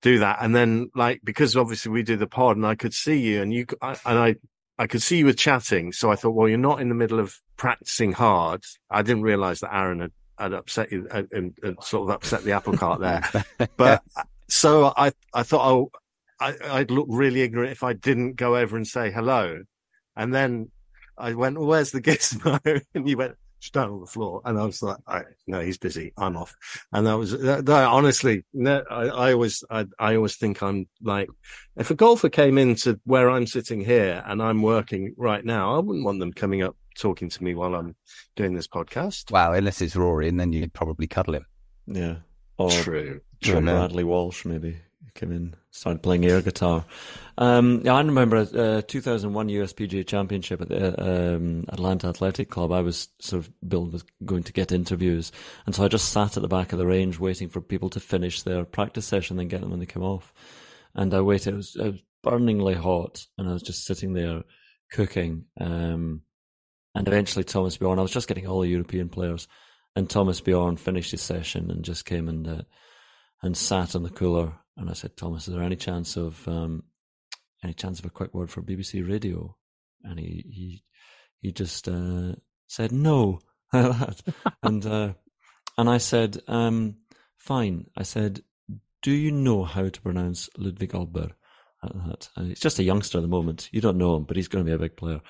do 0.01 0.19
that. 0.19 0.39
And 0.41 0.55
then 0.55 0.91
like 0.95 1.21
because 1.23 1.57
obviously 1.57 1.93
we 1.93 2.03
do 2.03 2.17
the 2.17 2.27
pod 2.27 2.57
and 2.57 2.67
I 2.67 2.75
could 2.75 2.95
see 2.95 3.21
you 3.21 3.43
and 3.43 3.53
you 3.53 3.67
and 3.81 3.99
I 4.05 4.37
I 4.83 4.89
could 4.89 5.01
see 5.01 5.19
you 5.19 5.27
were 5.27 5.33
chatting, 5.33 5.93
so 5.93 6.11
I 6.11 6.17
thought, 6.17 6.35
well, 6.35 6.49
you're 6.49 6.59
not 6.59 6.81
in 6.81 6.89
the 6.89 6.97
middle 6.97 7.21
of 7.21 7.39
practicing 7.57 8.11
hard. 8.11 8.65
I 8.91 9.03
didn't 9.03 9.23
realize 9.23 9.61
that 9.61 9.73
Aaron 9.73 10.01
had, 10.01 10.11
had 10.37 10.53
upset 10.53 10.91
you 10.91 11.07
and, 11.09 11.55
and, 11.63 11.77
sort 11.85 12.09
of 12.09 12.17
upset 12.17 12.43
the 12.43 12.51
apple 12.51 12.77
cart 12.77 13.01
there. 13.01 13.23
But 13.77 14.03
so 14.49 14.93
I 14.97 15.13
I 15.33 15.45
thought 15.45 15.71
oh 15.71 15.93
I, 16.41 16.57
I'd 16.65 16.91
look 16.91 17.07
really 17.09 17.43
ignorant 17.43 17.71
if 17.71 17.85
I 17.85 17.93
didn't 17.93 18.35
go 18.35 18.57
over 18.57 18.77
and 18.77 18.85
say 18.85 19.13
hello, 19.13 19.63
and 20.17 20.35
then 20.35 20.73
I 21.17 21.35
went, 21.35 21.59
well, 21.59 21.69
"Where's 21.69 21.93
the 21.93 22.03
gizmo?" 22.03 22.59
and 22.95 23.09
you 23.09 23.17
went. 23.17 23.37
"Just 23.63 23.75
down 23.75 23.91
on 23.91 24.01
the 24.01 24.07
floor, 24.07 24.43
and 24.45 24.59
I 24.59 24.65
was 24.65 24.83
like, 24.83 24.97
I, 25.07 25.23
"No, 25.47 25.61
he's 25.61 25.79
busy. 25.79 26.13
I'm 26.19 26.37
off." 26.37 26.55
And 26.93 27.07
that 27.07 27.15
was 27.17 27.31
that, 27.31 27.65
that- 27.65 27.85
honestly, 27.89 28.45
no, 28.53 28.83
I, 28.91 29.05
I 29.07 29.33
always, 29.33 29.63
I, 29.71 29.87
I 29.99 30.17
always 30.17 30.35
think 30.37 30.63
I'm 30.63 30.89
like, 31.01 31.29
if 31.77 31.91
a 31.91 31.95
golfer 31.95 32.29
came 32.29 32.59
into 32.59 33.01
where 33.05 33.31
I'm 33.31 33.47
sitting 33.47 33.81
here 33.85 34.23
and 34.27 34.43
I'm 34.43 34.61
working 34.63 35.15
right 35.17 35.45
now, 35.45 35.77
I 35.77 35.79
wouldn't 35.79 36.05
want 36.05 36.19
them 36.19 36.33
coming 36.33 36.63
up 36.63 36.77
talking 36.99 37.29
to 37.31 37.45
me 37.45 37.55
while 37.55 37.75
I'm 37.77 37.95
doing 38.37 38.55
this 38.55 38.67
podcast. 38.69 39.31
wow, 39.31 39.53
unless 39.53 39.81
it's 39.81 39.97
Rory, 39.97 40.29
and 40.29 40.39
then 40.41 40.53
you'd 40.53 40.73
probably 40.75 41.07
cuddle 41.07 41.35
him. 41.37 41.47
Yeah. 41.87 42.17
Or, 42.59 42.69
True, 42.71 43.21
or 43.45 43.47
true. 43.47 43.61
Bradley 43.63 44.05
Walsh, 44.05 44.45
maybe. 44.45 44.77
Came 45.15 45.31
in, 45.33 45.55
started 45.73 46.03
playing 46.03 46.25
air 46.25 46.41
guitar. 46.43 46.85
Um, 47.39 47.83
I 47.89 47.99
remember 47.99 48.37
uh, 48.37 48.83
2001 48.83 49.49
USPGA 49.49 50.07
Championship 50.07 50.61
at 50.61 50.69
the 50.69 51.35
um, 51.35 51.65
Atlanta 51.69 52.09
Athletic 52.09 52.51
Club. 52.51 52.71
I 52.71 52.83
was 52.83 53.09
sort 53.19 53.45
of 53.45 53.69
billed 53.69 53.93
with 53.93 54.05
going 54.25 54.43
to 54.45 54.53
get 54.53 54.71
interviews, 54.71 55.33
and 55.67 55.75
so 55.75 55.85
I 55.85 55.89
just 55.89 56.11
sat 56.11 56.37
at 56.37 56.43
the 56.43 56.49
back 56.49 56.73
of 56.73 56.79
the 56.79 56.87
range 56.87 57.19
waiting 57.19 57.49
for 57.49 57.61
people 57.61 57.89
to 57.91 58.01
finish 58.01 58.43
their 58.43 58.65
practice 58.65 59.07
session 59.07 59.39
and 59.41 59.51
get 59.51 59.63
them 59.63 59.71
when 59.71 59.81
they 59.81 59.87
came 59.87 60.03
off. 60.03 60.33
And 60.95 61.13
I 61.15 61.23
waited. 61.23 61.55
It 61.55 61.57
was, 61.57 61.77
it 61.77 61.93
was 61.93 62.03
burningly 62.23 62.75
hot, 62.75 63.27
and 63.39 63.49
I 63.49 63.53
was 63.53 63.63
just 63.63 63.85
sitting 63.85 64.13
there 64.13 64.43
cooking. 64.93 65.47
Um, 65.59 66.23
and 66.95 67.09
eventually, 67.09 67.45
Thomas 67.45 67.79
Bjorn. 67.79 67.99
I 67.99 68.03
was 68.03 68.13
just 68.13 68.29
getting 68.29 68.47
all 68.47 68.61
the 68.61 68.69
European 68.69 69.09
players, 69.09 69.49
and 69.97 70.09
Thomas 70.09 70.43
Bjorn 70.43 70.77
finished 70.77 71.13
his 71.13 71.23
session 71.23 71.71
and 71.71 71.83
just 71.83 72.05
came 72.05 72.29
and 72.29 72.47
uh, 72.47 72.63
and 73.43 73.57
sat 73.57 73.97
on 73.97 74.03
the 74.03 74.11
cooler. 74.11 74.53
And 74.77 74.89
I 74.89 74.95
said, 74.95 75.17
Thomas, 75.17 75.49
is 75.49 75.55
there 75.55 75.63
any 75.63 75.77
chance 75.77 76.17
of 76.17 76.47
um, 76.49 76.85
any 77.63 77.75
chance 77.75 77.99
of 77.99 78.07
a 78.07 78.11
quick 78.11 78.35
word 78.35 78.51
for 78.51 78.63
BBC 78.63 79.07
Radio? 79.09 79.57
And 80.03 80.19
he 80.19 80.45
he 80.51 80.85
he 81.41 81.53
just 81.53 81.89
uh, 81.89 82.35
said 82.67 82.93
no, 82.93 83.41
and 83.73 84.87
uh, 84.87 85.13
and 85.79 85.91
I 85.91 85.99
said, 85.99 86.43
um, 86.49 86.97
fine. 87.37 87.87
I 87.97 88.03
said, 88.03 88.43
do 89.03 89.11
you 89.11 89.33
know 89.33 89.65
how 89.65 89.89
to 89.89 90.01
pronounce 90.01 90.49
Ludwig 90.57 90.93
Alber? 90.93 91.33
Like 91.83 92.07
that. 92.07 92.29
And 92.37 92.49
he's 92.49 92.61
just 92.61 92.79
a 92.79 92.85
youngster 92.85 93.19
at 93.19 93.23
the 93.23 93.29
moment. 93.29 93.69
You 93.73 93.81
don't 93.81 93.99
know 93.99 94.15
him, 94.15 94.25
but 94.25 94.37
he's 94.37 94.47
going 94.47 94.65
to 94.65 94.69
be 94.69 94.75
a 94.75 94.79
big 94.79 94.97
player. 94.97 95.21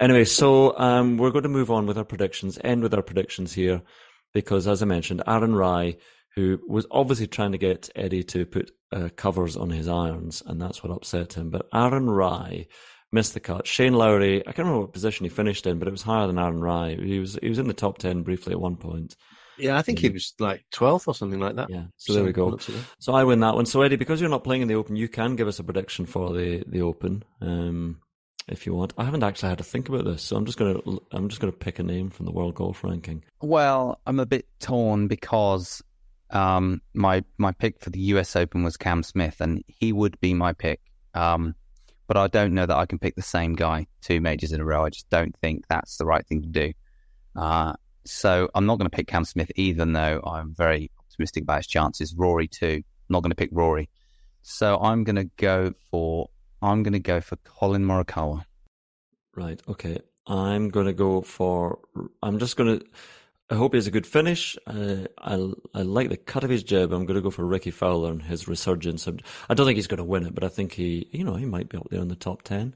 Anyway, 0.00 0.24
so 0.24 0.76
um, 0.76 1.16
we're 1.18 1.30
going 1.30 1.44
to 1.44 1.48
move 1.48 1.70
on 1.70 1.86
with 1.86 1.96
our 1.96 2.04
predictions. 2.04 2.58
End 2.64 2.82
with 2.82 2.94
our 2.94 3.02
predictions 3.02 3.52
here, 3.52 3.82
because 4.34 4.66
as 4.66 4.82
I 4.82 4.86
mentioned, 4.86 5.22
Aaron 5.28 5.54
Rai, 5.54 5.98
who 6.34 6.60
was 6.68 6.86
obviously 6.90 7.26
trying 7.26 7.52
to 7.52 7.58
get 7.58 7.90
Eddie 7.96 8.24
to 8.24 8.46
put 8.46 8.70
uh, 8.92 9.08
covers 9.16 9.56
on 9.56 9.70
his 9.70 9.88
irons, 9.88 10.42
and 10.46 10.60
that's 10.60 10.82
what 10.82 10.92
upset 10.92 11.34
him. 11.34 11.50
But 11.50 11.68
Aaron 11.72 12.08
Rai 12.08 12.68
missed 13.12 13.34
the 13.34 13.40
cut. 13.40 13.66
Shane 13.66 13.94
Lowry, 13.94 14.40
I 14.40 14.52
can't 14.52 14.58
remember 14.58 14.80
what 14.80 14.92
position 14.92 15.24
he 15.24 15.30
finished 15.30 15.66
in, 15.66 15.78
but 15.78 15.88
it 15.88 15.92
was 15.92 16.02
higher 16.02 16.26
than 16.26 16.38
Aaron 16.38 16.60
Rai. 16.60 16.96
He 16.96 17.18
was 17.18 17.38
he 17.40 17.48
was 17.48 17.58
in 17.58 17.68
the 17.68 17.74
top 17.74 17.98
ten 17.98 18.22
briefly 18.22 18.52
at 18.52 18.60
one 18.60 18.76
point. 18.76 19.16
Yeah, 19.58 19.76
I 19.76 19.82
think 19.82 19.98
he 19.98 20.08
was 20.08 20.32
like 20.38 20.64
12th 20.72 21.06
or 21.06 21.14
something 21.14 21.38
like 21.38 21.56
that. 21.56 21.68
Yeah, 21.68 21.84
so 21.96 22.14
there 22.14 22.24
we 22.24 22.32
go. 22.32 22.58
So 22.98 23.12
I 23.12 23.24
win 23.24 23.40
that 23.40 23.54
one. 23.54 23.66
So 23.66 23.82
Eddie, 23.82 23.96
because 23.96 24.18
you're 24.18 24.30
not 24.30 24.42
playing 24.42 24.62
in 24.62 24.68
the 24.68 24.74
Open, 24.74 24.96
you 24.96 25.06
can 25.06 25.36
give 25.36 25.48
us 25.48 25.58
a 25.58 25.64
prediction 25.64 26.06
for 26.06 26.32
the 26.32 26.64
the 26.66 26.82
Open, 26.82 27.24
um, 27.40 28.00
if 28.48 28.66
you 28.66 28.74
want. 28.74 28.94
I 28.96 29.04
haven't 29.04 29.22
actually 29.22 29.50
had 29.50 29.58
to 29.58 29.64
think 29.64 29.88
about 29.88 30.04
this, 30.04 30.22
so 30.22 30.36
I'm 30.36 30.46
just 30.46 30.58
gonna 30.58 30.80
I'm 31.12 31.28
just 31.28 31.40
gonna 31.40 31.52
pick 31.52 31.78
a 31.78 31.82
name 31.82 32.10
from 32.10 32.26
the 32.26 32.32
World 32.32 32.54
Golf 32.54 32.82
Ranking. 32.82 33.24
Well, 33.42 34.00
I'm 34.06 34.20
a 34.20 34.26
bit 34.26 34.46
torn 34.60 35.08
because 35.08 35.82
um, 36.30 36.80
my 36.94 37.24
my 37.38 37.52
pick 37.52 37.80
for 37.80 37.90
the 37.90 38.00
U.S. 38.00 38.36
Open 38.36 38.62
was 38.62 38.76
Cam 38.76 39.02
Smith, 39.02 39.40
and 39.40 39.62
he 39.66 39.92
would 39.92 40.20
be 40.20 40.34
my 40.34 40.52
pick. 40.52 40.80
Um, 41.14 41.54
but 42.06 42.16
I 42.16 42.26
don't 42.26 42.54
know 42.54 42.66
that 42.66 42.76
I 42.76 42.86
can 42.86 42.98
pick 42.98 43.14
the 43.14 43.22
same 43.22 43.54
guy 43.54 43.86
two 44.00 44.20
majors 44.20 44.52
in 44.52 44.60
a 44.60 44.64
row. 44.64 44.84
I 44.84 44.90
just 44.90 45.08
don't 45.10 45.34
think 45.40 45.66
that's 45.68 45.96
the 45.96 46.06
right 46.06 46.26
thing 46.26 46.42
to 46.42 46.48
do. 46.48 46.72
Uh, 47.36 47.74
so 48.04 48.48
I'm 48.54 48.66
not 48.66 48.78
going 48.78 48.90
to 48.90 48.96
pick 48.96 49.06
Cam 49.06 49.24
Smith, 49.24 49.50
even 49.54 49.92
though 49.92 50.20
I'm 50.26 50.54
very 50.54 50.90
optimistic 50.98 51.44
about 51.44 51.58
his 51.58 51.66
chances. 51.68 52.14
Rory 52.14 52.48
too. 52.48 52.82
I'm 52.82 53.10
not 53.10 53.22
going 53.22 53.30
to 53.30 53.36
pick 53.36 53.50
Rory. 53.52 53.88
So 54.42 54.78
I'm 54.80 55.04
going 55.04 55.16
to 55.16 55.30
go 55.36 55.72
for 55.90 56.30
I'm 56.62 56.82
going 56.82 56.94
to 56.94 56.98
go 56.98 57.20
for 57.20 57.36
Collin 57.36 57.84
Morikawa. 57.84 58.44
Right. 59.36 59.60
Okay. 59.68 59.98
I'm 60.26 60.68
gonna 60.68 60.92
go 60.92 61.22
for. 61.22 61.80
I'm 62.22 62.38
just 62.38 62.56
gonna. 62.56 62.80
I 63.50 63.56
hope 63.56 63.72
he 63.72 63.78
has 63.78 63.88
a 63.88 63.90
good 63.90 64.06
finish. 64.06 64.56
I 64.66 65.06
I 65.74 65.82
like 65.82 66.08
the 66.08 66.16
cut 66.16 66.44
of 66.44 66.50
his 66.50 66.62
jib. 66.62 66.92
I'm 66.92 67.04
gonna 67.04 67.20
go 67.20 67.30
for 67.30 67.44
Rickie 67.44 67.72
Fowler 67.72 68.12
and 68.12 68.22
his 68.22 68.46
resurgence. 68.46 69.08
I'm- 69.08 69.18
don't 69.48 69.66
think 69.66 69.76
he's 69.76 69.88
gonna 69.88 70.04
win 70.04 70.24
it, 70.24 70.34
but 70.34 70.44
I 70.44 70.48
think 70.48 70.72
he, 70.72 71.08
you 71.10 71.24
know, 71.24 71.34
he 71.34 71.46
might 71.46 71.68
be 71.68 71.76
up 71.76 71.88
there 71.90 72.00
in 72.00 72.08
the 72.08 72.16
top 72.16 72.42
ten. 72.42 72.74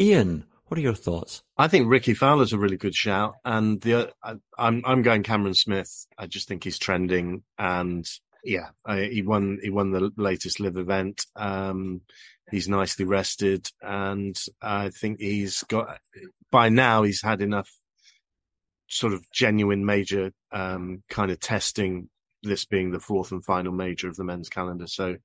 Iain, 0.00 0.44
what 0.66 0.76
are 0.78 0.82
your 0.82 0.94
thoughts? 0.94 1.42
I 1.56 1.68
think 1.68 1.88
Rickie 1.88 2.14
Fowler's 2.14 2.52
a 2.52 2.58
really 2.58 2.76
good 2.76 2.94
shout, 2.94 3.34
and 3.44 3.80
the 3.80 4.12
I, 4.22 4.34
I'm 4.58 4.82
I'm 4.84 5.02
going 5.02 5.22
Cameron 5.22 5.54
Smith. 5.54 6.06
I 6.18 6.26
just 6.26 6.48
think 6.48 6.64
he's 6.64 6.78
trending, 6.78 7.44
and 7.56 8.04
yeah, 8.42 8.70
I, 8.84 9.04
he 9.04 9.22
won 9.22 9.58
he 9.62 9.70
won 9.70 9.92
the 9.92 10.10
latest 10.16 10.58
live 10.58 10.76
event. 10.76 11.26
Um, 11.36 12.00
he's 12.50 12.68
nicely 12.68 13.04
rested, 13.04 13.70
and 13.80 14.36
I 14.60 14.90
think 14.90 15.20
he's 15.20 15.62
got 15.62 16.00
by 16.50 16.70
now 16.70 17.04
he's 17.04 17.22
had 17.22 17.40
enough 17.40 17.70
sort 18.88 19.12
of 19.12 19.30
genuine 19.30 19.84
major 19.84 20.32
um, 20.52 21.02
kind 21.08 21.30
of 21.30 21.40
testing 21.40 22.08
this 22.42 22.64
being 22.64 22.90
the 22.90 23.00
fourth 23.00 23.32
and 23.32 23.44
final 23.44 23.72
major 23.72 24.08
of 24.08 24.16
the 24.16 24.24
men's 24.24 24.48
calendar. 24.48 24.86
So 24.86 25.16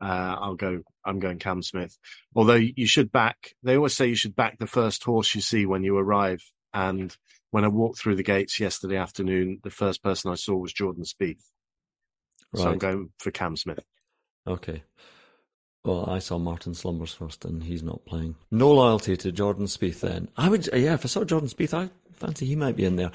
uh, 0.00 0.36
I'll 0.40 0.54
go. 0.54 0.82
I'm 1.04 1.18
going 1.18 1.38
Cam 1.38 1.62
Smith. 1.62 1.96
Although 2.34 2.54
you 2.54 2.86
should 2.86 3.12
back. 3.12 3.54
They 3.62 3.76
always 3.76 3.94
say 3.94 4.08
you 4.08 4.14
should 4.14 4.36
back 4.36 4.58
the 4.58 4.66
first 4.66 5.04
horse 5.04 5.34
you 5.34 5.40
see 5.40 5.66
when 5.66 5.84
you 5.84 5.96
arrive. 5.96 6.42
And 6.74 7.16
when 7.50 7.64
I 7.64 7.68
walked 7.68 7.98
through 7.98 8.16
the 8.16 8.22
gates 8.22 8.58
yesterday 8.58 8.96
afternoon, 8.96 9.60
the 9.62 9.70
first 9.70 10.02
person 10.02 10.30
I 10.30 10.36
saw 10.36 10.56
was 10.56 10.72
Jordan 10.72 11.04
Spieth. 11.04 11.44
Right. 12.52 12.62
So 12.62 12.70
I'm 12.70 12.78
going 12.78 13.10
for 13.18 13.30
Cam 13.30 13.56
Smith. 13.56 13.84
Okay. 14.46 14.82
Well, 15.84 16.08
I 16.08 16.20
saw 16.20 16.38
Martin 16.38 16.74
Slumbers 16.74 17.12
first, 17.12 17.44
and 17.44 17.64
he's 17.64 17.82
not 17.82 18.04
playing. 18.04 18.36
No 18.52 18.70
loyalty 18.72 19.16
to 19.16 19.32
Jordan 19.32 19.66
Spieth. 19.66 20.00
Then 20.00 20.28
I 20.36 20.48
would, 20.48 20.68
yeah. 20.72 20.94
If 20.94 21.04
I 21.04 21.08
saw 21.08 21.24
Jordan 21.24 21.48
Spieth, 21.48 21.74
I 21.74 21.90
fancy 22.22 22.46
he 22.46 22.54
might 22.54 22.76
be 22.76 22.84
in 22.84 22.94
there. 22.94 23.10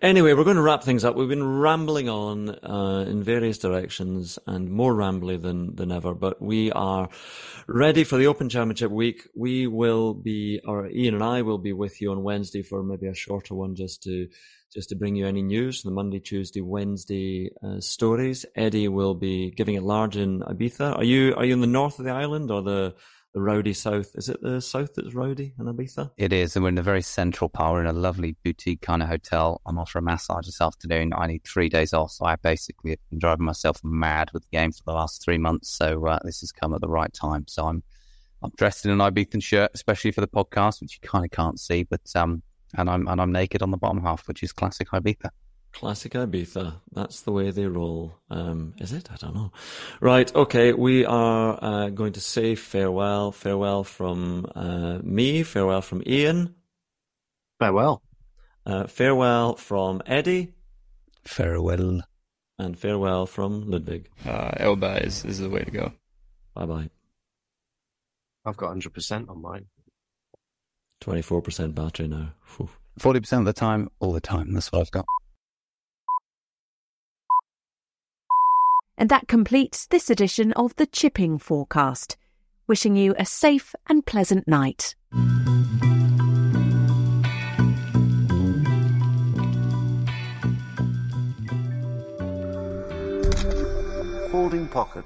Anyway, 0.00 0.32
we're 0.32 0.44
going 0.44 0.56
to 0.56 0.62
wrap 0.62 0.84
things 0.84 1.04
up. 1.04 1.16
We've 1.16 1.28
been 1.28 1.58
rambling 1.58 2.08
on 2.08 2.50
uh, 2.64 3.06
in 3.08 3.24
various 3.24 3.58
directions 3.58 4.38
and 4.46 4.70
more 4.70 4.94
rambly 4.94 5.40
than, 5.40 5.74
than 5.74 5.90
ever, 5.90 6.14
but 6.14 6.40
we 6.40 6.70
are 6.70 7.08
ready 7.66 8.04
for 8.04 8.18
the 8.18 8.28
Open 8.28 8.48
Championship 8.48 8.92
week. 8.92 9.26
We 9.34 9.66
will 9.66 10.14
be, 10.14 10.60
or 10.64 10.86
Iain 10.86 11.14
and 11.14 11.24
I 11.24 11.42
will 11.42 11.58
be 11.58 11.72
with 11.72 12.00
you 12.00 12.12
on 12.12 12.22
Wednesday 12.22 12.62
for 12.62 12.84
maybe 12.84 13.08
a 13.08 13.14
shorter 13.14 13.56
one 13.56 13.74
just 13.74 14.04
to 14.04 14.28
just 14.72 14.88
to 14.88 14.96
bring 14.96 15.16
you 15.16 15.26
any 15.26 15.42
news, 15.42 15.80
from 15.80 15.90
the 15.90 15.94
Monday, 15.94 16.20
Tuesday, 16.20 16.60
Wednesday 16.60 17.50
uh, 17.62 17.80
stories. 17.80 18.46
Eddie 18.56 18.88
will 18.88 19.14
be 19.14 19.50
giving 19.50 19.74
it 19.74 19.82
large 19.82 20.16
in 20.16 20.40
Ibiza. 20.40 20.96
Are 20.96 21.04
you 21.04 21.34
are 21.36 21.44
you 21.44 21.52
in 21.52 21.60
the 21.60 21.66
north 21.66 21.98
of 21.98 22.04
the 22.04 22.12
island 22.12 22.50
or 22.50 22.62
the 22.62 22.94
the 23.32 23.40
rowdy 23.40 23.72
south. 23.72 24.10
Is 24.14 24.28
it 24.28 24.42
the 24.42 24.60
south 24.60 24.94
that's 24.94 25.14
rowdy 25.14 25.54
in 25.58 25.66
Ibiza? 25.66 26.10
It 26.16 26.32
is, 26.32 26.54
and 26.54 26.62
we're 26.62 26.68
in 26.70 26.78
a 26.78 26.82
very 26.82 27.02
central 27.02 27.48
part. 27.48 27.72
We're 27.72 27.80
in 27.80 27.86
a 27.86 27.92
lovely 27.92 28.36
boutique 28.44 28.82
kind 28.82 29.02
of 29.02 29.08
hotel. 29.08 29.60
I'm 29.66 29.78
off 29.78 29.90
for 29.90 29.98
a 29.98 30.02
massage 30.02 30.46
this 30.46 30.60
afternoon. 30.60 31.12
I 31.16 31.26
need 31.26 31.44
three 31.44 31.68
days 31.68 31.92
off, 31.92 32.12
so 32.12 32.26
I 32.26 32.36
basically 32.36 32.98
been 33.10 33.18
driving 33.18 33.46
myself 33.46 33.80
mad 33.82 34.30
with 34.32 34.42
the 34.42 34.56
game 34.56 34.72
for 34.72 34.82
the 34.84 34.92
last 34.92 35.24
three 35.24 35.38
months. 35.38 35.70
So 35.70 36.06
uh, 36.06 36.18
this 36.24 36.40
has 36.40 36.52
come 36.52 36.74
at 36.74 36.80
the 36.80 36.88
right 36.88 37.12
time. 37.12 37.46
So 37.48 37.66
I'm 37.66 37.82
I'm 38.42 38.52
dressed 38.56 38.84
in 38.84 38.90
an 38.90 38.98
Ibiza 38.98 39.42
shirt, 39.42 39.70
especially 39.74 40.10
for 40.10 40.20
the 40.20 40.28
podcast, 40.28 40.80
which 40.80 40.98
you 41.00 41.08
kind 41.08 41.24
of 41.24 41.30
can't 41.30 41.60
see, 41.60 41.84
but 41.84 42.00
um, 42.14 42.42
and 42.74 42.88
I'm 42.88 43.08
and 43.08 43.20
I'm 43.20 43.32
naked 43.32 43.62
on 43.62 43.70
the 43.70 43.76
bottom 43.76 44.02
half, 44.02 44.26
which 44.28 44.42
is 44.42 44.52
classic 44.52 44.88
Ibiza. 44.90 45.30
Classic 45.72 46.12
Ibiza. 46.12 46.80
That's 46.92 47.22
the 47.22 47.32
way 47.32 47.50
they 47.50 47.66
roll. 47.66 48.14
Um, 48.30 48.74
is 48.78 48.92
it? 48.92 49.10
I 49.10 49.16
don't 49.16 49.34
know. 49.34 49.52
Right. 50.00 50.32
Okay. 50.34 50.72
We 50.72 51.04
are 51.06 51.58
uh, 51.62 51.88
going 51.88 52.12
to 52.12 52.20
say 52.20 52.54
farewell. 52.54 53.32
Farewell 53.32 53.84
from 53.84 54.46
uh, 54.54 54.98
me. 55.02 55.42
Farewell 55.42 55.80
from 55.80 56.02
Iain. 56.06 56.54
Farewell. 57.58 58.02
Uh, 58.66 58.86
farewell 58.86 59.56
from 59.56 60.02
Eddie. 60.06 60.52
Farewell. 61.24 62.02
And 62.58 62.78
farewell 62.78 63.26
from 63.26 63.70
Ludwig. 63.70 64.08
Uh, 64.26 64.52
Elba 64.58 65.04
is, 65.04 65.24
is 65.24 65.38
the 65.38 65.48
way 65.48 65.64
to 65.64 65.70
go. 65.70 65.92
Bye 66.54 66.66
bye. 66.66 66.90
I've 68.44 68.56
got 68.56 68.76
100% 68.76 69.28
on 69.28 69.40
mine. 69.40 69.66
24% 71.02 71.74
battery 71.74 72.08
now. 72.08 72.32
Whew. 72.56 72.68
40% 73.00 73.40
of 73.40 73.44
the 73.44 73.52
time, 73.52 73.90
all 74.00 74.12
the 74.12 74.20
time. 74.20 74.52
That's 74.52 74.70
what 74.70 74.80
I've 74.80 74.90
got. 74.90 75.06
And 78.96 79.08
that 79.08 79.26
completes 79.26 79.86
this 79.86 80.10
edition 80.10 80.52
of 80.52 80.76
the 80.76 80.86
Chipping 80.86 81.38
Forecast. 81.38 82.16
Wishing 82.68 82.96
you 82.96 83.14
a 83.18 83.26
safe 83.26 83.74
and 83.88 84.06
pleasant 84.06 84.46
night. 84.46 84.94
Folding 94.30 94.68
Pocket. 94.68 95.04